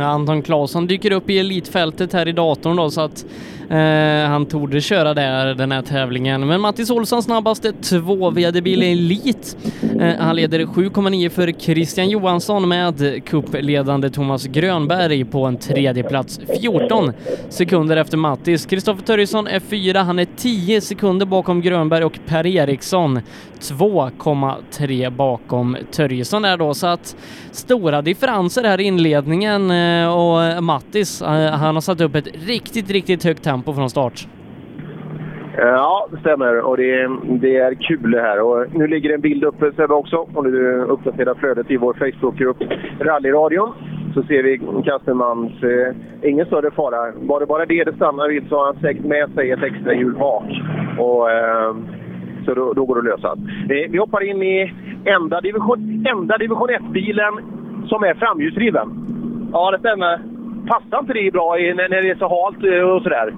[0.00, 3.26] Anton Claesson dyker upp i elitfältet här i datorn då så att
[3.70, 6.46] eh, han torde köra där den här tävlingen.
[6.46, 9.56] Men Mattis Olsson snabbaste två VD-bil i elit.
[10.02, 16.40] Eh, han leder 7,9 för Christian Johansson med kuppledande Thomas Grönberg på en tredje plats
[16.60, 17.12] 14
[17.48, 18.66] sekunder efter Mattis.
[18.66, 23.20] Kristoffer Törjesson är fyra, han är 10 sekunder bakom Grönberg och Per Eriksson
[23.60, 27.16] 2,3 bakom Törjesson är då så att
[27.50, 32.90] stora differenser här i inledningen eh, och Mattis eh, han har satt upp ett riktigt,
[32.90, 34.26] riktigt högt tempo från start.
[35.56, 36.60] Ja, det stämmer.
[36.60, 37.08] Och det,
[37.40, 38.40] det är kul det här.
[38.40, 40.26] Och nu ligger en bild uppe Sebbe också.
[40.34, 42.56] Om du uppdaterar flödet i vår Facebookgrupp
[43.00, 43.72] Rallyradion
[44.14, 45.62] så ser vi Kastermans...
[45.62, 45.94] Eh,
[46.30, 47.12] ingen större fara.
[47.16, 49.94] Var det bara det det stannar vid så har han säkert med sig ett extra
[49.94, 50.44] hjul bak.
[50.98, 51.74] Och, eh,
[52.44, 53.36] så då, då, går det att lösa.
[53.74, 54.72] Eh, vi hoppar in i
[55.04, 57.32] enda division, enda division 1-bilen
[57.86, 58.88] som är framhjulsdriven.
[59.52, 60.20] Ja, det stämmer.
[60.68, 63.34] Passar inte det bra i, när, när det är så halt eh, och sådär?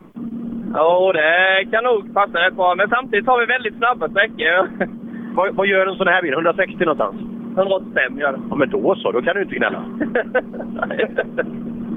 [0.74, 2.74] Ja, det kan nog passa rätt bra.
[2.74, 4.68] Men samtidigt har vi väldigt snabba sträckor.
[5.34, 6.32] Vad, vad gör en sån här bil?
[6.32, 7.16] 160 någonstans?
[7.56, 8.38] 185 gör det.
[8.50, 9.12] Ja, men då så.
[9.12, 9.84] Då kan du inte gnälla.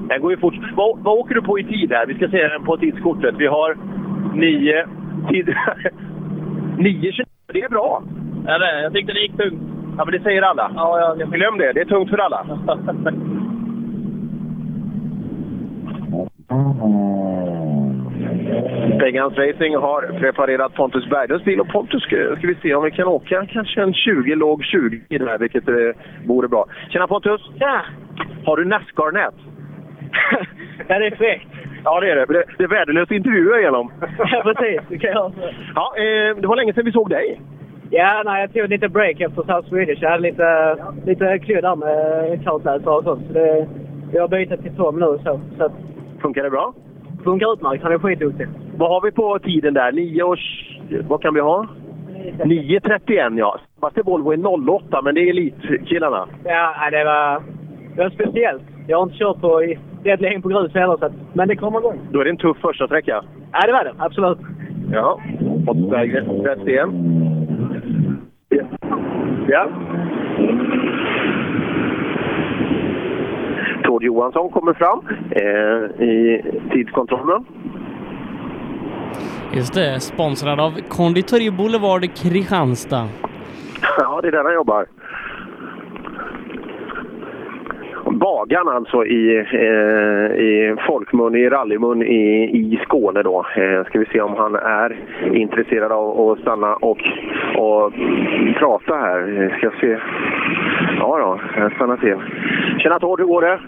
[0.08, 0.54] Den går ju fort.
[0.76, 2.06] Vad, vad åker du på i tid här?
[2.06, 3.34] Vi ska se den på tidskortet.
[3.38, 3.76] Vi har
[4.34, 4.86] nio...
[5.30, 5.54] Tid...
[6.78, 7.12] 9
[7.52, 8.02] Det är bra.
[8.46, 9.62] Ja, det, jag tyckte det gick tungt.
[9.98, 10.70] Ja, men det säger alla.
[10.74, 11.32] Ja, ja, jag...
[11.32, 11.72] Glöm det.
[11.72, 12.46] Det är tungt för alla.
[18.98, 22.90] Pegans Racing har preparerat Pontus Berglunds bil och Pontus ska, ska vi se om vi
[22.90, 25.74] kan åka kanske en 20, låg 20 i den här, vilket eh,
[26.26, 26.66] vore bra.
[26.90, 27.40] Tjena Pontus!
[27.58, 27.84] Tja!
[28.44, 29.34] Har du Nascar-nät?
[30.88, 31.46] ja, det är fräckt.
[31.84, 32.26] Ja, det är det.
[32.26, 33.92] Det, det är värdelöst att intervjua igenom.
[34.18, 34.80] ja, precis.
[34.88, 35.32] Det kan jag
[35.74, 37.40] Ja, eh, det var länge sedan vi såg dig.
[37.90, 40.02] Ja, nej, jag tog lite break efter South Swedish.
[40.02, 40.76] Jag hade lite,
[41.06, 43.26] lite kludd där med kartläsare och sånt.
[43.26, 43.68] Så det,
[44.12, 45.40] jag har bytt till Tom nu så.
[45.58, 45.70] så
[46.22, 46.74] Funkar det bra?
[47.24, 47.82] Funkar utmärkt.
[47.82, 48.48] Han är skitduktig.
[48.76, 49.92] Vad har vi på tiden där?
[49.92, 50.64] 9 års...
[51.08, 51.66] Vad kan vi ha?
[52.38, 53.58] 9.31 ja.
[53.80, 56.28] Fast Volvo är 08, men det är elitkillarna.
[56.44, 57.42] Ja, det var,
[57.96, 58.62] det var speciellt.
[58.86, 59.62] Jag har inte kört på
[60.04, 62.00] rätt länge på grus heller, så att, men det kommer igång.
[62.12, 63.24] Då är det en tuff första sträcka.
[63.52, 63.92] Ja, det var det.
[63.98, 64.38] Absolut.
[64.92, 65.20] Ja.
[65.66, 66.90] Pontus Berggren, rätt igen.
[68.48, 68.62] Ja.
[69.48, 69.68] ja.
[73.84, 75.00] Tord Johansson kommer fram
[75.30, 76.42] eh, i
[76.72, 77.44] tidskontrollen.
[79.52, 83.08] Just det, sponsrad av Konditori Boulevard Kristianstad.
[83.98, 84.86] Ja, det är där han jobbar.
[88.10, 93.46] Bagan alltså i, eh, i folkmun, i rallymun i, i Skåne då.
[93.56, 94.96] Eh, ska vi se om han är
[95.32, 96.98] intresserad av att stanna och,
[97.56, 97.92] och
[98.58, 99.42] prata här.
[99.42, 99.98] Eh, ska se.
[100.98, 102.16] Ja då, jag stannar till.
[102.78, 103.58] Tjena Tord, hur går det?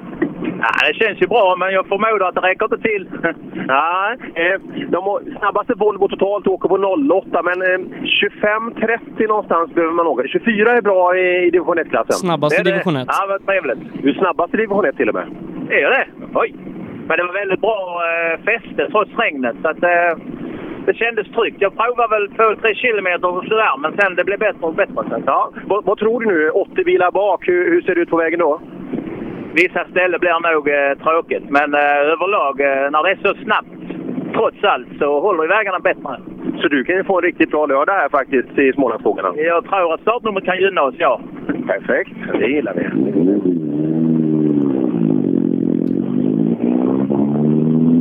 [0.42, 3.08] Ja, det känns ju bra, men jag förmodar att det räcker inte till.
[3.52, 5.00] Nej, eh, de
[5.38, 7.78] snabbaste Volvo totalt åker på 08, men eh,
[9.18, 10.28] 25-30 någonstans behöver man åka.
[10.28, 12.12] 24 är bra i, i division 1-klassen.
[12.12, 12.70] Snabbast i Det är det.
[12.70, 13.04] division 1.
[13.08, 14.02] Ja, vad trevligt.
[14.02, 15.26] Du är snabbast i division 1 till och med.
[15.70, 16.06] Är det?
[16.34, 16.54] Oj!
[17.08, 20.12] Men det var väldigt bra eh, fäste trots regnet, så att, eh,
[20.86, 21.56] det kändes tryggt.
[21.60, 24.94] Jag provade väl 2-3 kilometer och sådär, men sen det blev bättre och bättre.
[24.94, 25.22] Så.
[25.26, 26.50] Ja, vad, vad tror du nu?
[26.50, 28.60] 80 bilar bak, hur, hur ser det ut på vägen då?
[29.54, 33.68] Vissa ställen blir nog eh, tråkigt, men eh, överlag eh, när det är så snabbt,
[34.34, 36.20] trots allt, så håller vägarna bättre.
[36.60, 39.32] Så du kan ju få en riktigt bra lördag här faktiskt i Smålandsskogarna.
[39.36, 41.20] Jag tror att startnumret kan gynna oss, ja.
[41.66, 42.84] Perfekt, det gillar vi.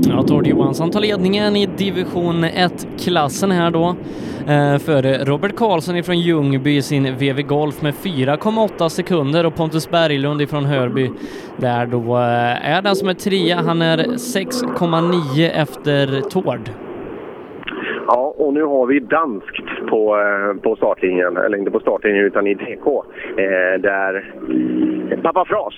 [0.10, 3.96] Ja, Tord Johansson tar ledningen i division 1-klassen här då.
[4.48, 9.90] Eh, före Robert Karlsson ifrån Ljungby i sin VV Golf med 4,8 sekunder och Pontus
[9.90, 11.12] Berglund ifrån Hörby
[11.58, 13.62] där då eh, är den som är trea.
[13.62, 16.70] Han är 6,9 efter Tord.
[18.08, 21.38] Ja, och nu har vi danskt på, eh, på startlinjen.
[21.38, 23.04] Eller inte på startlinjen, utan i DK.
[23.38, 24.34] Eh, där
[25.24, 25.74] Pappa Fras,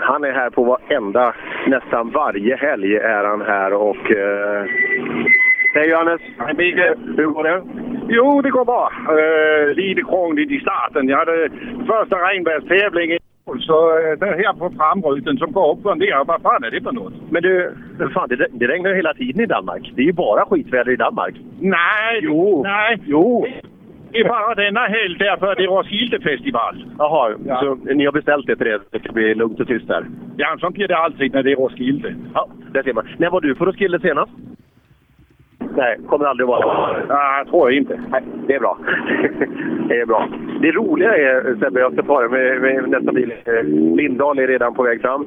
[0.00, 1.34] han är här på varenda,
[1.66, 4.10] nästan varje helg är han här och...
[4.10, 4.64] Eh...
[5.74, 6.20] Hej Johannes!
[6.38, 6.98] Hej Mikael!
[7.16, 7.62] Hur går det?
[8.08, 8.92] Jo, det går bra.
[9.10, 11.08] Uh, lite krångligt i starten.
[11.08, 11.50] Jag hade
[11.86, 13.27] första regnbärstävling i år,
[13.60, 16.92] så uh, den här på framrutan som går upp funderar vad fan är det för
[16.92, 17.12] något?
[17.30, 17.72] Men du,
[18.14, 19.92] fan, det, det regnar ju hela tiden i Danmark.
[19.94, 21.34] Det är ju bara skitväder i Danmark.
[21.60, 22.62] Nej, jo.
[22.62, 23.46] Nej, jo.
[24.12, 26.84] Det är bara denna helg därför att det är Roskildefestival.
[26.98, 27.60] Jaha, Ja.
[27.60, 28.80] så ni har beställt det till det?
[28.90, 30.06] Det ska bli lugnt och tyst där?
[30.36, 32.14] Ja, så blir det alltid när det är Roskilde.
[32.34, 33.08] Ja, där ser man.
[33.16, 34.32] När var du på Roskilde senast?
[35.76, 36.96] Nej, kommer aldrig vara.
[37.08, 38.00] Ja, tror jag inte.
[38.08, 38.78] Nej, det är bra.
[39.88, 40.28] det är bra.
[40.60, 43.34] Det roliga är, Sebbe, jag ska ta det med, med nästa bil.
[43.44, 43.64] Eh,
[43.96, 45.26] Lindahl är redan på väg fram.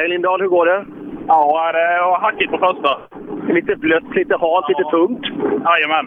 [0.00, 0.84] Hej Lindahl, hur går det?
[1.28, 2.98] Ja, det var hackigt på första.
[3.52, 5.24] Lite blött, lite halt, lite tungt.
[5.64, 6.06] Jajamän.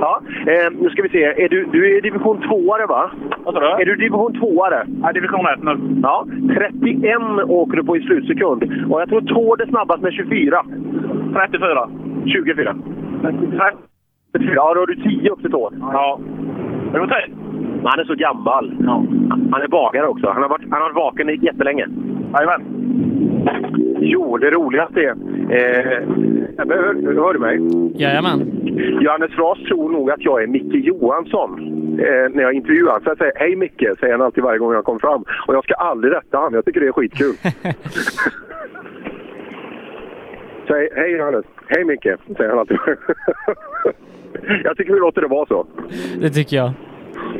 [0.00, 1.24] Ja, eh, nu ska vi se.
[1.24, 3.10] Är du, du är division 2-are va?
[3.44, 3.82] Vad sa du?
[3.82, 4.86] Är du division 2-are?
[5.02, 6.00] Ja, division 1 nu.
[6.02, 7.18] Ja, 31
[7.48, 8.62] åker du på i slutsekund.
[8.90, 10.64] Och jag tror Tord är snabbast med 24.
[11.34, 11.88] 34.
[12.26, 12.76] 24.
[13.22, 13.72] 34.
[14.54, 15.74] Ja, då har du 10 upp till Tord.
[15.80, 16.20] Ja.
[16.92, 17.26] Det var.
[17.84, 18.74] Han är så gammal.
[19.52, 20.30] Han är bagare också.
[20.30, 21.86] Han har varit, han har varit vaken i jättelänge.
[22.34, 22.62] Jajamän.
[24.00, 25.08] Jo, det roligaste är...
[25.08, 26.08] Eh,
[26.58, 27.58] hör, hör du mig?
[28.02, 28.40] Jajamän.
[29.00, 31.60] Johannes Fras tror nog att jag är Micke Johansson
[31.98, 33.02] eh, när jag intervjuar honom.
[33.04, 35.24] Så jag säger hej Micke, säger han alltid varje gång jag kommer fram.
[35.46, 36.54] Och jag ska aldrig rätta honom.
[36.54, 37.34] Jag tycker det är skitkul.
[40.68, 41.44] Säg hej Johannes.
[41.66, 42.78] Hej Micke, säger han alltid.
[44.64, 45.66] jag tycker vi låter det vara så.
[46.20, 46.72] Det tycker jag.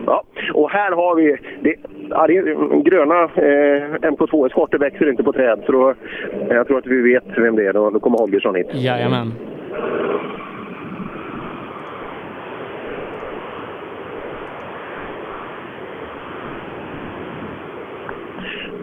[0.06, 0.22] Ja,
[0.54, 1.36] och här har vi...
[1.60, 1.74] Det,
[2.10, 2.34] ja, det
[2.90, 7.24] gröna eh, MK2-eskorter växer inte på träd, så då, eh, jag tror att vi vet
[7.36, 7.72] vem det är.
[7.72, 8.66] Då, då kommer Holgersson hit.
[8.72, 9.32] Jajamän.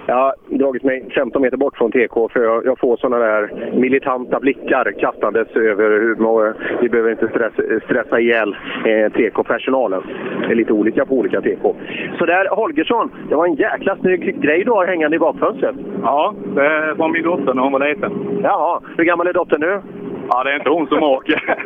[0.09, 4.39] Jag har dragit mig 15 meter bort från TK för jag, får sådana där militanta
[4.39, 8.55] blickar kastandes över hur man, vi behöver inte stress, stressa ihjäl
[8.85, 10.01] eh, TK-personalen.
[10.47, 11.75] Det är lite olika på olika TK.
[12.17, 15.75] Så där, Holgersson, det var en jäkla snygg grej du har hängande i bakfönstret.
[16.03, 18.39] Ja, det var min dotter när hon var liten.
[18.43, 19.81] Jaha, hur gammal är dottern nu?
[20.29, 21.43] Ja, det är inte hon som åker.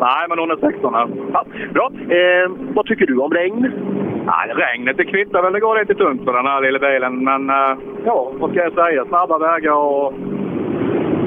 [0.00, 1.08] Nej, men hon är 16 här.
[1.32, 1.90] Ja, bra.
[2.16, 3.72] Eh, vad tycker du om regn?
[4.30, 5.52] Nej, regnet det kvittar väl.
[5.52, 7.24] Det går lite tunt för den här lilla bilen.
[7.24, 9.04] Men eh, ja, vad ska jag säga?
[9.04, 10.14] Snabba vägar och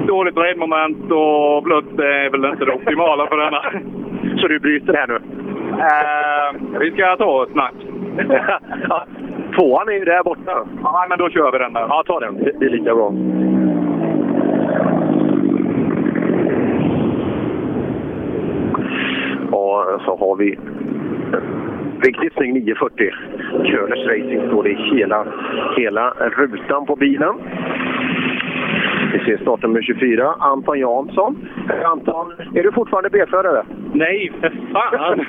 [0.08, 3.62] dåligt vridmoment och blött är väl inte det optimala för denna.
[4.42, 5.20] Så du bryter här nu?
[5.72, 7.74] Eh, vi ska ta ett snack.
[8.90, 9.06] ja,
[9.56, 10.68] tvåan är ju där borta.
[10.84, 11.86] Ja, men då kör vi den där.
[11.90, 12.38] Ja, ta den.
[12.44, 13.14] Det- är lika bra.
[19.52, 20.58] Och så har vi
[22.02, 23.12] riktigt snygg 940.
[23.66, 25.26] Körners Racing står det i hela,
[25.78, 27.36] hela rutan på bilen.
[29.14, 31.50] Vi ser startnummer 24, Anton Jansson.
[31.86, 33.66] Anton, är du fortfarande B-förare?
[33.94, 35.26] Nej, för fan!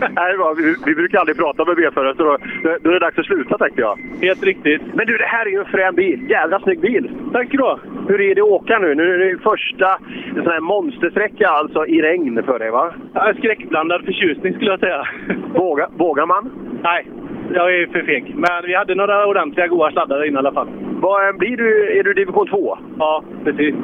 [0.16, 2.36] Nej, va, vi, vi brukar aldrig prata med B-förare, så då,
[2.82, 3.98] då är det dags att sluta tänkte jag.
[4.20, 4.82] Helt riktigt.
[4.94, 6.30] Men du, det här är ju en frän bil.
[6.30, 7.10] Jävla snygg bil!
[7.32, 7.78] Tack då!
[8.08, 8.94] Hur är det att åka nu?
[8.94, 9.98] Nu är det första
[10.34, 12.94] sån här monstersträcka alltså i regn för dig, va?
[13.14, 15.06] Ja, skräckblandad förtjusning skulle jag säga.
[15.54, 16.50] Vågar, vågar man?
[16.82, 17.06] Nej,
[17.54, 18.34] jag är för feg.
[18.36, 20.68] Men vi hade några ordentliga goda sladdar in i alla fall.
[21.02, 21.98] Vad blir du?
[21.98, 22.78] Är du division 2?
[22.98, 23.74] Ja, precis.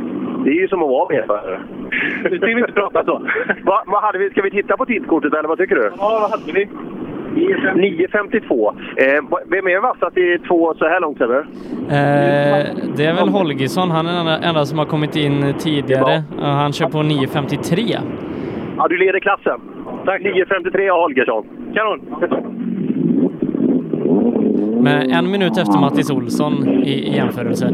[0.45, 1.61] Det är ju som att vara B-förare.
[2.31, 3.23] Nu ska vi inte prata så.
[3.65, 4.31] Va, vad hade vi?
[4.31, 5.91] Ska vi titta på tidskortet eller vad tycker du?
[5.99, 6.69] Ja, vad hade vi?
[7.35, 8.73] 9.52.
[8.97, 11.39] Eh, vem är vassast i två så här långt, Sebbe?
[11.39, 12.67] Eh,
[12.97, 16.23] det är väl Holgersson, han är den enda- som har kommit in tidigare.
[16.41, 17.99] Han kör på 9.53.
[18.77, 19.61] Ja, du leder klassen.
[20.05, 20.21] Tack.
[20.23, 21.45] 9.53 av Holgersson.
[21.75, 22.01] Kanon!
[24.83, 27.67] Med en minut efter Mattis Olsson i, i jämförelse.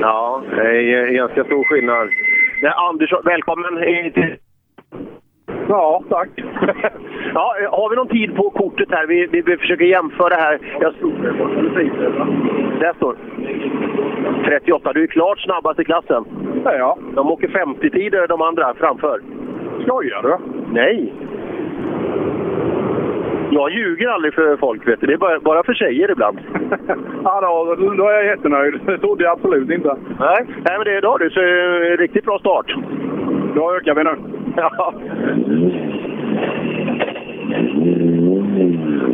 [0.00, 2.08] Ja, det är ganska stor skillnad.
[2.62, 4.14] Nej, Andersson, välkommen hit.
[5.68, 6.28] Ja, tack.
[7.34, 9.06] ja, har vi någon tid på kortet här?
[9.06, 10.58] Vi, vi, vi försöker jämföra här.
[10.80, 10.94] Jag...
[12.80, 13.16] Där står
[14.44, 14.92] 38.
[14.92, 16.24] Du är klart snabbast i klassen.
[16.64, 16.98] Ja.
[17.14, 19.20] De åker 50-tider de andra framför.
[19.82, 20.38] Skojar du?
[20.72, 21.12] Nej.
[23.50, 25.06] Jag ljuger aldrig för folk, vet du.
[25.06, 26.38] Det är bara, bara för tjejer ibland.
[27.24, 28.80] Ja, då, då är jag jättenöjd.
[28.86, 29.96] Det trodde jag absolut inte.
[30.20, 31.30] Nej, Nej men det är idag du.
[31.30, 32.74] Så eh, riktigt bra start.
[33.54, 34.16] Då ökar vi nu.
[34.56, 34.94] Ja.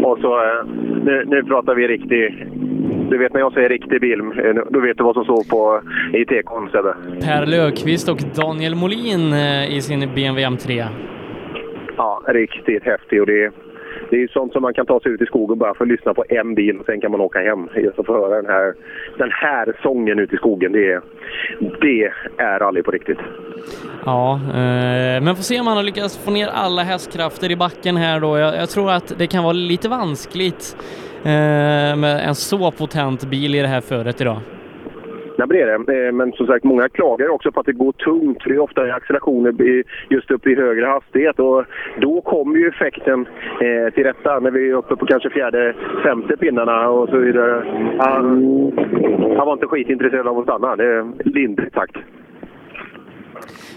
[0.05, 0.65] Och så, eh,
[1.05, 2.47] nu, nu pratar vi riktig...
[3.11, 5.81] Du vet när jag säger riktig bil, eh, då vet du vad som står på
[6.19, 6.95] i tekon, Sebbe.
[7.25, 9.35] Per Löfqvist och Daniel Molin
[9.77, 10.85] i sin BMW M3.
[11.97, 13.21] Ja, riktigt häftig.
[13.21, 13.53] Och det,
[14.11, 16.15] det är sånt som man kan ta sig ut i skogen bara för att lyssna
[16.15, 17.69] på en bil och sen kan man åka hem.
[17.77, 18.75] Just att få höra den här,
[19.19, 21.01] den här sången ute i skogen, det, är-
[21.81, 23.19] det är rally på riktigt.
[24.05, 27.97] Ja, eh, men får se om han har lyckats få ner alla hästkrafter i backen
[27.97, 28.39] här då.
[28.39, 30.77] Jag, jag tror att det kan vara lite vanskligt
[31.23, 34.39] eh, med en så potent bil i det här föret idag
[35.41, 38.43] räkna men det eh, Men som sagt, många klagar också på att det går tungt.
[38.43, 41.65] för Det är ofta accelerationer just upp i högre hastighet och
[42.01, 43.27] då kommer ju effekten
[43.61, 47.65] eh, till rätta när vi är uppe på kanske fjärde, femte pinnarna och så vidare.
[47.99, 48.23] Han,
[49.37, 50.77] han var inte skitintresserad av att stanna.
[50.77, 51.97] Det är lindrigt sagt.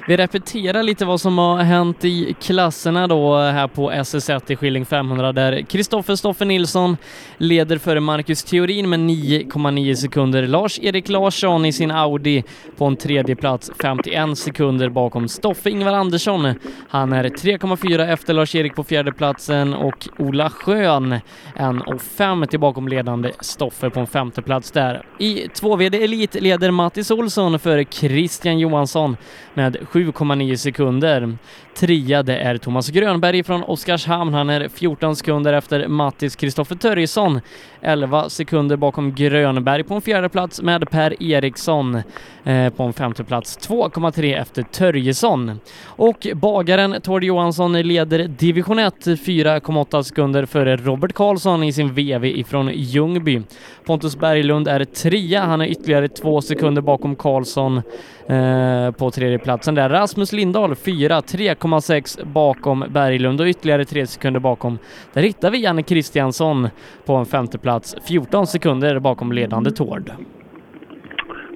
[0.08, 4.86] Vi repeterar lite vad som har hänt i klasserna då här på SS1 i Skilling
[4.86, 6.98] 500 där Kristoffer Stoffe Nilsson
[7.38, 10.48] leder före Marcus Theorin med 9,9 sekunder.
[10.48, 12.44] Lars-Erik Larsson i sin Audi
[12.78, 16.54] på en tredje plats 51 sekunder bakom Stoffe Ingvar Andersson.
[16.90, 21.20] Han är 3,4 efter Lars-Erik på fjärde platsen och Ola Schön
[21.56, 25.06] en och fem till bakom ledande Stoffe på en femte plats där.
[25.20, 29.18] I 2VD Elit leder Mattis Olsson före Christian Johansson
[29.54, 31.38] med 7,9 sekunder.
[31.76, 34.34] Trea det är Thomas Grönberg från Oskarshamn.
[34.34, 37.42] Han är 14 sekunder efter Mattis Kristoffer Törjesson.
[37.82, 42.02] 11 sekunder bakom Grönberg på en fjärde plats med Per Eriksson
[42.44, 43.70] eh, på en femte plats.
[43.70, 45.60] 2,3 efter Törjesson.
[45.86, 52.26] Och bagaren Tord Johansson leder division 1 4,8 sekunder före Robert Karlsson i sin VV
[52.26, 53.42] ifrån Ljungby.
[53.86, 55.42] Pontus Berglund är trea.
[55.42, 57.82] Han är ytterligare två sekunder bakom Karlsson
[58.28, 59.90] eh, på tredje platsen där.
[59.90, 61.22] Rasmus Lindahl 4,
[61.64, 64.78] 3,6 bakom Berglund och ytterligare tre sekunder bakom.
[65.14, 66.68] Där hittar vi Janne Kristiansson
[67.06, 70.12] på en femte plats, 14 sekunder bakom ledande Tord.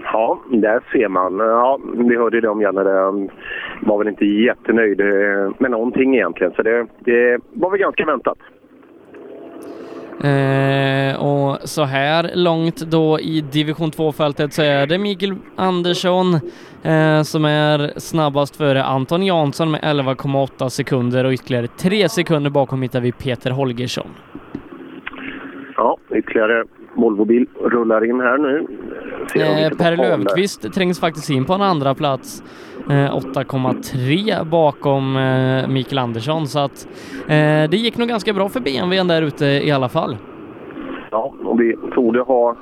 [0.04, 1.38] Ja, där ser man.
[1.38, 1.80] Ja,
[2.10, 2.90] vi hörde ju det om Janne.
[2.90, 3.30] Han
[3.82, 6.54] var väl inte jättenöjd eh, med någonting egentligen.
[6.54, 8.38] Så det, det var väl ganska väntat.
[10.24, 16.34] Eh, och så här långt då i division 2-fältet så är det Mikael Andersson
[16.84, 22.82] eh, som är snabbast före Anton Jansson med 11,8 sekunder och ytterligare 3 sekunder bakom
[22.82, 24.10] hittar vi Peter Holgersson.
[25.78, 26.64] Ja, ytterligare
[26.94, 28.68] Volvobil rullar in här nu.
[29.36, 29.98] Eh, per.
[29.98, 32.44] Löfqvist trängs faktiskt in på en andra plats.
[32.90, 36.88] Eh, 8,3 bakom eh, Mikael Andersson så att
[37.28, 40.18] eh, det gick nog ganska bra för BMWn där ute i alla fall.
[41.12, 42.56] Ja, och vi torde ha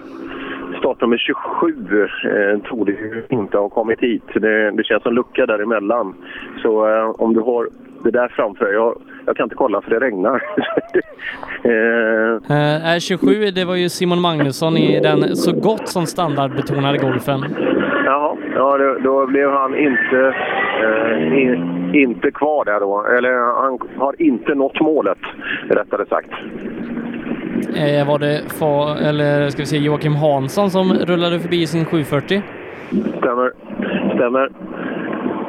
[0.80, 2.96] startnummer 27 eh, torde
[3.30, 4.24] inte ha kommit hit.
[4.34, 6.16] Det, det känns som lucka däremellan.
[6.62, 7.68] Så eh, om du har
[8.06, 10.36] det där framför jag, jag kan inte kolla för det regnar.
[11.64, 12.16] eh,
[12.50, 17.46] Eh, är 27, det var ju Simon Magnusson i den så gott som standardbetonade golfen.
[18.06, 20.36] Jaha, ja, då, då blev han inte,
[20.84, 23.06] eh, in, inte kvar där då.
[23.18, 25.18] Eller han har inte nått målet,
[25.70, 26.32] rättare sagt.
[27.76, 32.42] Eh, var det fa, eller ska vi säga Joakim Hansson som rullade förbi sin 740?
[33.20, 33.52] Stämmer.
[34.16, 34.50] Stämmer.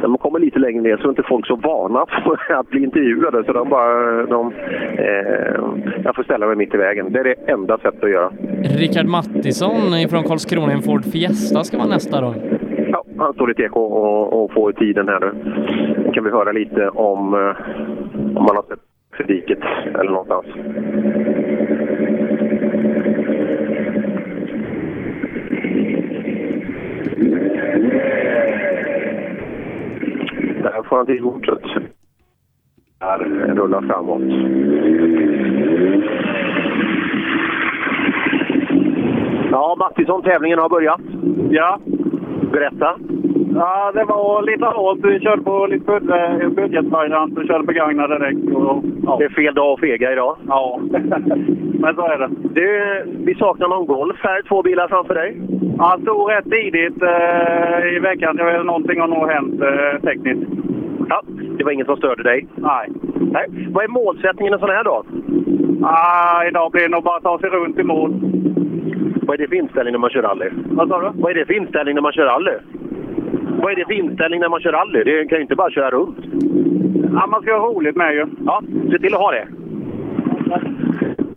[0.01, 2.01] När man kommer lite längre ner så är inte folk så vana
[2.49, 3.45] att bli intervjuade.
[3.45, 4.27] Så de bara...
[4.27, 4.53] De,
[4.99, 5.61] eh,
[6.05, 7.13] jag får ställa mig mitt i vägen.
[7.13, 8.31] Det är det enda sättet att göra.
[8.63, 12.35] Rickard Mattisson från Karlskrona, en Ford Fiesta ska vara nästa då.
[12.93, 15.33] Ja, han står lite eko och, och får tiden här nu.
[16.13, 18.81] Kan vi höra lite om, eh, om man har sett
[19.17, 19.59] för diket
[19.95, 20.47] eller någonstans.
[30.67, 31.59] Där får han till kortet.
[32.99, 33.19] Där
[33.55, 34.23] rullar framåt.
[39.51, 41.01] Ja, Mattisson, tävlingen har börjat.
[41.51, 41.79] Ja.
[42.53, 42.99] Berätta.
[43.59, 44.99] Ja, det var lite hårt.
[45.03, 48.55] Vi körde på lite budget- budgetvariant och körde begagnade däck.
[48.55, 49.17] Och, ja.
[49.19, 50.37] Det är fel dag att fega idag.
[50.49, 50.81] Ja,
[51.81, 52.29] men så är det.
[52.55, 55.41] Du, vi saknar någon Golf här, två bilar framför dig.
[55.79, 58.37] Han stod rätt tidigt eh, i veckan.
[58.37, 60.51] Det var någonting har nog hänt eh, tekniskt.
[61.09, 61.21] Ja,
[61.59, 62.47] det var inget som störde dig?
[62.55, 62.89] Nej.
[63.33, 63.47] Nej.
[63.71, 65.05] Vad är målsättningen en sån här dag?
[65.83, 68.11] Ah, idag blir det nog bara att ta sig runt i mål.
[69.23, 70.49] Vad är det för inställning när man kör rally?
[70.71, 71.11] Vad sa du?
[71.21, 72.53] Vad är det för inställning när man kör rally?
[73.63, 75.05] Vad är det för inställning när man kör rally?
[75.05, 76.19] Det kan ju inte bara köra runt.
[77.15, 78.27] Ja, man ska ha roligt med ju.
[78.47, 79.47] Ja, se till att ha det.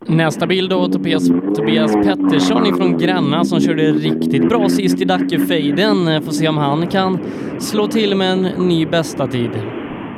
[0.07, 6.07] Nästa bild då Tobias, Tobias Pettersson ifrån Gränna som körde riktigt bra sist i Dackefejden.
[6.07, 7.17] Eh, Får se om han kan
[7.57, 9.49] slå till med en ny bästa tid.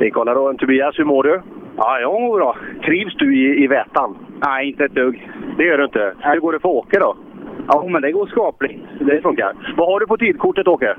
[0.00, 0.52] Vi kollar då.
[0.58, 1.40] Tobias, hur mår du?
[1.76, 2.56] Ja, jag mår bra.
[2.86, 4.16] Trivs du i, i Vätan?
[4.46, 5.28] Nej, inte ett dugg.
[5.58, 6.14] Det gör du inte.
[6.20, 7.16] Hur går det för Åke då?
[7.68, 8.78] Ja, men det går skapligt.
[9.00, 9.52] Det funkar.
[9.76, 10.94] Vad har du på tidkortet, Åke?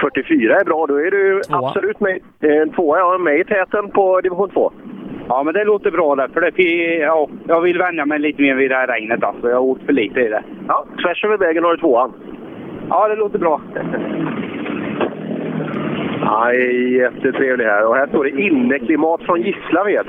[0.00, 0.86] 44 är bra.
[0.86, 4.72] Då är du absolut med, eh, tvåa, ja, med i täten på division 2.
[5.28, 6.28] Ja, men det låter bra där.
[6.28, 6.62] För det,
[6.96, 9.24] ja, jag vill vänja mig lite mer vid det här regnet.
[9.24, 9.48] Alltså.
[9.48, 10.42] Jag har åkt för lite i det.
[10.68, 12.12] Ja, tvärs över vägen har du tvåan.
[12.88, 13.60] Ja, det låter bra.
[16.20, 17.86] Ja, jättetrevlig här.
[17.86, 20.06] Och här står det inneklimat från Gislaved.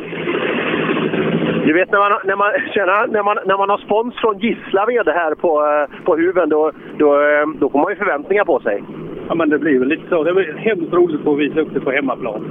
[1.65, 5.07] Du vet när man, när man, tjena, när man, när man har spons från Gislaved
[5.07, 8.84] här på, eh, på huven, då, då, eh, då får man ju förväntningar på sig.
[9.27, 10.23] Ja, men det blir väl lite så.
[10.23, 12.41] Det blir hemskt roligt att visa upp det på hemmaplan.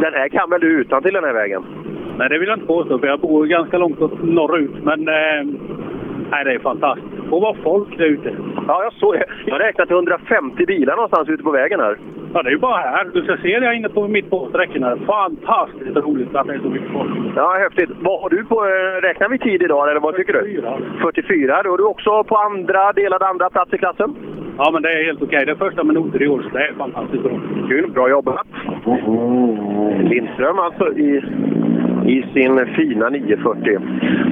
[0.00, 1.62] Den här kan väl du utan till den här vägen?
[2.18, 4.74] Nej, det vill jag inte påstå, för jag bor ganska långt norrut.
[4.82, 5.44] Men eh,
[6.30, 7.06] nej, det är fantastiskt.
[7.30, 8.34] Och vad folk där ute.
[8.68, 9.24] Ja, jag såg det.
[9.46, 11.96] Jag har räknat till 150 bilar någonstans ute på vägen här.
[12.34, 13.06] Ja, det är ju bara här.
[13.14, 14.96] Du ska se det inne på mitt på sträckorna.
[15.06, 17.10] Fantastiskt roligt att det är så mycket folk.
[17.36, 17.90] Ja, häftigt.
[18.00, 18.64] Vad har du på...
[18.64, 20.40] eh, Räknar vi tid idag, eller vad tycker du?
[20.40, 20.78] 44.
[21.02, 21.62] 44.
[21.62, 24.14] Då är du också på andra, delad andra plats i klassen.
[24.58, 25.44] Ja, men det är helt okej.
[25.46, 27.32] Det är första med noter i år, så det är fantastiskt bra.
[27.68, 28.46] Kul, bra jobbat.
[30.10, 31.22] Lindström alltså i,
[32.06, 33.78] i sin fina 940.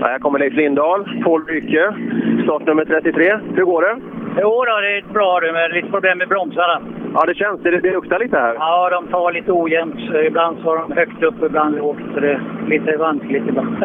[0.00, 1.94] Ja, här kommer Leif Lindahl, Paul Rycke,
[2.42, 3.38] startnummer 33.
[3.54, 3.96] Hur går det?
[4.40, 6.80] Jo då, det är bra det, men lite problem med bromsarna.
[7.14, 7.60] Ja, det känns.
[7.62, 8.54] Det, det luktar lite här.
[8.54, 10.00] Ja, de tar lite ojämnt.
[10.26, 11.98] Ibland så har de högt upp, ibland lågt.
[12.14, 13.76] Så det är lite vanskligt ibland.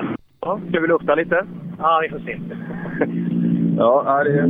[0.41, 1.45] Ja, ska vi lufta lite?
[1.79, 2.39] Ja, vi får se.
[3.79, 4.41] Ja, det...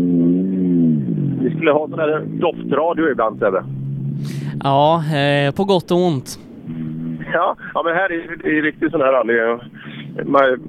[1.43, 3.63] Vi skulle ha sån här doftradio ibland, Sebbe.
[4.63, 6.39] Ja, eh, på gott och ont.
[7.33, 9.57] Ja, ja men här är det riktigt sån här rally.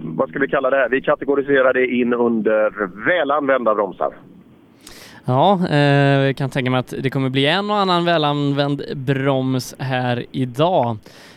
[0.00, 0.88] Vad ska vi kalla det här?
[0.88, 2.70] Vi kategoriserar det in under
[3.06, 4.12] välanvända bromsar.
[5.28, 9.76] Ja, eh, jag kan tänka mig att det kommer bli en och annan välanvänd broms
[9.78, 10.86] här idag.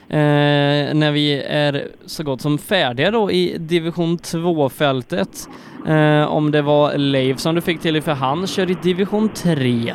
[0.09, 5.49] Eh, när vi är så gott som färdiga då i division 2-fältet.
[5.88, 9.93] Eh, om det var Leif som du fick till för han kör i division 3.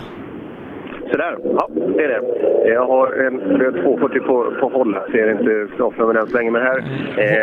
[1.10, 2.68] Sådär, ja det är det.
[2.68, 4.96] Jag har en röd 240 på, på håll.
[5.12, 6.78] Ser inte startnummer än så länge, men här...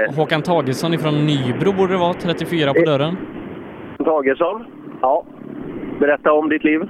[0.06, 3.18] Eh, Håkan Tagesson ifrån Nybro borde det vara, 34 på dörren.
[4.06, 4.66] Tagesson.
[5.02, 5.26] Ja.
[6.00, 6.82] Berätta om ditt liv.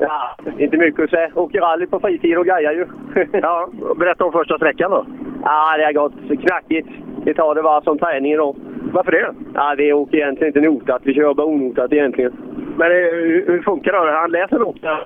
[0.00, 1.30] Ja, inte mycket att säga.
[1.34, 2.86] Åker rally på fritid och grejer ju.
[3.32, 5.06] ja, berätta om första sträckan då.
[5.42, 6.88] Ja, det har gått knackigt.
[7.24, 8.56] Vi tar det bara som träning då.
[8.92, 9.34] Varför det?
[9.54, 11.02] Ja, vi åker egentligen inte notat.
[11.04, 12.32] Vi kör bara onotat egentligen.
[12.76, 14.12] Men eh, hur, hur funkar det?
[14.12, 14.98] Han läser noter?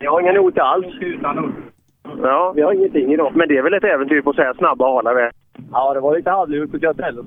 [0.00, 0.86] Jag har ingen not alls.
[2.22, 2.52] Ja.
[2.56, 3.32] Vi har ingenting idag.
[3.34, 5.32] Men det är väl ett äventyr på så här snabba hala vägar?
[5.72, 7.26] Ja, det var lite halvlurigt på kartellen.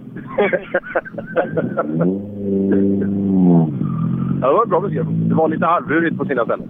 [4.41, 5.07] Ja, det var bra beskrivet.
[5.30, 6.69] Det var lite halvlurigt på sina ställen.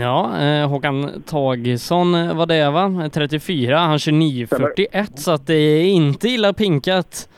[0.00, 3.08] Ja, eh, Håkan Tagesson var det va?
[3.12, 7.28] 34, han kör 9.41 så att det är inte illa pinkat.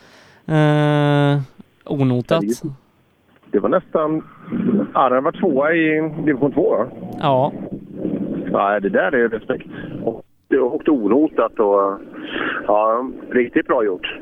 [0.45, 1.41] Eh,
[1.85, 2.43] onotat.
[3.51, 4.23] Det var nästan...
[4.93, 6.85] Den var tvåa i division 2 va?
[7.19, 7.51] Ja.
[8.51, 9.67] Nej, det där är respekt.
[10.03, 10.23] Och
[10.61, 11.99] åkte onotat och...
[12.67, 14.19] Ja, riktigt bra gjort.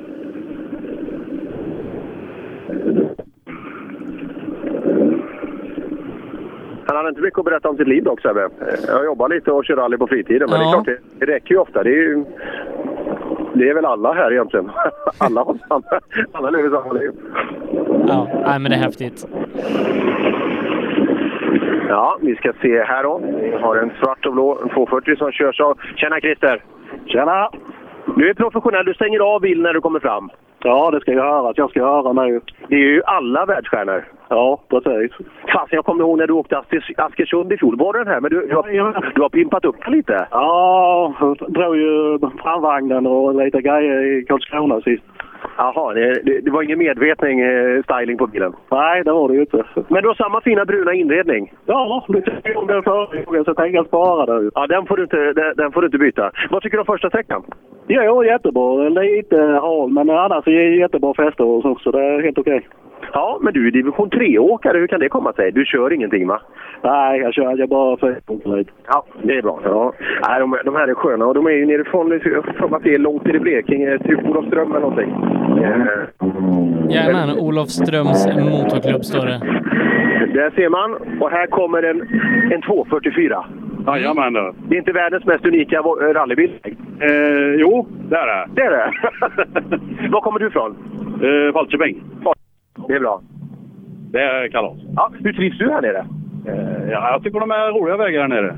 [6.88, 8.50] Han hade inte mycket att berätta om sitt liv dock Sebbe.
[8.88, 10.66] Jag jobbar lite och kör rally på fritiden, men Ja.
[10.86, 11.84] det är klart, det, räcker ju ofta.
[11.84, 12.26] Det är, ju,
[13.54, 14.72] det är väl alla här egentligen.
[15.18, 15.84] alla, har samma,
[16.32, 17.12] alla lever samma liv.
[18.08, 19.28] Ja, nej, men det är häftigt.
[21.90, 23.22] Ja, vi ska se här då.
[23.42, 25.78] Vi har en svart och blå en 240 som körs av...
[25.96, 26.64] Tjena Christer!
[27.06, 27.50] Tjena!
[28.16, 30.30] Du är professionell, du stänger av bilen när du kommer fram.
[30.64, 32.42] Ja, det ska jag höra att jag ska höra nu.
[32.68, 34.04] Det är ju alla världsstjärnor.
[34.30, 35.12] Ja, precis.
[35.54, 37.78] Fasen, jag kommer ihåg när du åkte Askers- Askersund i fjol.
[37.78, 38.22] Var den här?
[38.22, 40.28] Men du, du, har, du har pimpat upp lite.
[40.32, 45.04] Ja, jag drog ju framvagnen och lite grejer i Karlskrona sist.
[45.58, 48.54] Jaha, det, det, det var ingen medvetning eh, styling på bilen?
[48.72, 49.64] Nej, det var det ju inte.
[49.88, 51.54] Men du har samma fina bruna inredning?
[51.66, 53.08] Ja, lite om den förra
[53.44, 54.52] så jag tänker spara det.
[54.56, 56.32] Ja, den får, du inte, den, den får du inte byta.
[56.50, 57.44] Vad tycker du om första sträckan?
[57.88, 58.90] Jo, jättebra.
[58.90, 62.68] Lite hal, men annars är det jättebra fäste och så, så det är helt okej.
[63.14, 64.78] Ja, men du är division 3-åkare.
[64.78, 65.52] Hur kan det komma sig?
[65.52, 66.42] Du kör ingenting va?
[66.84, 68.10] Nej, jag kör jag bara för
[68.58, 68.72] lite.
[68.88, 69.60] Ja, det är bra.
[69.64, 69.94] Ja.
[70.28, 72.94] Nej, de, de här är sköna och de är ju nerifrån, jag tror att det
[72.94, 75.16] är långt i Blekinge, typ Olofström eller någonting.
[75.66, 79.40] Eh, Jajamän, Olofströms motorklubb står det.
[80.34, 81.20] Där ser man.
[81.22, 82.02] Och här kommer en,
[82.54, 83.46] en 244.
[83.88, 84.54] Jajamän du.
[84.68, 86.52] Det är inte världens mest unika eh, rallybil?
[87.00, 88.50] Eh, jo, det är det.
[88.56, 88.92] Det är det?
[90.10, 90.76] Var kommer du ifrån?
[91.24, 92.04] Eh, Falköping.
[92.88, 93.22] Det är bra.
[94.12, 94.78] Det är kalas.
[94.96, 96.06] Ja, hur trivs du här nere?
[96.48, 98.58] Eh, ja, jag tycker de är roliga vägar här nere.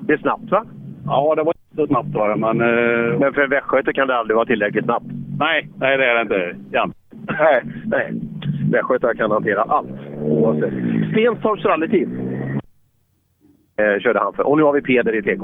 [0.00, 0.64] Det är snabbt va?
[1.06, 2.60] Ja, det var så snabbt var det, men...
[2.60, 5.06] Eh, Men för en västgöte kan det aldrig vara tillräckligt snabbt.
[5.38, 6.56] nej, nej det är det inte.
[6.70, 6.88] Ja.
[7.28, 8.12] Nej, nej.
[8.70, 9.88] Västgötar kan hantera allt.
[10.22, 10.72] Oavsett.
[11.12, 12.10] Stenstorps rallyteam
[13.76, 14.46] eh, körde han för.
[14.46, 15.42] Och nu har vi Peder i TK.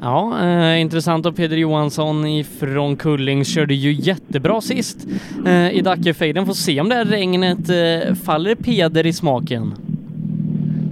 [0.00, 5.08] Ja, eh, intressant och Peder Johansson ifrån Kulling körde ju jättebra sist
[5.46, 6.46] eh, i Dackefejden.
[6.46, 9.72] Får se om det här regnet eh, faller Peder i smaken.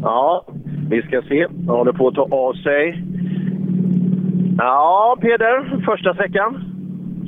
[0.02, 0.44] Ja,
[0.90, 1.46] vi ska se.
[1.66, 3.02] Han håller på att ta av sig.
[4.58, 5.80] Ja, Peder.
[5.84, 6.64] Första sträckan.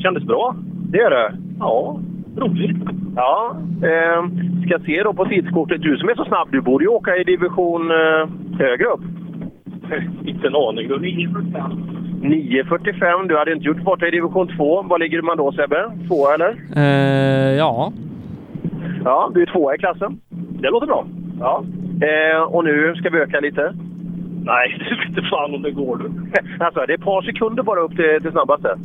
[0.02, 0.54] Kändes bra.
[0.90, 1.32] Det gör det?
[1.58, 2.00] Ja,
[2.36, 2.76] roligt.
[3.16, 4.24] Ja, eh,
[4.66, 5.82] ska se då på tidskortet.
[5.82, 8.28] Du som är så snabb, du borde ju åka i division eh,
[8.58, 9.00] högre upp.
[10.24, 10.88] Inte en aning.
[10.88, 13.28] 9.45.
[13.28, 14.82] Du hade inte gjort borta i division 2.
[14.82, 15.90] Var ligger man då Sebbe?
[16.08, 16.56] Två eller?
[16.76, 17.92] Eh, ja,
[19.04, 20.20] Ja, du är tvåa i klassen.
[20.60, 21.06] Det låter bra.
[21.40, 21.64] Ja.
[22.02, 23.74] Eh, och nu ska vi öka lite?
[24.44, 26.10] Nej, det vet inte fan om det går du.
[26.64, 28.78] alltså, det är ett par sekunder bara upp till, till snabbaste.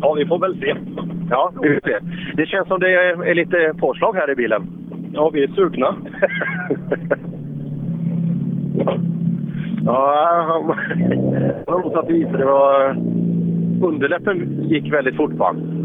[0.00, 0.74] Ja, vi får väl se.
[1.30, 1.98] Ja, vi får se.
[2.34, 4.66] Det känns som det är, lite påslag här i bilen.
[5.12, 5.94] Ja, vi är sugna.
[9.84, 12.32] ja, han i sig.
[12.32, 12.90] Det var...
[13.82, 15.76] Underläppen gick väldigt fort på honom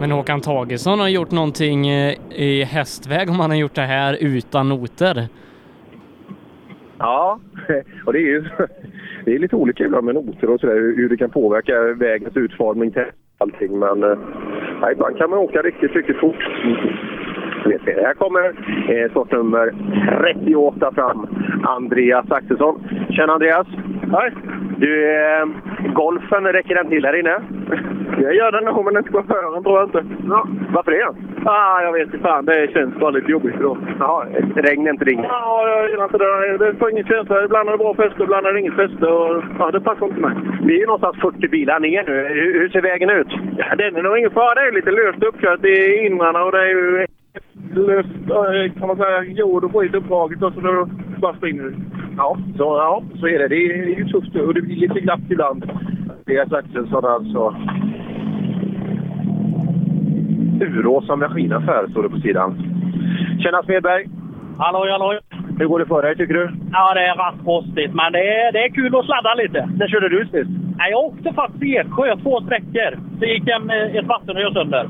[0.00, 4.16] men Håkan Tagesson har gjort någonting eh, i hästväg om han har gjort det här
[4.20, 5.28] utan noter.
[6.98, 7.40] Ja,
[8.06, 8.44] och det är ju
[9.24, 12.92] det är lite olika ibland med noter och sådär, hur det kan påverka vägens utformning
[12.92, 13.04] till
[13.38, 13.78] allting.
[13.78, 16.44] Men eh, ibland kan man åka riktigt, riktigt fort.
[17.66, 18.44] Ser, Här kommer
[18.88, 19.74] eh, startnummer
[20.20, 21.26] 38 fram,
[21.62, 22.82] Andreas Axelsson.
[23.10, 23.66] Tjena Andreas!
[24.12, 24.32] Hej!
[24.78, 25.46] Du, eh,
[25.94, 27.40] golfen, räcker den till här inne?
[28.22, 30.04] Jag gör den nog, men inte chauffören tror jag inte.
[30.28, 30.48] Ja.
[30.72, 31.14] Varför det?
[31.44, 32.44] Ah, jag vet inte fan.
[32.44, 33.78] Det känns bara lite jobbigt idag.
[33.98, 35.26] Jaha, regn är inte ringt?
[35.28, 36.58] Ja, jag gillar inte det.
[36.58, 37.44] Det får ingen känsla.
[37.44, 39.06] Ibland är det bra fäste, ibland är det inget fäste.
[39.06, 40.36] Och, ja, det passar inte mig.
[40.62, 42.14] Vi är ju någonstans 40 bilar ner nu.
[42.28, 43.28] Hur, hur ser vägen ut?
[43.56, 44.54] Ja, den är nog ingen fara.
[44.54, 47.06] Det är lite löst uppkört i inrarna och det är ju
[48.78, 50.88] kan man säga, jord och skit uppdraget och så då
[51.18, 51.76] bara springer det.
[52.16, 53.48] Ja, så, ja, så är det.
[53.48, 55.70] Det är, det är ju tufft och det blir lite glapp ibland.
[56.18, 57.56] Andreas Axelsson alltså.
[60.60, 62.50] Urås som maskinaffär står det på sidan.
[63.42, 64.06] Tjena Smedberg!
[64.58, 65.18] Halloj, halloj!
[65.58, 66.50] Hur går det för dig tycker du?
[66.72, 69.68] Ja, det är raskrostigt, men det är, det är kul att sladda lite.
[69.78, 70.50] När körde du sist?
[70.78, 72.98] Jag åkte faktiskt i Eksjö två sträckor.
[73.20, 74.88] Det gick en, ett vattenrör sönder.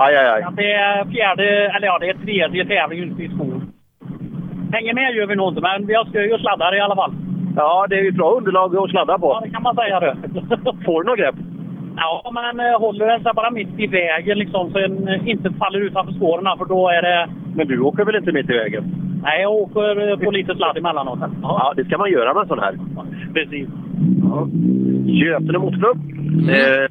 [0.00, 0.46] Aj, aj, aj.
[0.56, 3.62] Det är fjärde, eller ja, det är tredje tävlingen ute i skog.
[4.72, 7.12] Hänger med gör vi nog inte, men jag ska ju sladda i alla fall.
[7.56, 9.26] Ja, det är ju ett bra underlag att sladda på.
[9.26, 10.16] Ja, det kan man säga det.
[10.84, 11.34] Får du något grepp?
[11.96, 15.50] Ja, men eh, håller den sig bara mitt i vägen liksom, så den eh, inte
[15.50, 17.28] faller utanför spåren, för då är det...
[17.54, 18.84] Men du åker väl inte mitt i vägen?
[19.22, 21.18] Nej, jag åker eh, på lite sladd emellanåt.
[21.42, 22.74] Ja, det ska man göra med en sån här.
[23.34, 23.68] Precis.
[24.22, 24.48] Ja.
[25.06, 25.98] Götene Motorklubb.
[26.50, 26.88] Eh,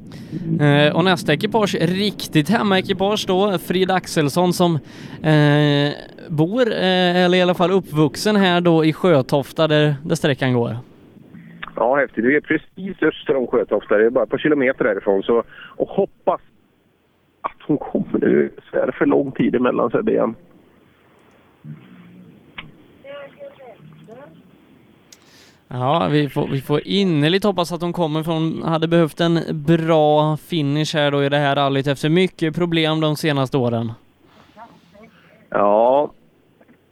[0.60, 4.74] Eh, och nästa ekipage, riktigt hemmaekipage då, Frida Axelsson som
[5.22, 5.92] eh,
[6.28, 10.76] bor, eh, eller i alla fall uppvuxen här då i Sjötofta där, där sträckan går.
[11.76, 12.24] Ja, häftigt.
[12.24, 13.98] Vi är precis öster om Sjötofta.
[13.98, 15.22] Det är bara ett par kilometer därifrån.
[15.22, 15.42] Så,
[15.76, 16.40] och hoppas
[17.42, 18.50] att hon kommer nu.
[18.70, 20.34] Så är det för lång tid emellan Sebbe igen.
[25.68, 29.40] Ja, vi får, vi får innerligt hoppas att hon kommer för hon hade behövt en
[29.50, 33.92] bra finish här då i det här rallyt efter mycket problem de senaste åren.
[35.50, 36.10] Ja,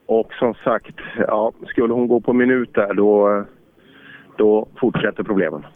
[0.07, 3.44] och som sagt, ja, skulle hon gå på minut där då,
[4.36, 5.66] då fortsätter problemen.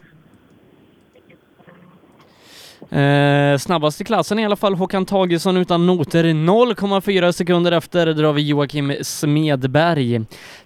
[2.91, 8.33] Eh, snabbast i klassen i alla fall Håkan Tagesson utan noter 0,4 sekunder efter drar
[8.33, 10.21] vi Joakim Smedberg.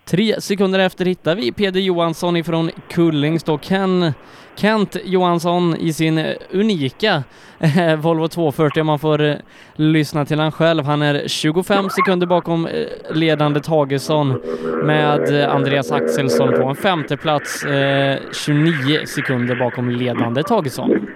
[0.05, 4.13] Tre sekunder efter hittar vi Peder Johansson ifrån Kullings då Ken,
[4.55, 7.23] Kent Johansson i sin unika
[7.59, 9.35] eh, Volvo 240 om man får eh,
[9.75, 10.85] lyssna till han själv.
[10.85, 14.41] Han är 25 sekunder bakom eh, ledande Tagesson
[14.83, 21.07] med eh, Andreas Axelsson på en femteplats, eh, 29 sekunder bakom ledande Tagesson.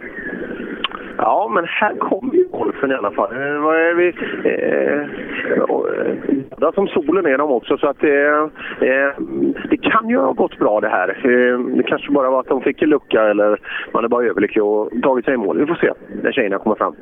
[1.21, 3.31] Ja, men här kommer ju golfen i alla fall.
[3.31, 4.07] Eh, vad är vi?
[4.43, 5.87] Eh, och,
[6.61, 8.39] eh, som solen är de också, så att eh,
[8.89, 9.11] eh,
[9.69, 11.09] det kan ju ha gått bra det här.
[11.09, 13.59] Eh, det kanske bara var att de fick en lucka eller
[13.93, 15.59] man är bara överlycklig och tagit sig i mål.
[15.59, 15.93] Vi får se
[16.23, 16.95] när tjejerna kommer fram.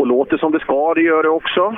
[0.00, 1.76] Och låter som det ska, det gör det också.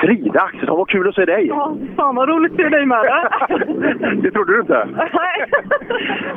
[0.00, 1.46] Frida Axelsson, vad kul att se dig!
[1.46, 3.02] Ja, fan vad roligt att se dig med.
[4.22, 4.88] Det trodde du inte?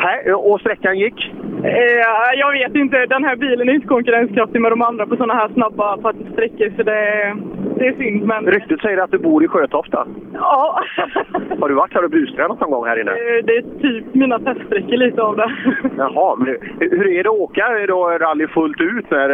[0.04, 0.34] Nej.
[0.34, 1.34] Och sträckan gick?
[1.64, 5.34] Eh, jag vet inte, den här bilen är inte konkurrenskraftig med de andra på sådana
[5.34, 7.36] här snabba sträckor så det,
[7.78, 8.24] det är synd.
[8.26, 8.46] Men...
[8.46, 10.08] Ryktet säger att du bor i Sjötofta.
[10.34, 10.80] Ja,
[11.60, 13.12] Har du varit här och bustränat någon gång här inne?
[13.12, 15.52] eh, det är typ mina teststräckor lite av det.
[15.98, 16.48] Jaha, men
[16.80, 19.30] hur är det att åka då rally fullt ut när,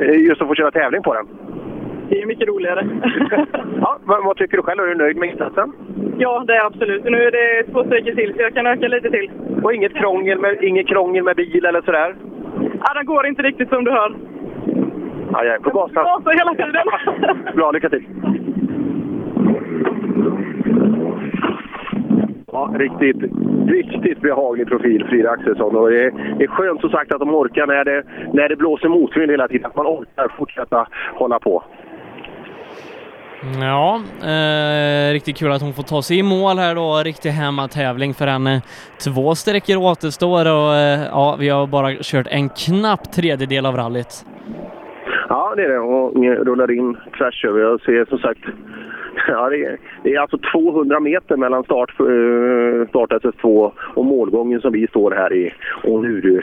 [0.00, 1.26] eh, just att få köra tävling på den?
[2.08, 2.86] Det är mycket roligare.
[3.80, 4.80] Ja, vad, vad tycker du själv?
[4.80, 5.72] Är du nöjd med insatsen?
[6.18, 7.04] Ja, det är absolut.
[7.04, 9.30] Nu är det två sträckor till så jag kan öka lite till.
[9.62, 12.14] Och inget krångel med, inget krångel med bil eller sådär?
[12.84, 14.14] Ja, den går inte riktigt som du hör.
[15.32, 16.04] Ja, jag är på gasen.
[16.04, 16.86] Gasar hela tiden.
[17.56, 18.04] Bra, lycka till!
[22.52, 23.32] Ja, riktigt,
[23.66, 25.76] riktigt behaglig profil, Frida Axelsson.
[25.76, 28.02] Och det, är, det är skönt som sagt att de orkar när det,
[28.32, 29.66] när det blåser motvind hela tiden.
[29.66, 31.62] Att man orkar fortsätta hålla på.
[33.42, 37.02] Ja, eh, riktigt kul att hon får ta sig i mål här då.
[37.04, 38.62] Riktig hemmatävling för henne.
[39.04, 44.24] Två sträckor återstår och eh, ja, vi har bara kört en knapp tredjedel av rallyt.
[45.28, 45.78] Ja, det är det.
[45.78, 47.60] Och rullar in tvärs över.
[47.60, 48.40] Jag ser som sagt...
[49.28, 54.60] Ja, det, är, det är alltså 200 meter mellan start, eh, start SS2 och målgången
[54.60, 55.54] som vi står här i.
[55.84, 56.42] Och nu du,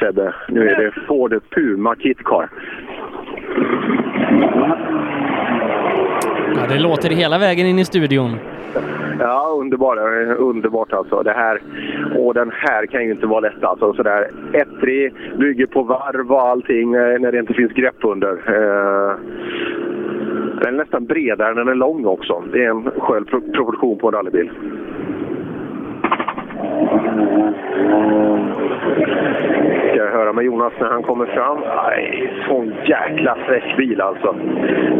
[0.00, 2.48] Sebbe, nu är det Ford Puma Kitcar.
[6.56, 8.36] Ja, det låter hela vägen in i studion.
[9.20, 9.98] Ja, underbart.
[10.38, 11.22] Underbart alltså.
[11.22, 11.60] Det här,
[12.18, 13.92] och den här kan ju inte vara lätt alltså.
[13.92, 18.30] Sådär ettrig, bygger på varv och allting eh, när det inte finns grepp under.
[18.32, 19.16] Eh,
[20.62, 22.42] Den är nästan bredare än den är lång också.
[22.52, 24.50] Det är en skön pro- proportion på en rallybil.
[29.88, 31.58] Ska jag höra med Jonas när han kommer fram.
[31.76, 34.34] Nej, sån jäkla fräck bil alltså.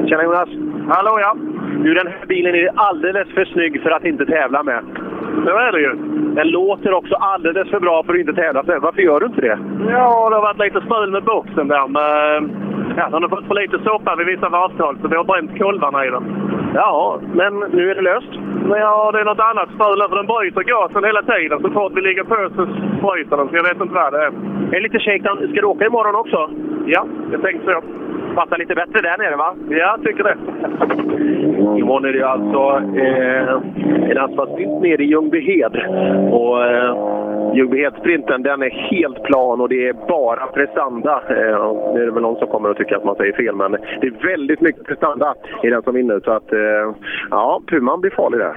[0.07, 0.49] Tjena Jonas!
[0.89, 1.37] Hallå ja!
[1.85, 4.85] Du, den här bilen är alldeles för snygg för att inte tävla med.
[5.45, 5.95] Det är det ju.
[6.35, 8.81] Den låter också alldeles för bra för att inte tävla sen.
[8.81, 9.59] Varför gör du inte det?
[9.89, 11.89] Ja, det har varit lite strul med boxen där.
[11.89, 12.51] Med,
[12.97, 16.07] ja, den har fått för lite soppa vid vissa varvtal så vi har bränt kolvarna
[16.07, 16.25] i den.
[16.75, 18.33] Ja, men nu är det löst.
[18.69, 21.61] Men ja, det är något annat strul för den bryter gasen hela tiden.
[21.63, 22.65] Så fort vi ligger på så
[23.07, 24.33] bryter den, så jag vet inte vad det är.
[24.77, 25.37] Är lite shakedown.
[25.37, 26.51] Ska du åka imorgon också?
[26.87, 27.83] Ja, jag tänkte så.
[28.35, 29.55] Passar lite bättre där nere, va?
[29.69, 30.37] Ja, tycker det.
[31.81, 35.77] Imorgon är det alltså eh, en asfaltsprint nere i Ljungbyhed.
[36.31, 36.97] Och eh,
[37.55, 41.23] Ljungbyhedsprinten den är helt plan och det är bara prestanda.
[41.29, 44.07] Eh, det är väl någon som kommer att tycka att man säger fel, men det
[44.07, 46.21] är väldigt mycket prestanda i den som vinner.
[46.25, 46.95] Så att, eh,
[47.31, 48.57] ja, Puman blir farlig där.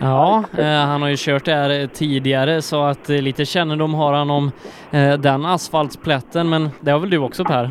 [0.00, 4.30] Ja, eh, han har ju kört där tidigare så att eh, lite kännedom har han
[4.30, 4.50] om
[4.90, 7.70] eh, den asfaltsplätten, men det har väl du också Per?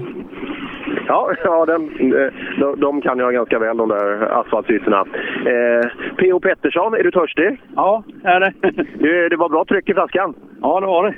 [1.14, 5.00] Ja, ja den, eh, de, de kan jag ganska väl, de där asfaltsytorna.
[5.46, 6.40] Eh, P.O.
[6.40, 7.62] Pettersson, är du törstig?
[7.76, 8.54] Ja, är det.
[9.00, 9.30] det.
[9.30, 10.34] Det var bra tryck i flaskan.
[10.62, 11.16] Ja, det var det.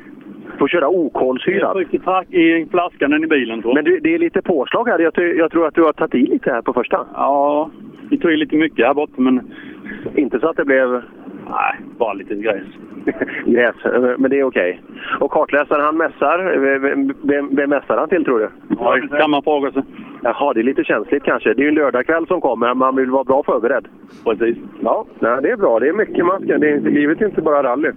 [0.60, 1.78] Får köra okolsyrat.
[1.92, 3.62] Jag i flaskan än i bilen.
[3.64, 3.76] Jag.
[3.76, 5.00] Men du, det är lite påslag här.
[5.00, 7.06] Jag, jag tror att du har tagit i lite här på första.
[7.14, 7.70] Ja,
[8.10, 9.52] vi tog i lite mycket här borta, men...
[10.16, 11.02] Inte så att det blev...
[11.56, 12.64] Nej, bara lite gräs.
[13.46, 13.76] Gräs,
[14.18, 14.82] men det är okej.
[15.20, 16.58] Och kartläsaren han mässar.
[16.80, 18.50] Vem, vem, vem mässar han till tror du?
[18.80, 19.84] Ja, det kan man fråga sig.
[20.24, 21.54] Jaha, det är lite känsligt kanske.
[21.54, 22.74] Det är ju en lördagkväll som kommer.
[22.74, 23.88] Man vill vara bra förberedd.
[24.24, 24.58] Precis.
[24.82, 25.80] Ja, nej, det är bra.
[25.80, 26.58] Det är mycket man ska.
[26.58, 27.92] Det är, livet är inte bara rally.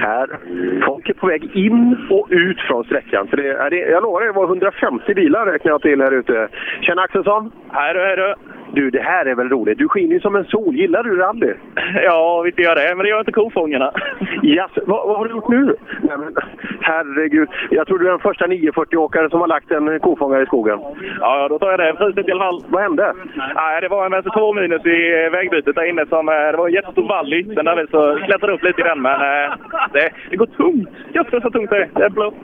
[0.00, 0.38] Här.
[0.86, 3.26] Folk är på väg in och ut från sträckan.
[3.30, 6.48] Så det, är det, jag lovar, det var 150 bilar räknar jag till här ute.
[6.80, 7.52] Tjena Axelsson!
[7.70, 8.34] Hej du, hej du!
[8.76, 9.78] Du, det här är väl roligt?
[9.78, 10.74] Du skiner ju som en sol.
[10.74, 11.54] Gillar du rally?
[12.04, 13.92] Ja, visst gör det, men det gör inte kofångarna.
[14.42, 14.70] Yes.
[14.86, 15.76] Vad, vad har du gjort nu?
[16.00, 16.34] Nej, men,
[16.80, 17.48] herregud.
[17.70, 20.78] Jag tror du är den första 940-åkare som har lagt en kofångare i skogen.
[21.20, 22.64] Ja, då tar jag det priset i alla fall.
[22.68, 23.12] Vad hände?
[23.54, 26.06] Nej, det var en vänster 2 minus i vägbytet där inne.
[26.06, 28.80] Som, eh, det var en jättestor vall i ytten där vi så klättrade upp lite
[28.80, 29.02] i den.
[29.02, 29.52] Men eh,
[29.92, 30.88] det, det går tungt.
[31.14, 31.88] Jävlar så tungt det är.
[31.94, 32.34] Det är blött.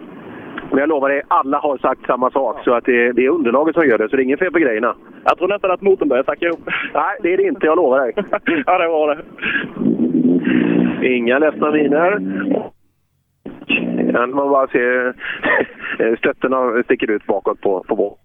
[0.72, 2.64] Men jag lovar dig, alla har sagt samma sak.
[2.64, 4.58] Så att det, det är underlaget som gör det, så det är inget fel på
[4.58, 4.94] grejerna.
[5.24, 6.60] Jag tror nästan att motorn börjar sacka ihop.
[6.94, 7.66] Nej, det är det inte.
[7.66, 8.12] Jag lovar dig.
[8.66, 9.22] ja, det var det.
[11.08, 12.18] Inga ledsna miner.
[14.12, 15.14] Man bara ser
[16.16, 18.21] stötterna sticker ut bakåt på, på båten.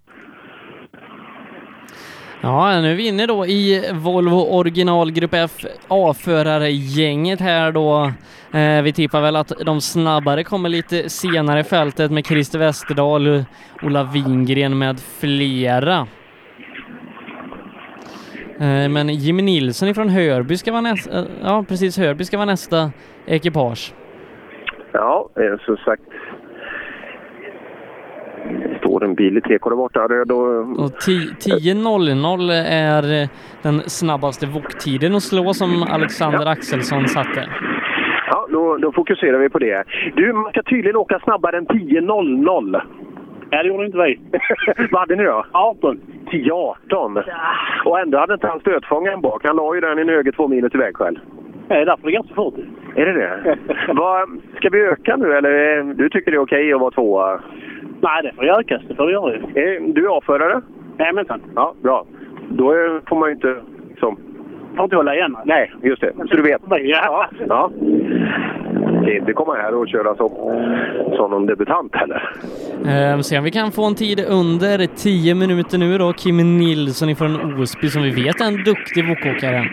[2.40, 5.50] Ja, nu är vi inne då i Volvo original Grupp F
[5.88, 8.12] A-förargänget här då.
[8.58, 13.44] Eh, vi tippar väl att de snabbare kommer lite senare i fältet med Christer Westerdahl,
[13.82, 16.06] Ola Wingren med flera.
[18.60, 22.46] Eh, men Jimmy Nilsson ifrån Hörby ska vara nästa, eh, ja precis Hörby ska vara
[22.46, 22.90] nästa
[23.26, 23.94] ekipage.
[24.92, 26.02] Ja, eh, som sagt.
[28.88, 29.40] Står en bil i
[29.70, 30.08] där borta.
[30.08, 30.38] Det- Då,
[30.84, 33.28] Och 10.00 är eh,
[33.62, 37.48] den snabbaste voktiden att slå som Alexander Axelsson satte.
[38.30, 39.84] ja, då, då fokuserar vi på det.
[40.16, 42.80] Du, man ska tydligen åka snabbare än 10.00.
[43.50, 44.20] Nej, det gjorde inte vi.
[44.90, 45.44] Vad hade ni då?
[45.52, 46.00] 18.
[46.30, 47.22] 10.18?
[47.84, 49.40] Och ändå hade inte han stötfångaren bak.
[49.44, 51.16] Han la ju den i en höger två minus iväg själv.
[51.68, 52.54] Nej, därför är det ganska fort.
[52.96, 53.58] Är det det?
[53.94, 57.40] Vad, ska vi öka nu eller du tycker det är okej att vara tvåa?
[58.00, 58.82] Nej, det får ökas.
[58.88, 59.38] Det får vi göra ju.
[59.38, 60.60] Eh, Du är A-förare?
[60.98, 61.40] Jajamensan.
[61.54, 62.06] Ja, bra.
[62.48, 63.56] Då är, får man ju inte...
[63.90, 64.16] Liksom,
[64.76, 65.36] Får inte hålla igen.
[65.44, 66.12] nej, just det.
[66.16, 66.62] Så du vet.
[66.70, 67.28] Ja.
[67.48, 67.70] Ja.
[69.02, 70.30] Ska inte komma här och köra som,
[71.16, 72.30] som någon debutant heller.
[72.86, 76.12] Eh, se om vi kan få en tid under 10 minuter nu då.
[76.12, 79.64] Kim Nilsson ifrån Osby som vi vet är en duktig wokåkare.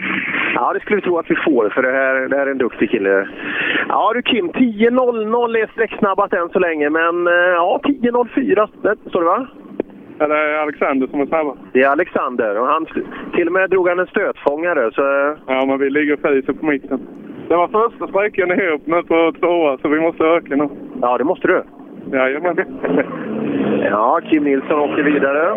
[0.68, 2.58] Ja, det skulle vi tro att vi får, för det här, det här är en
[2.58, 3.28] duktig kille.
[3.90, 9.20] Ja du Kim, 10.00 är sträcksnabbat än så länge, men eh, ja, 10.04 det- står
[9.22, 9.48] det va?
[10.18, 11.60] Ja, det är Alexander som är snabbast.
[11.74, 12.86] Det är Alexander och han
[13.36, 15.02] till och med drog han en stötfångare så...
[15.02, 17.00] eh, Ja, men vi ligger fiser på mitten.
[17.48, 20.70] Det var första sträckan ihop nu på tvåa, så vi måste öka nu.
[21.02, 21.64] Ja, det måste du.
[22.18, 22.56] Jajamän.
[23.92, 25.56] Ja, Kim Nilsson åker vidare.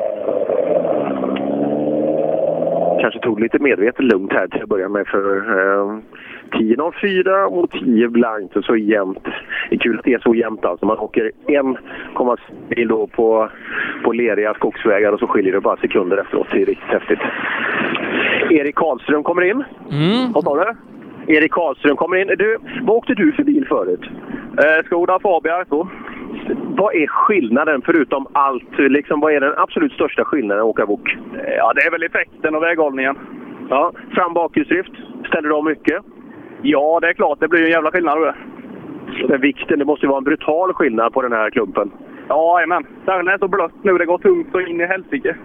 [3.00, 5.98] Kanske tog lite medvetet lugnt här till att börja med för eh,
[6.50, 9.24] 10.04 och 10 blankt och så jämnt.
[9.70, 10.86] Det är kul att det är så jämnt alltså.
[10.86, 12.38] Man åker 1,6
[12.68, 13.48] mil då på,
[14.04, 16.46] på leriga skogsvägar och så skiljer det bara sekunder efteråt.
[16.50, 17.20] Det är riktigt häftigt.
[18.50, 19.64] Erik Karlström kommer in.
[19.90, 20.32] Mm.
[20.32, 20.74] Vad sa du?
[21.34, 22.26] Erik Karlström kommer in.
[22.26, 24.10] Du, vad åkte du för bil förut?
[24.58, 25.88] Eh, Skoda Fabia RK.
[26.78, 28.78] Vad är skillnaden förutom allt?
[28.78, 31.16] Liksom, vad är den absolut största skillnaden att åka wok?
[31.56, 33.18] Ja, det är väl effekten och väghållningen.
[33.70, 34.92] Ja, fram bakhjulsdrift.
[35.26, 36.02] Ställer du om mycket?
[36.62, 37.40] Ja, det är klart.
[37.40, 38.20] Det blir en jävla skillnad.
[38.20, 38.34] Det.
[39.28, 41.90] Men vikten, det måste ju vara en brutal skillnad på den här klumpen.
[42.28, 43.98] Ja, men Särskilt när det är så blött nu.
[43.98, 45.36] Det går tungt så in i helsike.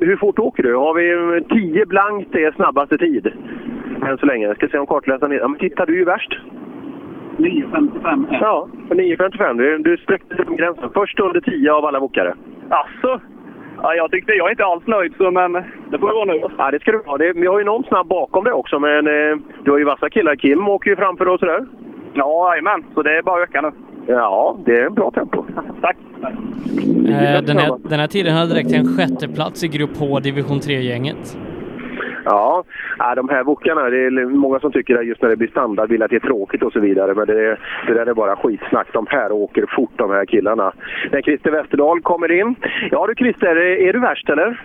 [0.00, 0.76] Hur fort åker du?
[0.76, 3.32] Har vi 10 blankt är snabbaste tid?
[4.08, 4.54] Än så länge.
[4.54, 5.32] Ska se om kartläsaren.
[5.32, 6.40] Ja, men titta, du är ju värst.
[7.40, 8.38] 9.55.
[8.40, 9.58] Ja, på 9.55.
[9.58, 10.90] Du, du sträckte dig på gränsen.
[10.94, 12.34] Först under 10 av alla bokare.
[12.68, 13.20] Alltså,
[13.82, 15.52] ja, jag tyckte jag är inte alls nöjd, så, men
[15.90, 16.40] det får vara nu.
[16.58, 17.16] Ja, det ska du ha.
[17.18, 20.10] Det, vi har ju någon snabb bakom dig också, men eh, du har ju vassa
[20.10, 20.36] killar.
[20.36, 21.66] Kim åker ju framför och sådär.
[22.14, 22.84] Ja, jajamän.
[22.94, 23.70] Så det är bara att öka nu.
[24.06, 25.44] Ja, det är bra tempo.
[25.80, 25.96] Tack.
[26.22, 30.58] Eh, den, här, den här tiden hade räckt till en sjätteplats i Grupp H, division
[30.58, 31.38] 3-gänget.
[32.24, 32.64] Ja,
[33.16, 36.10] de här wokarna, det är många som tycker att just när det blir standardbil att
[36.10, 37.14] det är tråkigt och så vidare.
[37.14, 37.56] Men det,
[37.86, 38.86] det där är bara skitsnack.
[38.92, 40.72] De här åker fort de här killarna.
[41.12, 42.54] När Christer Westerdahl kommer in.
[42.90, 44.60] Ja du Christer, är du värst eller?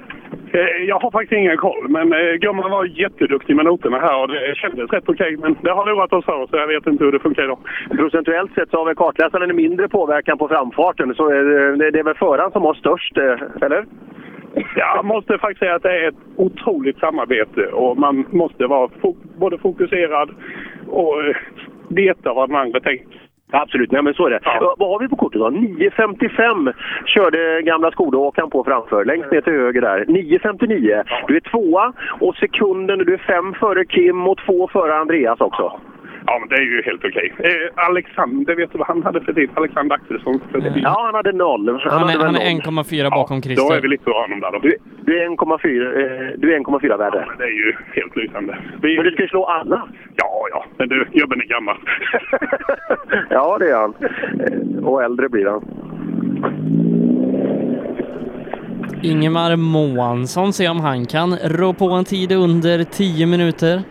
[0.51, 4.27] Eh, Jag har faktiskt ingen koll, men eh, gumman var jätteduktig med noterna här och
[4.27, 5.37] det kändes rätt okej.
[5.37, 7.59] Men det har lurat oss för så jag vet inte hur det funkar idag.
[7.97, 11.13] Procentuellt sett så har väl kartläsaren en mindre påverkan på framfarten.
[11.15, 13.85] Så det är väl föraren som har störst, eh, eller?
[14.75, 19.15] Jag måste faktiskt säga att det är ett otroligt samarbete och man måste vara fo-
[19.39, 20.29] både fokuserad
[20.87, 21.35] och eh,
[21.89, 23.07] veta vad den andra tänker.
[23.51, 24.39] Absolut, nej men så är det.
[24.61, 25.49] Vad- Vad har vi på kortet då?
[25.49, 26.73] 9.55
[27.05, 30.05] körde gamla Skoda-åkaren på framför, längst ner till höger där.
[30.07, 31.03] 9.59.
[31.27, 35.79] Du är tvåa och sekunden, du är fem före Kim och två före Andreas också.
[36.27, 37.33] Ja, men det är ju helt okej.
[37.39, 39.49] Eh, Alexander, vet du vad han hade för tid?
[39.53, 40.39] Alexander Axelsson.
[40.51, 40.71] För tid.
[40.75, 41.69] Ja, han hade noll.
[41.69, 42.83] Han, Han är, hade han är noll.
[42.83, 43.75] 1,4 bakom Då Christer.
[43.77, 44.59] är vi lite för honom där då.
[44.59, 45.51] Du, du är 1,4
[46.31, 47.25] eh, du är 1,4 värde.
[47.27, 48.57] Men det är ju helt lysande.
[48.81, 48.95] Vi...
[48.95, 49.87] Men du ska ju slå alla.
[50.15, 50.65] Ja, ja.
[50.77, 51.77] Men du, gubben är gammal.
[53.29, 53.93] Ja, det är han.
[54.79, 55.61] Eh, Och äldre blir han.
[59.01, 63.81] Ingemar Månsson, se om han kan rå på en tid under 10 minuter.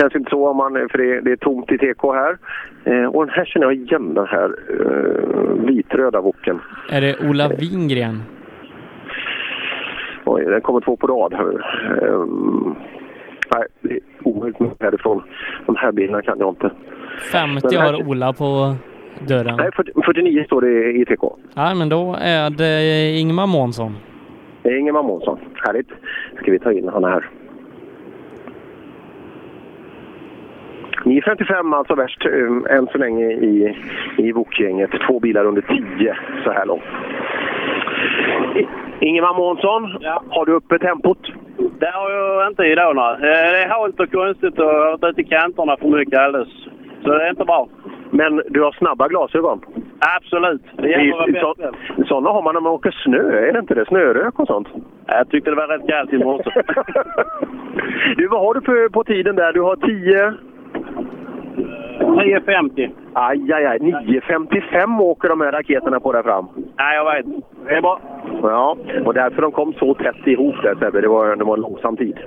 [0.00, 2.36] Känns inte så om man, för det, det är tomt i TK här.
[2.84, 4.50] Eh, och den här känner jag igen, den här
[4.80, 6.60] eh, vitröda woken.
[6.90, 8.22] Är det Ola Wingren?
[10.24, 11.34] Oj, den kommer två på rad.
[11.34, 11.52] Här.
[12.02, 12.74] Ehm,
[13.54, 15.22] nej, det är omöjligt med härifrån.
[15.66, 16.70] De här bilarna kan jag inte.
[17.32, 18.74] 50 Men här- har Ola på
[19.28, 19.56] dörren.
[19.56, 21.36] Nej, 40, 49 står det i TK.
[21.54, 23.92] Ja, men då är det Ingemar Månsson.
[24.62, 25.38] Det är Ingemar Månsson.
[25.54, 25.88] Härligt.
[26.42, 27.30] Ska vi ta in han här.
[31.04, 33.76] 9.55 alltså värst um, än så länge i,
[34.18, 34.90] i Wok-gänget.
[35.06, 36.82] Två bilar under 10 så här långt.
[38.56, 38.68] I-
[39.00, 39.82] Ingemar Månsson,
[40.28, 41.18] har du uppe tempot?
[41.78, 42.96] Det har jag inte idag.
[42.96, 43.12] nej.
[43.14, 46.18] Eh, Det är halt och konstigt och jag har varit ute i kanterna för mycket
[46.20, 46.48] alldeles.
[47.02, 47.68] Så det är inte bra.
[48.10, 49.60] Men du har snabba glasögon?
[50.16, 50.62] Absolut.
[50.76, 50.82] Det
[51.32, 52.04] bäst själv.
[52.06, 53.84] Sådana har man när man åker snö, är det inte det?
[53.86, 54.68] Snörök och sånt?
[55.06, 56.50] Jag tyckte det var rätt kallt i morse.
[58.16, 59.52] Du, vad har du för, på tiden där?
[59.52, 60.32] Du har 10...
[61.56, 62.90] 9.50.
[63.12, 63.78] Aj, aj, aj.
[63.78, 66.48] 9.55 åker de här raketerna på där fram.
[66.78, 67.26] Nej, jag vet.
[67.68, 68.00] Det är bra.
[68.42, 71.00] Ja, och därför de kom så tätt ihop där Sebbe.
[71.00, 72.18] Det var, det var en långsam tid.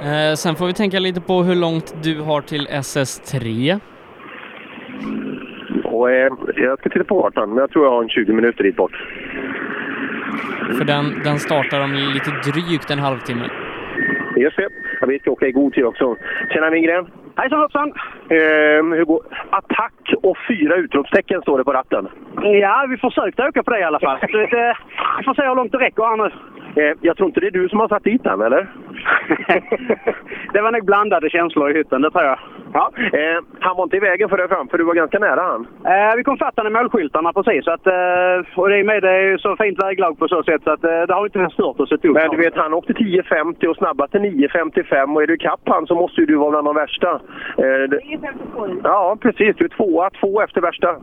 [0.00, 3.80] Eh, sen får vi tänka lite på hur långt du har till SS3.
[5.84, 8.64] Och, eh, jag ska titta på kartan, men jag tror jag har en 20 minuter
[8.64, 8.96] dit bort.
[10.78, 13.50] För den, den startar om lite drygt en halvtimme.
[14.36, 14.68] Just det.
[15.00, 16.16] Ja, vi ska åka i god tid också.
[16.52, 17.06] Tjena Wingren!
[17.36, 17.92] Hejsan hoppsan!
[18.28, 19.22] Eh, hur går...
[19.50, 22.08] Attack och fyra utropstecken står det på ratten.
[22.42, 24.18] Ja, vi försökte åka på det i alla fall.
[25.18, 26.30] Vi får se hur långt det räcker här nu.
[26.76, 28.62] Eh, jag tror inte det är du som har satt dit den, eller?
[30.52, 32.38] det var nog blandade känslor i hytten, det tror jag.
[32.72, 32.90] Ja.
[32.96, 35.66] Eh, han var inte i vägen för dig fram, för du var ganska nära han.
[35.84, 37.64] Eh, vi kom fatt i målskyltarna precis.
[37.64, 40.42] Så att, eh, och det är med det är ju så fint väglag på så
[40.42, 42.14] sätt så att eh, det har inte stört oss ett dugg.
[42.14, 45.94] Men du vet, han åkte 10.50 och snabbaste 9.55 och är du ikapp han så
[45.94, 47.10] måste ju du vara bland de värsta.
[47.58, 48.00] Eh, det...
[48.82, 49.56] Ja, precis.
[49.56, 50.96] Du är tvåa, två efter värsta.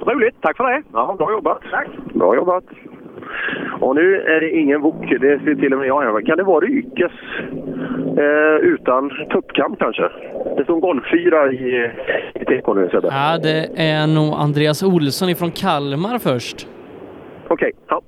[0.00, 0.82] Roligt, tack för det.
[0.92, 1.62] Ja, bra jobbat.
[1.70, 1.88] Tack.
[2.14, 2.64] Bra jobbat.
[3.80, 6.26] Och nu är det ingen wok, det ser till och med jag här.
[6.26, 7.12] Kan det vara Rykes
[8.18, 10.02] eh, utan tuppkamp kanske?
[10.56, 11.90] Det står en golffyra i,
[12.34, 13.08] i TK nu Sebbe.
[13.10, 16.68] Ja, det är nog Andreas Olsson ifrån Kalmar först.
[17.48, 18.02] Okej, ja.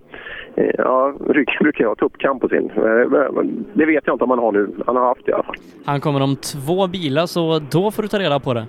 [0.56, 2.70] Eh, Ja, Ryke brukar ju ha tuppkamp på sin.
[2.76, 4.68] Eh, Det vet jag inte om han har nu.
[4.86, 5.56] Han har haft det i alla fall.
[5.84, 8.64] Han kommer om två bilar, så då får du ta reda på det.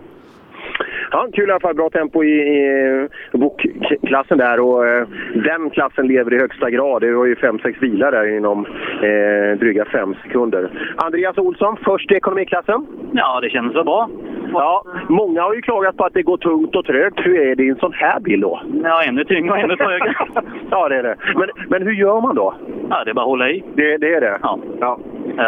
[1.11, 1.75] Ja, kul i alla fall.
[1.75, 7.01] Bra tempo i, i bokklassen där och eh, den klassen lever i högsta grad.
[7.01, 8.65] Det var ju fem sex bilar där inom
[9.01, 10.93] eh, dryga fem sekunder.
[10.95, 12.85] Andreas Olsson, först i ekonomiklassen.
[13.13, 14.09] Ja, det känns så bra.
[14.53, 17.19] Ja, många har ju klagat på att det går tungt och trögt.
[17.25, 18.61] Hur är det i en sån här bil då?
[18.83, 20.13] Ja, ännu tyngre och ännu trögare.
[20.71, 21.15] ja, det är det.
[21.35, 22.53] Men, men hur gör man då?
[22.89, 23.63] Ja, det är bara att hålla i.
[23.75, 24.39] Det, det är det?
[24.41, 24.59] Ja.
[24.79, 24.99] ja.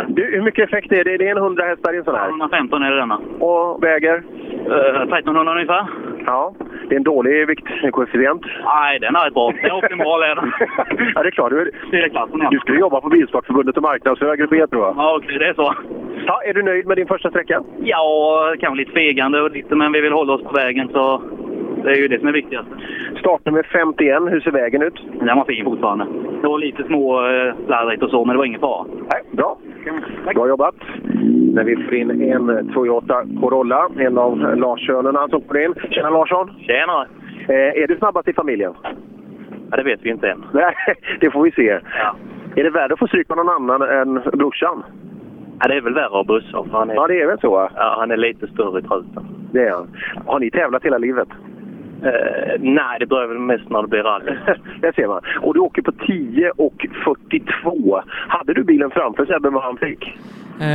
[0.07, 1.17] Du, hur mycket effekt är det?
[1.17, 2.29] Det är en 100 hästar i en sån här?
[2.29, 3.19] 115 är det denna.
[3.39, 4.23] Och väger?
[4.67, 5.87] Uh, 1300 ungefär.
[6.25, 6.53] Ja,
[6.89, 8.41] det är en dålig viktkoefficient.
[8.65, 9.51] Nej, den är bra.
[9.51, 10.51] Den är optimal är den.
[11.15, 11.51] ja, det är klart.
[11.51, 11.71] Du,
[12.11, 12.47] ja.
[12.51, 14.93] du ska ju jobba på Bilsportförbundet och marknadsföra Grupp E, tror jag.
[14.97, 15.73] Ja, okej, det är så.
[16.25, 17.63] Ja, är du nöjd med din första sträcka?
[17.79, 21.21] Ja, kanske lite fegande och lite, men vi vill hålla oss på vägen så
[21.83, 22.67] det är ju det som är viktigast.
[23.19, 25.05] Startnummer 51, hur ser vägen ut?
[25.19, 26.05] Den var fin fortfarande.
[26.41, 28.85] Det var lite små eh, slarvigt och så, men det var ingen fara.
[29.11, 29.57] Nej, bra.
[30.35, 30.75] Bra jobbat.
[31.53, 35.73] När vi får in en Toyota Corolla, en av Lars-sönerna som kommer in.
[35.89, 36.51] Tjena Larsson!
[36.59, 37.05] Tjena!
[37.47, 38.73] Eh, är du snabbast i familjen?
[39.71, 40.43] Ja, det vet vi inte än.
[40.53, 40.73] Nej,
[41.19, 41.69] det får vi se.
[42.55, 44.83] Är det värre att få stryk med någon annan än brorsan?
[45.59, 47.69] Ja, det är väl värre att är, Ja, det är väl så?
[47.75, 49.25] ja, han är lite större i truten.
[49.51, 49.87] Det är han.
[50.25, 51.27] Har ni tävlat hela livet?
[52.05, 54.31] Eh, nej, det börjar väl mest när det blir rally.
[54.81, 55.21] det ser man.
[55.41, 58.01] Och du åker på 10 och 42.
[58.27, 60.17] Hade du bilen framför Sebbe vad han fick?
[60.61, 60.67] Eh,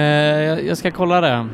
[0.49, 1.29] jag- jag ska kolla det.
[1.29, 1.45] Eh,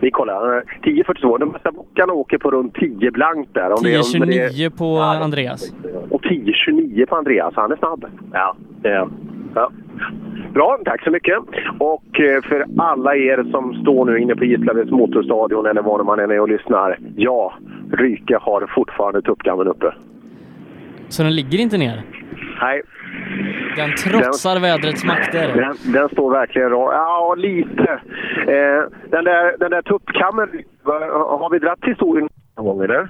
[0.00, 0.56] Vi kollar.
[0.56, 1.38] Eh, 10.42.
[1.38, 3.70] De bästa bockarna åker på runt 10 blankt där.
[3.72, 5.72] Om det är- 10.29 på Andreas.
[6.10, 7.54] Och 10.29 på Andreas.
[7.56, 8.04] Han är snabb.
[8.32, 9.08] Ja, det är
[9.54, 9.70] ja.
[10.54, 11.38] Bra, tack så mycket.
[11.78, 16.18] Och eh, för alla er som står nu inne på Gislaveds motorstadion eller var man
[16.20, 16.98] än är och lyssnar.
[17.16, 17.52] Ja,
[17.92, 19.94] Ryke har fortfarande tuppkammen uppe.
[21.08, 22.02] Så den ligger inte ner?
[22.60, 22.82] Nej.
[23.76, 25.54] Den trotsar vädrets makter.
[25.54, 26.92] Den, den står verkligen rakt.
[26.94, 28.00] Ja, lite.
[28.40, 30.48] Eh, den där, den där tuppkammen,
[31.40, 33.08] har vi dratt historien någon gång eller?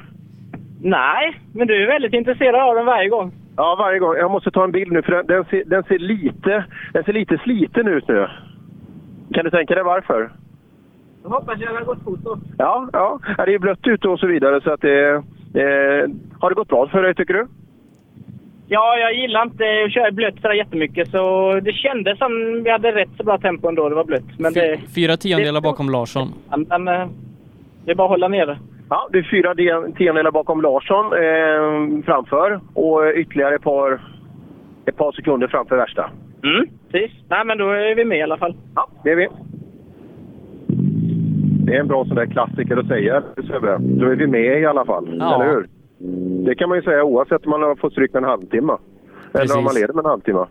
[0.82, 3.32] Nej, men du är väldigt intresserad av den varje gång.
[3.56, 4.16] Ja, varje gång.
[4.16, 7.12] Jag måste ta en bild nu för den, den, ser, den, ser, lite, den ser
[7.12, 8.28] lite sliten ut nu.
[9.34, 10.30] Kan du tänka dig varför?
[11.28, 12.38] Hoppas jag har gått fort då.
[12.58, 13.18] Ja, ja.
[13.46, 15.08] Det är blött ute och så vidare så att det...
[15.54, 16.08] Eh,
[16.40, 17.46] har det gått bra för dig tycker du?
[18.70, 22.92] Ja, jag gillar inte att köra blött sådär jättemycket så det kändes som vi hade
[22.92, 23.88] rätt så bra tempo ändå.
[23.88, 24.38] Det var blött.
[24.38, 26.28] Men det, Fyra tiondelar bakom Larsson.
[26.68, 27.06] men, eh,
[27.84, 28.58] det är bara att hålla nere.
[28.90, 34.00] Ja, det är fyra de- tiondelar bakom Larsson eh, framför och ytterligare ett par,
[34.86, 36.10] ett par sekunder framför värsta.
[36.44, 37.16] Mm, precis.
[37.28, 38.54] Nej, men då är vi med i alla fall.
[38.74, 39.28] Ja, det är vi.
[41.68, 43.76] Det är en bra sån där klassiker att säga, Sebbe.
[43.80, 45.34] Då är vi med i alla fall, Ja.
[45.34, 45.68] eller hur?
[46.44, 48.72] Det kan man ju säga oavsett om man har fått stryk med en halvtimme.
[49.34, 49.80] Eller om man Precis.
[49.80, 50.44] leder med en halvtimme.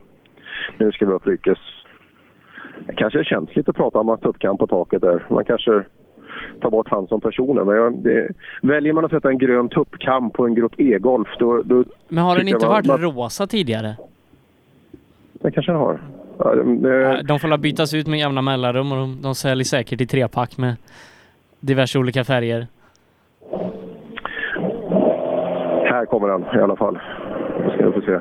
[0.77, 1.57] Nu ska vi upp Rykes.
[2.87, 5.25] Det kanske känns lite att prata om att tuppkamp på taket där.
[5.29, 5.83] Man kanske
[6.61, 7.63] tar bort han som personer.
[7.63, 8.27] Men jag, det,
[8.61, 12.35] väljer man att sätta en grön tuppkamp på en Grupp E-golf, då, då Men har
[12.37, 13.95] den inte jag varit man- rosa tidigare?
[15.33, 15.99] Det kanske den har.
[16.39, 20.01] Ja, det, De får la bytas ut med jämna mellanrum och de, de säljer säkert
[20.01, 20.75] i trepack med
[21.67, 22.67] diverse olika färger.
[25.85, 26.99] Här kommer den i alla fall.
[27.63, 28.19] Nu ska vi få se.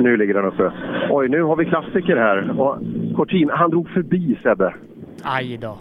[0.00, 0.72] Nu ligger den uppe.
[1.10, 2.60] Oj, nu har vi klassiker här.
[2.60, 2.78] Och
[3.16, 4.74] Cortin, han drog förbi Sebbe.
[5.22, 5.78] Aj då.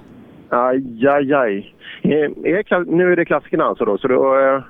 [0.50, 1.76] Aj, aj, aj.
[2.02, 3.98] Eh, är nu är det klassikerna alltså då.
[3.98, 4.64] Så då eh,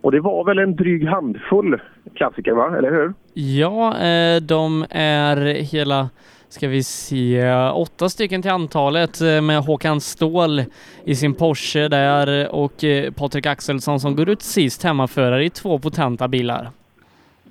[0.00, 1.80] och det var väl en dryg handfull
[2.14, 2.76] klassiker, va?
[2.78, 3.12] Eller hur?
[3.34, 5.36] Ja, eh, de är
[5.72, 6.10] hela,
[6.50, 7.42] ska vi se,
[7.74, 10.62] åtta stycken till antalet eh, med Håkan Ståhl
[11.04, 15.78] i sin Porsche där och eh, Patrik Axelsson som går ut sist hemmaförare i två
[15.78, 16.68] potenta bilar.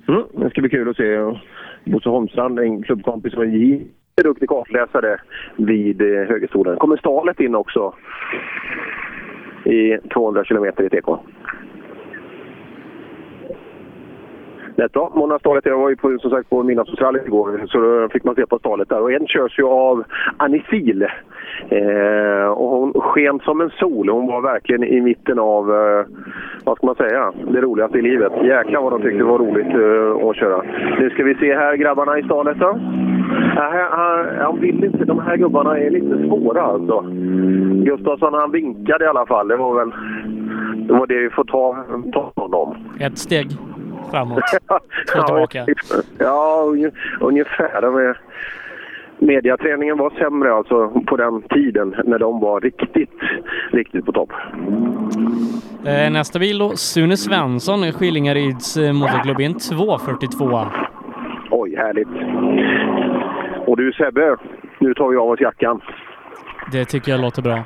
[0.08, 1.18] Mm, det ska bli kul att se.
[1.84, 5.20] Bosse Holmstrand, en klubbkompis som är duktig kartläsare
[5.56, 6.76] vid eh, högerstolen.
[6.76, 7.94] Kommer Stalet in också
[9.64, 11.18] i 200 kilometer i TK.
[14.76, 15.12] Rätt bra.
[15.14, 18.34] Mona Stalet, jag var ju på, som sagt på Midnattsrallyt igår så då fick man
[18.34, 19.02] se på Stalet där.
[19.02, 20.04] Och en körs ju av
[20.36, 21.06] Anisil.
[21.68, 24.08] Eh, och hon sken som en sol.
[24.08, 26.06] Hon var verkligen i mitten av, eh,
[26.64, 28.32] vad ska man säga, det roligaste i livet.
[28.42, 30.62] Jäklar vad de tyckte det var roligt eh, att köra.
[31.00, 32.78] Nu ska vi se här grabbarna i Stalet då.
[33.56, 37.04] Ja, han vill inte, de här gubbarna är lite svåra alltså.
[37.84, 39.48] Gustafsson han vinkade i alla fall.
[39.48, 39.92] Det var väl
[40.76, 42.74] det, var det vi får ta, ta honom.
[43.00, 43.46] Ett steg
[44.10, 44.42] framåt,
[45.12, 45.66] två tillbaka.
[46.18, 48.16] Ja, unge- ungefär.
[49.22, 53.10] Mediaträningen var sämre alltså på den tiden när de var riktigt,
[53.72, 54.32] riktigt på topp.
[55.86, 60.60] Eh, Nästa bil då, Sune Svensson, Skillingaryds eh, motorklubb i en 242.
[61.50, 62.08] Oj, härligt.
[63.68, 64.36] Och du Sebbe,
[64.78, 65.80] nu tar vi av oss jackan.
[66.72, 67.62] Det tycker jag låter bra.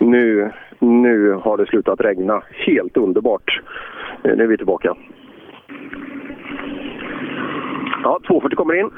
[0.00, 2.42] Nu, nu har det slutat regna.
[2.66, 3.60] Helt underbart.
[4.24, 4.94] Eh, Nu är vi tillbaka.
[8.02, 8.90] Ja, 240 kommer in.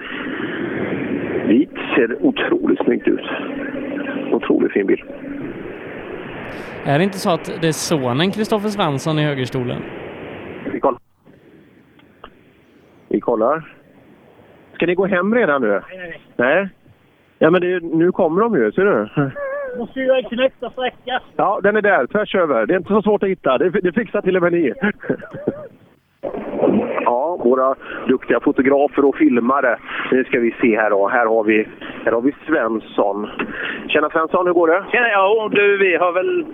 [1.48, 3.26] Vit ser otroligt snyggt ut.
[4.32, 5.04] Otroligt fin bil.
[6.84, 9.82] Är det inte så att det är sonen Kristoffer Svensson i högerstolen?
[10.72, 11.00] Vi kollar.
[13.08, 13.74] Vi kollar.
[14.74, 15.68] Ska ni gå hem redan nu?
[15.68, 16.68] Nej, nej, nej.
[17.38, 19.08] Ja, men det, nu kommer de ju, ser du.
[19.78, 21.22] Måste ju till nästa sträcka.
[21.36, 22.66] Ja, den är där, tvärs över.
[22.66, 23.58] Det är inte så svårt att hitta.
[23.58, 24.72] Det, det fixar till och med ni.
[27.04, 27.74] Ja, våra
[28.06, 29.78] duktiga fotografer och filmare.
[30.10, 31.08] Nu ska vi se här då.
[31.08, 31.68] Här har vi,
[32.04, 33.28] här har vi Svensson.
[33.88, 34.84] Tjena Svensson, hur går det?
[34.92, 36.46] Tjena, ja du, vi har väl...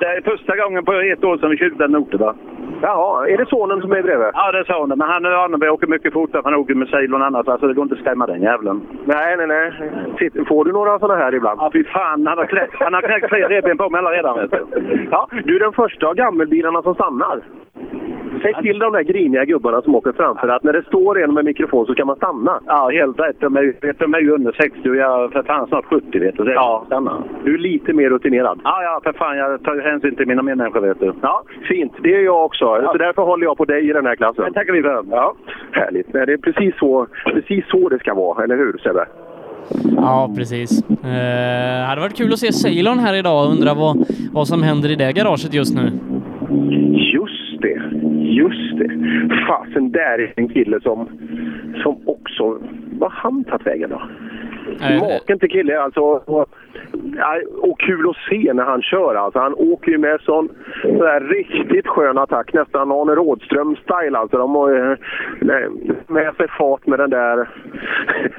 [0.00, 2.34] Det är första gången på ett år som vi kört den noter va?
[2.82, 4.28] Jaha, är det sonen som är bredvid?
[4.34, 4.98] Ja, det är sonen.
[4.98, 7.48] Men han Arneby åker mycket fortare för han åker med Ceylon annars.
[7.48, 8.86] Alltså det går inte att stämma den jävlen.
[9.04, 9.72] Nej, nej, nej.
[10.18, 11.60] Sitt, får du några sådana här ibland?
[11.60, 12.26] Ja, fy fan.
[12.26, 14.66] Han har knäckt, han har knäckt tre revben på mig redan vet du.
[15.10, 17.40] Ja, du är den första av gammelbilarna som stannar.
[18.42, 21.44] Säg till de där griniga gubbarna som åker framför att när det står en med
[21.44, 22.60] mikrofon så ska man stanna.
[22.66, 23.36] Ja, helt rätt.
[23.40, 26.18] De är, vet, de är ju under 60 och jag är för fan snart 70
[26.18, 26.44] vet du.
[26.44, 26.82] Så Ja.
[26.86, 27.22] stanna.
[27.44, 28.60] Du är lite mer rutinerad.
[28.64, 29.36] Ja, ja, för fan.
[29.36, 31.12] Jag tar ju hänsyn till mina medmänniskor vet du.
[31.22, 31.92] Ja, fint.
[32.02, 32.64] Det är jag också.
[32.92, 34.44] Så därför håller jag på dig i den här klassen.
[34.44, 35.04] Det tackar vi för.
[35.10, 35.34] Ja,
[35.72, 36.14] härligt.
[36.14, 39.06] Nej, det är precis så, precis så det ska vara, eller hur Sebbe?
[39.96, 40.82] Ja, precis.
[40.90, 43.96] Eh, hade varit kul att se Ceylon här idag och undra vad,
[44.32, 45.90] vad som händer i det garaget just nu.
[47.14, 47.82] Just det,
[48.42, 48.90] just det.
[49.48, 51.08] Fasen, där är en kille som,
[51.82, 52.58] som också...
[52.98, 54.02] Vad har han tagit vägen då?
[54.80, 56.00] Eh, Maken till kille alltså.
[56.00, 56.48] Och,
[57.60, 59.38] och kul att se när han kör alltså.
[59.38, 60.48] Han åker ju med sån
[60.82, 62.52] sådär riktigt skön attack.
[62.52, 64.38] Nästan Arne Rådström-style alltså.
[64.38, 64.98] De har
[65.40, 65.68] nej,
[66.06, 67.48] med sig fart med den där...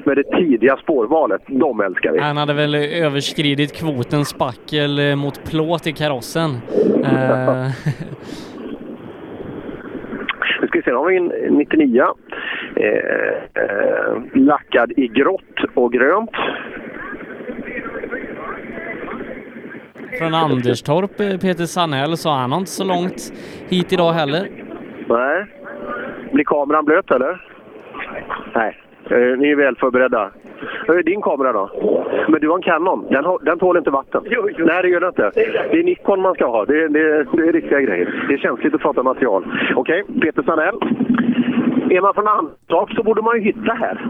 [0.04, 1.42] Med det tidiga spårvalet.
[1.48, 2.20] De älskar vi.
[2.20, 6.50] Han hade väl överskridit kvoten spackel eh, mot plåt i karossen.
[10.62, 12.04] Nu ska vi se, då har vi en 99.
[12.76, 16.32] Eh, eh, lackad i grått och grönt.
[20.20, 23.34] från Anderstorp, eh, Peter Sannell, så han har inte så långt
[23.70, 24.48] hit idag heller.
[25.08, 25.46] Nej.
[26.32, 27.48] Blir kameran blöt eller?
[28.56, 28.85] Nej.
[29.10, 30.32] Eh, ni är väl förberedda.
[30.88, 31.70] Hur är din kamera då?
[32.28, 33.08] Men du har en Canon.
[33.10, 34.24] Den, har, den tål inte vatten.
[34.58, 35.32] Nej, det gör den inte.
[35.72, 36.66] Det är Nikon man ska ha.
[36.66, 38.26] Det, det, det är riktiga grejer.
[38.28, 39.46] Det är känsligt att prata material.
[39.76, 40.76] Okej, Peter Sanell.
[41.90, 44.06] Är man från Antorp så borde man ju hitta här.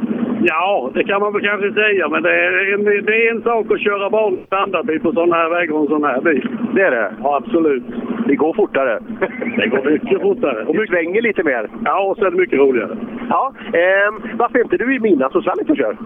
[0.48, 3.72] Ja, det kan man väl kanske säga, men det är en, det är en sak
[3.72, 6.48] att köra vanlig standardbil på sådana här vägar och en sån här bil.
[6.76, 7.14] Det är det?
[7.24, 7.84] Ja, absolut.
[8.28, 9.00] Det går fortare.
[9.58, 10.66] Det går mycket fortare.
[10.66, 11.70] Och du svänger lite mer.
[11.86, 12.98] Ja, och så är det mycket roligare.
[13.30, 15.98] Ja, ehm, varför är inte du i Midnattsrallyt och kör?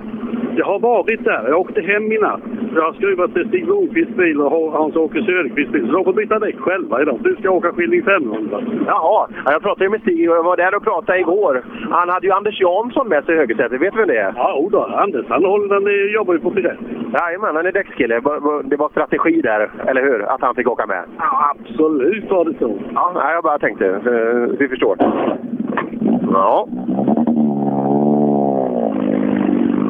[0.56, 1.46] Jag har varit där.
[1.48, 2.42] Jag åkte hem i natt.
[2.76, 5.86] Jag har skruvat till Stig Blomqvists bil och Hans-Åke Söderqvists bil.
[5.88, 7.20] Så de får byta däck själva idag.
[7.24, 8.62] Du ska åka skilling 500.
[8.88, 11.64] Jaha, ja, jag pratade ju med Stig och jag var där och pratade igår.
[11.92, 13.82] Han hade ju Anders Jansson med sig i högersätet.
[13.82, 14.34] Vet du vem det är?
[14.36, 16.78] Ja, då, Anders han, håller, han jobbar ju på Pirelli.
[17.14, 18.16] Jajamän, han är däckskille.
[18.64, 20.22] Det var strategi där, eller hur?
[20.34, 21.04] Att han fick åka med.
[21.18, 22.78] Ja, absolut var det så.
[22.94, 23.88] Ja, jag bara tänkte.
[23.88, 24.96] Eh, Vi förstår.
[26.34, 26.68] Ja.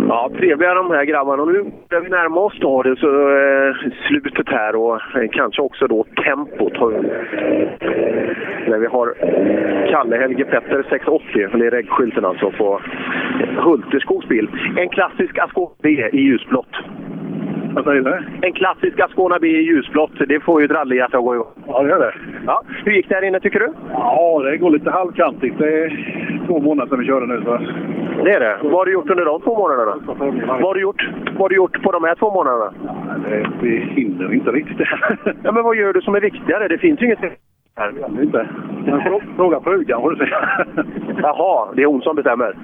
[0.09, 1.43] Ja, trevliga de här grabbarna.
[1.43, 3.75] Och nu börjar vi närma oss då det, så, eh,
[4.07, 6.73] slutet här och eh, kanske också då tempot.
[8.67, 9.13] När vi har
[9.91, 12.81] Kalle Helge Petter 680, det är reggskylten alltså på
[13.57, 14.47] Hulteskogs bil.
[14.77, 16.75] En klassisk Ascona B i ljusblått.
[17.73, 18.47] Vad säger du?
[18.47, 21.47] En klassisk Ascona B i ljusblått, det får ju ett rallyhjärta att gå igång.
[21.67, 22.13] Ja, det gör det.
[22.45, 22.61] Ja.
[22.85, 23.73] Hur gick det här inne tycker du?
[23.91, 25.57] Ja, det går lite halvkantigt.
[25.57, 25.89] Det är
[26.47, 27.41] två månader sedan vi körde nu.
[27.45, 27.59] Så.
[28.23, 28.57] Det är det.
[28.63, 29.95] Vad har du gjort under de två månaderna?
[30.47, 32.73] Vad har du gjort, vad har du gjort på de här två månaderna?
[33.29, 34.89] Det, vi hinner inte riktigt det.
[35.43, 36.67] Ja, men vad gör du som är viktigare?
[36.67, 37.19] Det finns ju inget
[37.75, 37.93] här.
[38.21, 38.49] Inte.
[39.35, 40.65] Fråga frugan får du säga.
[41.21, 42.57] Jaha, det är hon som bestämmer?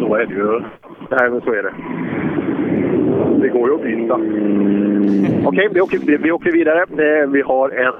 [0.00, 0.60] Så är det ju.
[1.10, 1.72] Nej, men så är det.
[3.42, 4.14] Det går ju att byta.
[5.48, 6.80] Okej, vi, åker, vi, vi åker vidare.
[6.82, 7.92] Eh, Vi har en...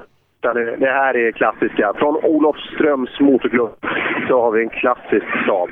[0.51, 1.93] Det här är klassiska.
[1.95, 3.71] Från Olofströms motorklubb
[4.27, 5.69] så har vi en klassisk Saab.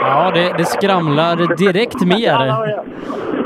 [0.00, 2.38] Ja, det, det skramlar direkt mer.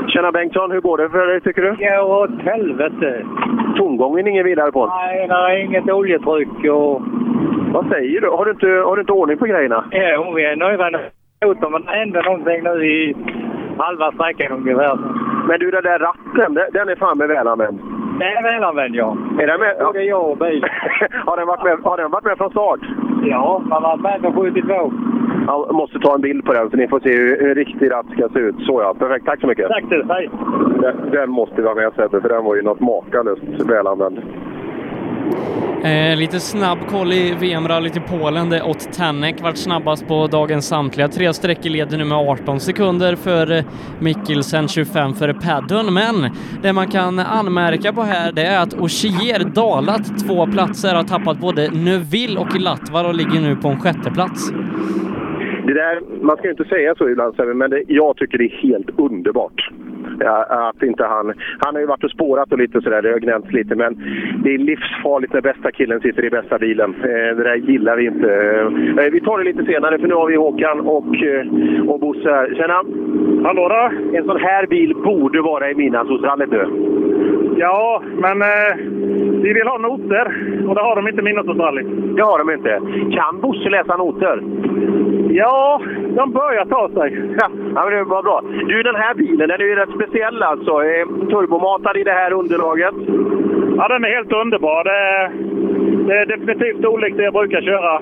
[0.07, 1.75] Tjena Bengtsson, hur går det för dig tycker du?
[1.79, 3.25] Ja, åt helvete.
[3.77, 4.85] Tomgången ingen vidare på.
[4.85, 7.01] Nej, det är inget oljetryck och...
[7.73, 8.29] Vad säger du?
[8.29, 9.83] Har du inte, har du inte ordning på grejerna?
[9.91, 11.01] Ja, vi är nöjda med
[11.45, 13.15] motorn, men det hände någonting nu i
[13.77, 14.97] halva sträckan ungefär.
[15.47, 17.79] Men du, den där ratten, den- är fan med välanvänd.
[18.19, 19.17] Det är välanvänd, ja.
[19.39, 19.75] Är den med?
[19.79, 20.65] Både jag och bil.
[21.25, 22.79] har, den varit med, har den varit med från start?
[23.23, 24.93] Ja, man har varit med på 72.
[25.47, 28.05] Jag måste ta en bild på den så ni får se hur en riktig ratt
[28.11, 28.55] ska se ut.
[28.59, 29.25] Så ja, perfekt.
[29.25, 29.67] Tack så mycket.
[29.67, 30.29] Tack du, hej.
[30.81, 34.21] Den, den måste vi vara med Sebbe, för den var ju något makalöst välanvänd.
[35.83, 40.67] Eh, lite snabb koll i VM-rallyt i Polen där Ott Tänek vart snabbast på dagens
[40.67, 43.63] samtliga tre sträckor leder nu med 18 sekunder för eh,
[43.99, 45.93] Mikkelsen, 25 för Paddon.
[45.93, 46.15] Men
[46.61, 51.37] det man kan anmärka på här det är att Ogier dalat två platser, har tappat
[51.37, 54.51] både Neuville och Latvar och ligger nu på en sjätte plats.
[55.67, 58.67] Det där, man ska ju inte säga så ibland men det, jag tycker det är
[58.67, 59.69] helt underbart
[60.49, 61.33] att inte han...
[61.59, 63.93] Han har ju varit och spårat och lite sådär, det har gnällts lite, men
[64.43, 66.95] det är livsfarligt när bästa killen sitter i bästa bilen.
[67.03, 68.33] Eh, det där gillar vi inte.
[69.03, 72.29] Eh, vi tar det lite senare, för nu har vi Håkan och, eh, och Bosse
[72.29, 72.55] här.
[72.55, 72.83] Tjena!
[73.47, 74.17] Hallå då!
[74.17, 76.65] En sån här bil borde vara i midnattsrallyt nu.
[77.57, 78.75] Ja, men eh,
[79.43, 80.25] vi vill ha noter
[80.67, 81.87] och det har de inte i midnattsrallyt.
[82.15, 82.81] Det har de inte.
[83.15, 84.43] Kan Bosse läsa noter?
[85.29, 85.81] Ja,
[86.15, 87.21] de börjar ta sig.
[87.75, 88.41] Ja men det var bra.
[88.67, 90.71] Du, den här bilen, den är ju rätt speciell alltså.
[90.71, 92.95] Eh, Turbomatad i det här underlaget.
[93.77, 94.83] Ja, den är helt underbar.
[94.83, 95.31] Det,
[96.07, 97.99] det är definitivt olikt det jag brukar köra.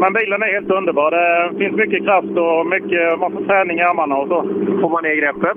[0.00, 1.10] Men bilen är helt underbar.
[1.10, 4.42] Det finns mycket kraft och mycket, man får träning i armarna och så.
[4.80, 5.56] Får man ner greppet?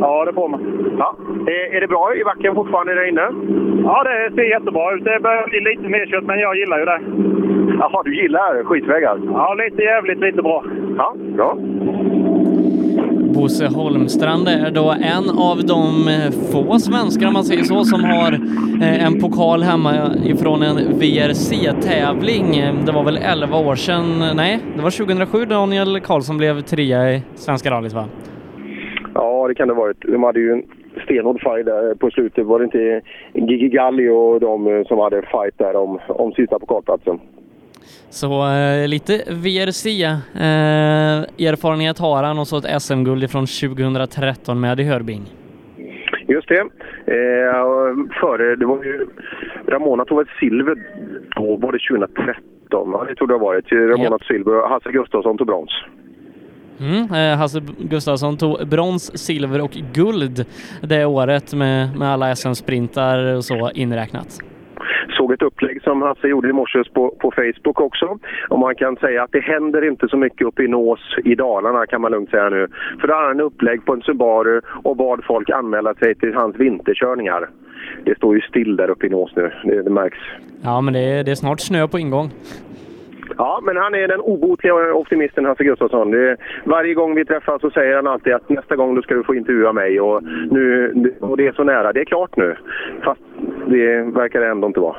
[0.00, 0.60] Ja, det får man.
[0.98, 1.16] Ja.
[1.46, 3.26] Är, är det bra i backen fortfarande där inne?
[3.84, 5.04] Ja, det ser jättebra ut.
[5.04, 7.00] Det börjar bli lite nedkört, men jag gillar ju det.
[7.78, 9.18] Jaha, du gillar skitvägar?
[9.32, 10.64] Ja, lite jävligt, lite bra.
[10.98, 11.56] Ja, bra.
[13.34, 18.04] Bosse Holmstrand är då en av de eh, få svenskar, om man säger så, som
[18.04, 18.32] har
[18.82, 19.92] eh, en pokal hemma
[20.24, 22.46] ifrån en VRC-tävling.
[22.86, 27.22] Det var väl 11 år sedan, nej, det var 2007 Daniel Karlsson blev trea i
[27.34, 28.04] Svenska rallyt va?
[29.14, 30.00] Ja, det kan det ha varit.
[30.00, 30.62] De hade ju en
[31.04, 32.46] stenhård fight där på slutet.
[32.46, 33.00] Var det inte
[33.32, 37.18] Gigi Galli och de eh, som hade fight där om, om sista pokalplatsen?
[38.10, 45.22] Så eh, lite VRC-erfarenhet har han och så ett SM-guld från 2013 med i Hörbing.
[46.28, 46.60] Just det.
[46.60, 46.66] Eh,
[48.20, 49.06] före, det var ju,
[49.66, 50.76] Ramona tog ett silver
[51.36, 52.42] då, var det 2013?
[52.70, 53.72] Ja, det tror jag det har varit.
[53.72, 55.70] Ramona tog silver och Hasse Gustafsson tog brons.
[56.80, 60.44] Mm, eh, Hasse Gustafsson tog brons, silver och guld
[60.82, 64.40] det året med, med alla SM-sprintar och så inräknat
[65.16, 68.18] såg ett upplägg som Hasse gjorde i morse på, på Facebook också.
[68.48, 71.86] Och man kan säga att det händer inte så mycket uppe i Nås i Dalarna
[71.86, 72.68] kan man lugnt säga nu.
[73.00, 76.56] För där har han upplägg på en Subaru och bad folk anmäla sig till hans
[76.56, 77.48] vinterkörningar.
[78.04, 80.18] Det står ju still där uppe i Nås nu, det, det märks.
[80.62, 82.30] Ja, men det är, det är snart snö på ingång.
[83.38, 86.10] Ja, men han är den obotliga optimisten Hasse Gustafsson.
[86.10, 89.24] Det, varje gång vi träffas så säger han alltid att nästa gång då ska du
[89.24, 91.92] få intervjua mig och, nu, och det är så nära.
[91.92, 92.56] Det är klart nu.
[93.04, 93.20] Fast
[93.66, 94.96] det verkar det ändå inte vara.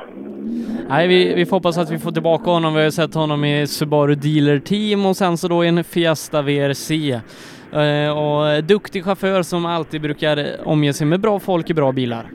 [0.88, 2.74] Nej, vi, vi får hoppas att vi får tillbaka honom.
[2.74, 6.42] Vi har sett honom i Subaru Dealer Team och sen så då i en Fiesta
[6.42, 7.12] VRC.
[7.72, 12.30] Eh, och duktig chaufför som alltid brukar omge sig med bra folk i bra bilar.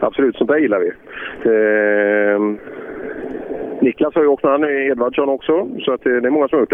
[0.00, 0.92] Absolut, sånt där gillar vi.
[1.50, 2.58] Ehm,
[3.82, 6.56] Niklas har ju åkt med han Edvardsson också, så att eh, det är många som
[6.56, 6.70] har gjort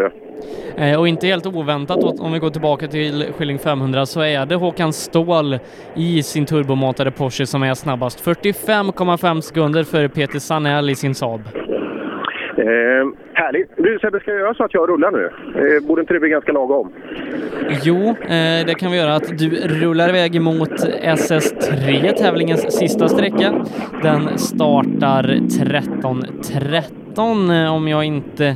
[0.76, 0.90] det.
[0.90, 4.55] Eh, och inte helt oväntat, om vi går tillbaka till Skilling 500, så är det
[4.55, 5.59] Håkan Ståhl
[5.94, 8.24] i sin turbomatade Porsche som är snabbast.
[8.24, 11.40] 45,5 sekunder före Peter Sanell i sin Saab.
[12.59, 12.64] Eh,
[13.32, 13.70] härligt.
[13.76, 15.30] Du Sebbe, ska jag göra så att jag rullar nu?
[15.55, 16.93] Eh, borde inte det bli ganska lagom?
[17.82, 19.14] Jo, eh, det kan vi göra.
[19.14, 23.64] Att du rullar iväg mot SS3, tävlingens sista sträcka.
[24.02, 28.47] Den startar 13.30 13 eh, om jag inte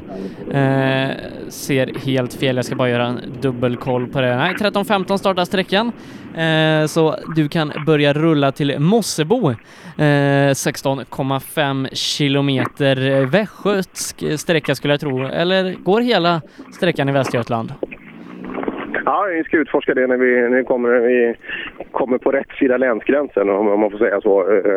[0.51, 1.11] eh,
[1.49, 2.57] ser helt fel.
[2.57, 4.37] Jag ska bara göra en dubbelkoll på det.
[4.37, 5.93] Nej, 13.15 startar sträckan.
[6.35, 9.51] Eh, så du kan börja rulla till Mossebo.
[9.51, 9.55] Eh,
[9.97, 15.27] 16,5 kilometer västgötsk sträcka skulle jag tro.
[15.27, 16.41] Eller går hela
[16.73, 17.73] sträckan i Västergötland?
[19.13, 21.35] Ja, vi ska utforska det när vi, när vi, kommer, vi
[21.91, 24.73] kommer på rätt sida länsgränsen, om, man får säga så, eh,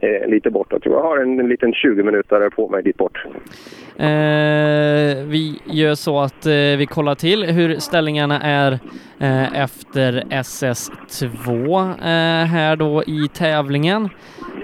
[0.00, 0.86] eh, eh lite bortåt.
[0.86, 3.24] Jag har en, en liten 20 minuter på mig dit bort.
[3.96, 8.72] Eh, vi gör så att eh, vi kollar till hur ställningarna är
[9.20, 14.08] eh, efter SS2 eh, här då i tävlingen.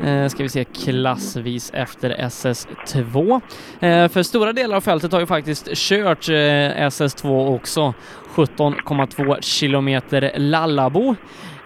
[0.03, 3.41] Eh, ska vi se klassvis efter SS2.
[3.81, 7.95] Eh, för stora delar av fältet har ju faktiskt kört eh, SS2 också.
[8.35, 11.17] 17,2 kilometer Lallabo.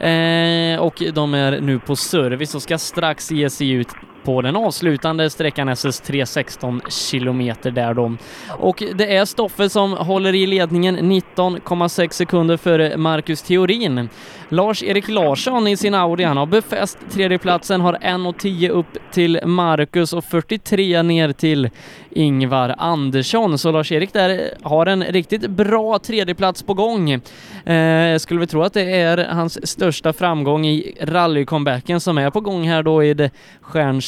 [0.01, 3.89] Eh, och de är nu på service och ska strax ge sig ut
[4.25, 8.17] på den avslutande sträckan SS 316 kilometer där då.
[8.49, 14.09] Och det är Stoffe som håller i ledningen 19,6 sekunder före Marcus Theorin.
[14.49, 20.25] Lars-Erik Larsson i sin Audi, han har befäst tredjeplatsen, har 1,10 upp till Marcus och
[20.25, 21.71] 43 ner till
[22.11, 23.59] Ingvar Andersson.
[23.59, 27.11] Så Lars-Erik där har en riktigt bra tredjeplats på gång.
[27.11, 32.41] Eh, skulle vi tro att det är hans största framgång i rallycomebacken som är på
[32.41, 33.31] gång här då i det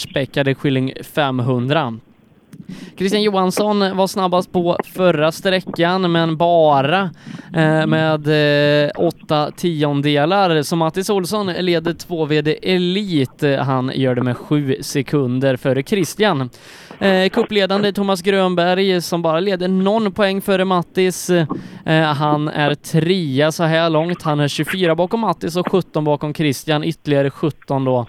[0.01, 1.99] späckade Skilling 500.
[2.97, 7.11] Christian Johansson var snabbast på förra sträckan, men bara
[7.55, 8.27] eh, med
[8.85, 10.63] eh, åtta tiondelar.
[10.63, 13.45] Så Mattis Olsson leder 2 VD Elit.
[13.59, 16.51] Han gör det med sju sekunder före Christian.
[17.01, 21.31] Eh, kuppledande Thomas Grönberg som bara leder någon poäng före Mattis.
[21.31, 24.23] Eh, han är trea så här långt.
[24.23, 26.85] Han är 24 bakom Mattis och 17 bakom Christian.
[26.85, 28.07] Ytterligare 17 då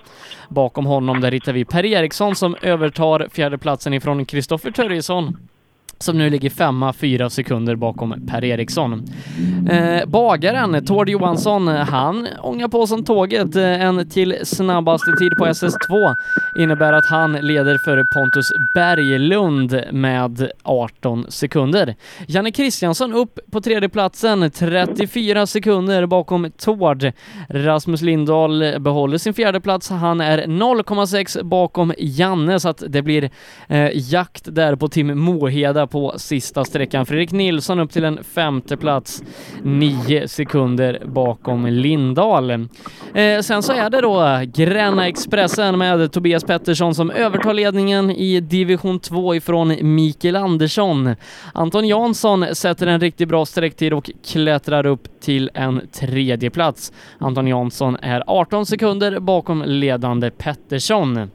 [0.50, 1.22] bakom honom.
[1.22, 5.38] Där hittar vi Per Eriksson som övertar fjärdeplatsen ifrån Kristoffer Törjesson
[6.02, 9.04] som nu ligger femma, fyra sekunder bakom Per Eriksson.
[9.70, 13.56] Eh, bagaren, Tord Johansson, han ångar på som tåget.
[13.56, 16.16] Eh, en till snabbaste tid på SS2
[16.60, 21.96] innebär att han leder före Pontus Berglund med 18 sekunder.
[22.28, 27.12] Janne Kristiansson upp på tredjeplatsen, 34 sekunder bakom Tord.
[27.50, 29.90] Rasmus Lindahl behåller sin fjärdeplats.
[29.90, 33.30] Han är 0,6 bakom Janne så att det blir
[33.68, 37.06] eh, jakt där på Tim Moheda på sista sträckan.
[37.06, 39.24] Fredrik Nilsson upp till en femte plats,
[39.64, 42.52] nio sekunder bakom Lindahl.
[42.52, 48.40] Eh, sen så är det då Gränna Expressen med Tobias Pettersson som övertar ledningen i
[48.40, 51.16] division 2 ifrån Mikael Andersson.
[51.54, 56.94] Anton Jansson sätter en riktigt bra sträcktid och klättrar upp till en tredje plats.
[57.20, 61.30] Anton Jansson är 18 sekunder bakom ledande Pettersson.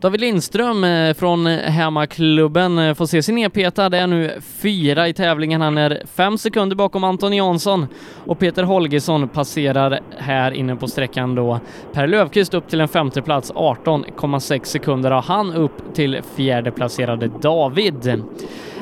[0.00, 5.60] David Lindström eh, från hemmaklubben eh, får se sin nedpetad, är nu fyra i tävlingen.
[5.60, 7.86] Han är fem sekunder bakom Anton Jansson
[8.26, 11.60] och Peter Holgersson passerar här inne på sträckan då
[11.92, 17.30] Per Löfqvist upp till en femte plats 18,6 sekunder har han upp till fjärde placerade
[17.42, 18.22] David.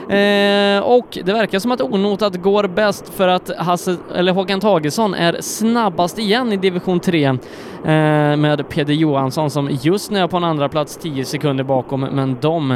[0.09, 5.15] Eh, och det verkar som att onotat går bäst för att Hasse, eller Håkan Tagesson
[5.15, 7.37] är snabbast igen i division 3 eh,
[8.37, 12.37] med Peder Johansson som just nu är på en andra plats 10 sekunder bakom, men
[12.41, 12.71] de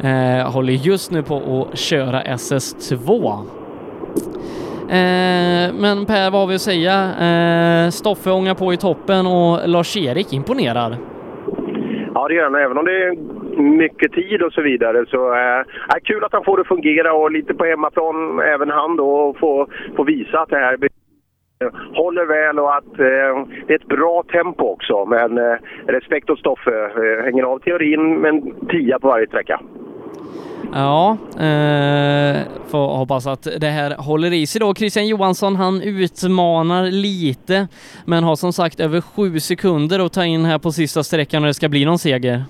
[0.00, 3.38] eh, håller just nu på att köra SS2.
[4.82, 7.14] Eh, men Per, vad har vi att säga?
[7.14, 11.11] Eh, Stoffe ångar på i toppen och Lars-Erik imponerar.
[12.22, 12.54] Ja, det gör han.
[12.54, 13.16] Även om det är
[13.62, 16.68] mycket tid och så vidare så eh, är äh, kul att han får det att
[16.68, 19.66] fungera och lite på hemmaplan även han då och få,
[19.96, 20.76] få visa att det här
[21.94, 25.04] håller väl och att eh, det är ett bra tempo också.
[25.04, 26.84] Men eh, respekt åt Stoffe.
[26.84, 29.60] Eh, hänger av teorin men tia på varje sträcka.
[30.72, 34.74] Ja, eh, får hoppas att det här håller i sig då.
[34.74, 37.68] Christian Johansson, han utmanar lite,
[38.04, 41.46] men har som sagt över sju sekunder att ta in här på sista sträckan och
[41.46, 42.44] det ska bli någon seger.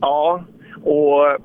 [0.00, 0.44] Ja,
[0.84, 1.38] och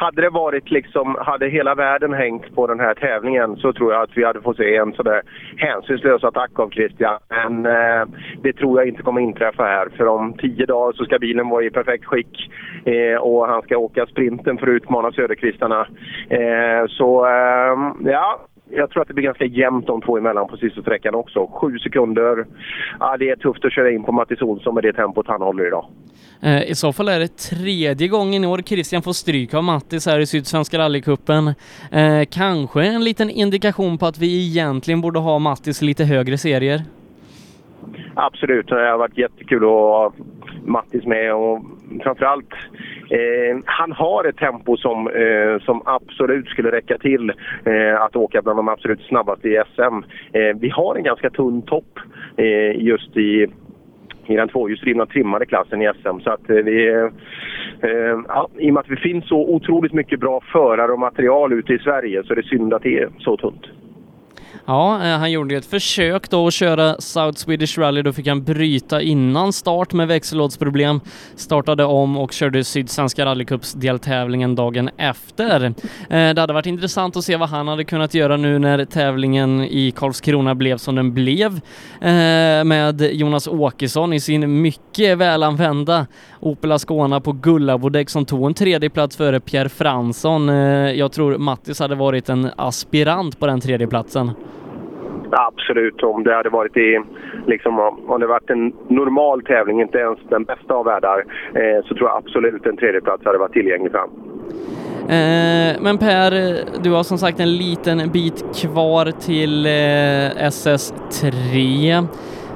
[0.00, 4.02] hade det varit liksom, hade hela världen hängt på den här tävlingen så tror jag
[4.02, 5.22] att vi hade fått se en sådär
[5.56, 7.18] hänsynslös attack av Christian.
[7.28, 8.06] Men eh,
[8.42, 9.88] det tror jag inte kommer inträffa här.
[9.96, 12.50] För om tio dagar så ska bilen vara i perfekt skick
[12.84, 15.86] eh, och han ska åka sprinten för att utmana Söderkvistarna.
[16.28, 17.76] Eh, så eh,
[18.12, 18.40] ja,
[18.70, 21.46] jag tror att det blir ganska jämnt de två emellan på sista sträckan också.
[21.46, 22.46] Sju sekunder.
[23.00, 25.66] Ja, det är tufft att köra in på Mattis Olsson med det tempot han håller
[25.66, 25.86] idag.
[26.42, 30.06] Eh, I så fall är det tredje gången i år Christian får stryk av Mattis
[30.06, 31.54] här i Sydsvenska rallycupen.
[31.92, 36.82] Eh, kanske en liten indikation på att vi egentligen borde ha Mattis lite högre serier?
[38.14, 40.12] Absolut, det har varit jättekul att ha
[40.64, 41.62] Mattis med och
[42.02, 42.54] framförallt
[43.10, 47.32] Eh, han har ett tempo som, eh, som absolut skulle räcka till
[47.64, 49.96] eh, att åka bland de absolut snabbaste i SM.
[50.32, 51.98] Eh, vi har en ganska tunn topp
[52.36, 53.46] eh, just i
[54.26, 56.20] i den tvåhjulsdrivna trimmade klassen i SM.
[56.20, 57.04] Så att eh, eh,
[57.82, 61.52] eh, ja, I och med att det finns så otroligt mycket bra förare och material
[61.52, 63.66] ute i Sverige så är det synd att det är så tunt.
[64.70, 68.02] Ja, eh, han gjorde ett försök då att köra South Swedish Rally.
[68.02, 71.00] Då fick han bryta innan start med växellådsproblem.
[71.36, 75.64] Startade om och körde Sydsvenska rallycups deltävlingen dagen efter.
[75.64, 75.74] Eh,
[76.08, 79.92] det hade varit intressant att se vad han hade kunnat göra nu när tävlingen i
[79.96, 81.60] Karlskrona blev som den blev.
[82.00, 86.06] Eh, med Jonas Åkesson i sin mycket välanvända
[86.40, 90.48] Opel Ascona på Gullabodäck som tog en tredje plats före Pierre Fransson.
[90.96, 94.30] Jag tror Mattis hade varit en aspirant på den tredje platsen.
[95.30, 97.00] Absolut, om det hade varit i,
[97.46, 101.24] liksom, om det varit en normal tävling, inte ens den bästa av världar,
[101.54, 104.10] eh, så tror jag absolut en tredjeplats hade varit tillgänglig fram.
[105.10, 106.30] Eh, men Per,
[106.82, 109.70] du har som sagt en liten bit kvar till eh,
[110.48, 111.90] SS3.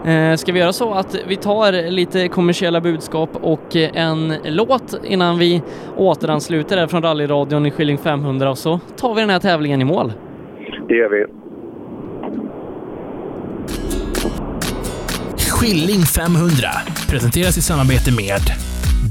[0.04, 5.38] Eh, ska vi göra så att vi tar lite kommersiella budskap och en låt innan
[5.38, 5.62] vi
[5.96, 9.84] återansluter här från rallyradion i Skilling 500 och så tar vi den här tävlingen i
[9.84, 10.12] mål?
[10.88, 11.43] Det gör vi.
[15.54, 16.70] Skilling 500
[17.08, 18.40] presenteras i samarbete med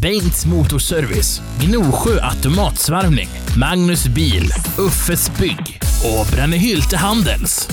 [0.02, 3.30] Bengts Motorservice, Gnosjö Automatsvarvning,
[3.60, 7.68] Magnus Bil, Uffes Bygg och Brännhylte Handels.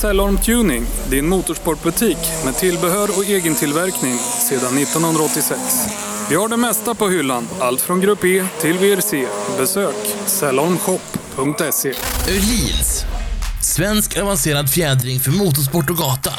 [0.00, 5.60] Cellorm Tuning, din motorsportbutik med tillbehör och egen tillverkning sedan 1986.
[6.30, 9.26] Vi har det mesta på hyllan, allt från Grupp E till VRC.
[9.58, 9.96] Besök
[10.26, 11.00] Cellorm Shop.
[11.38, 11.88] Öhlins.se.
[12.28, 13.04] Öhlins.
[13.64, 16.30] Svensk avancerad fjädring för motorsport och gata.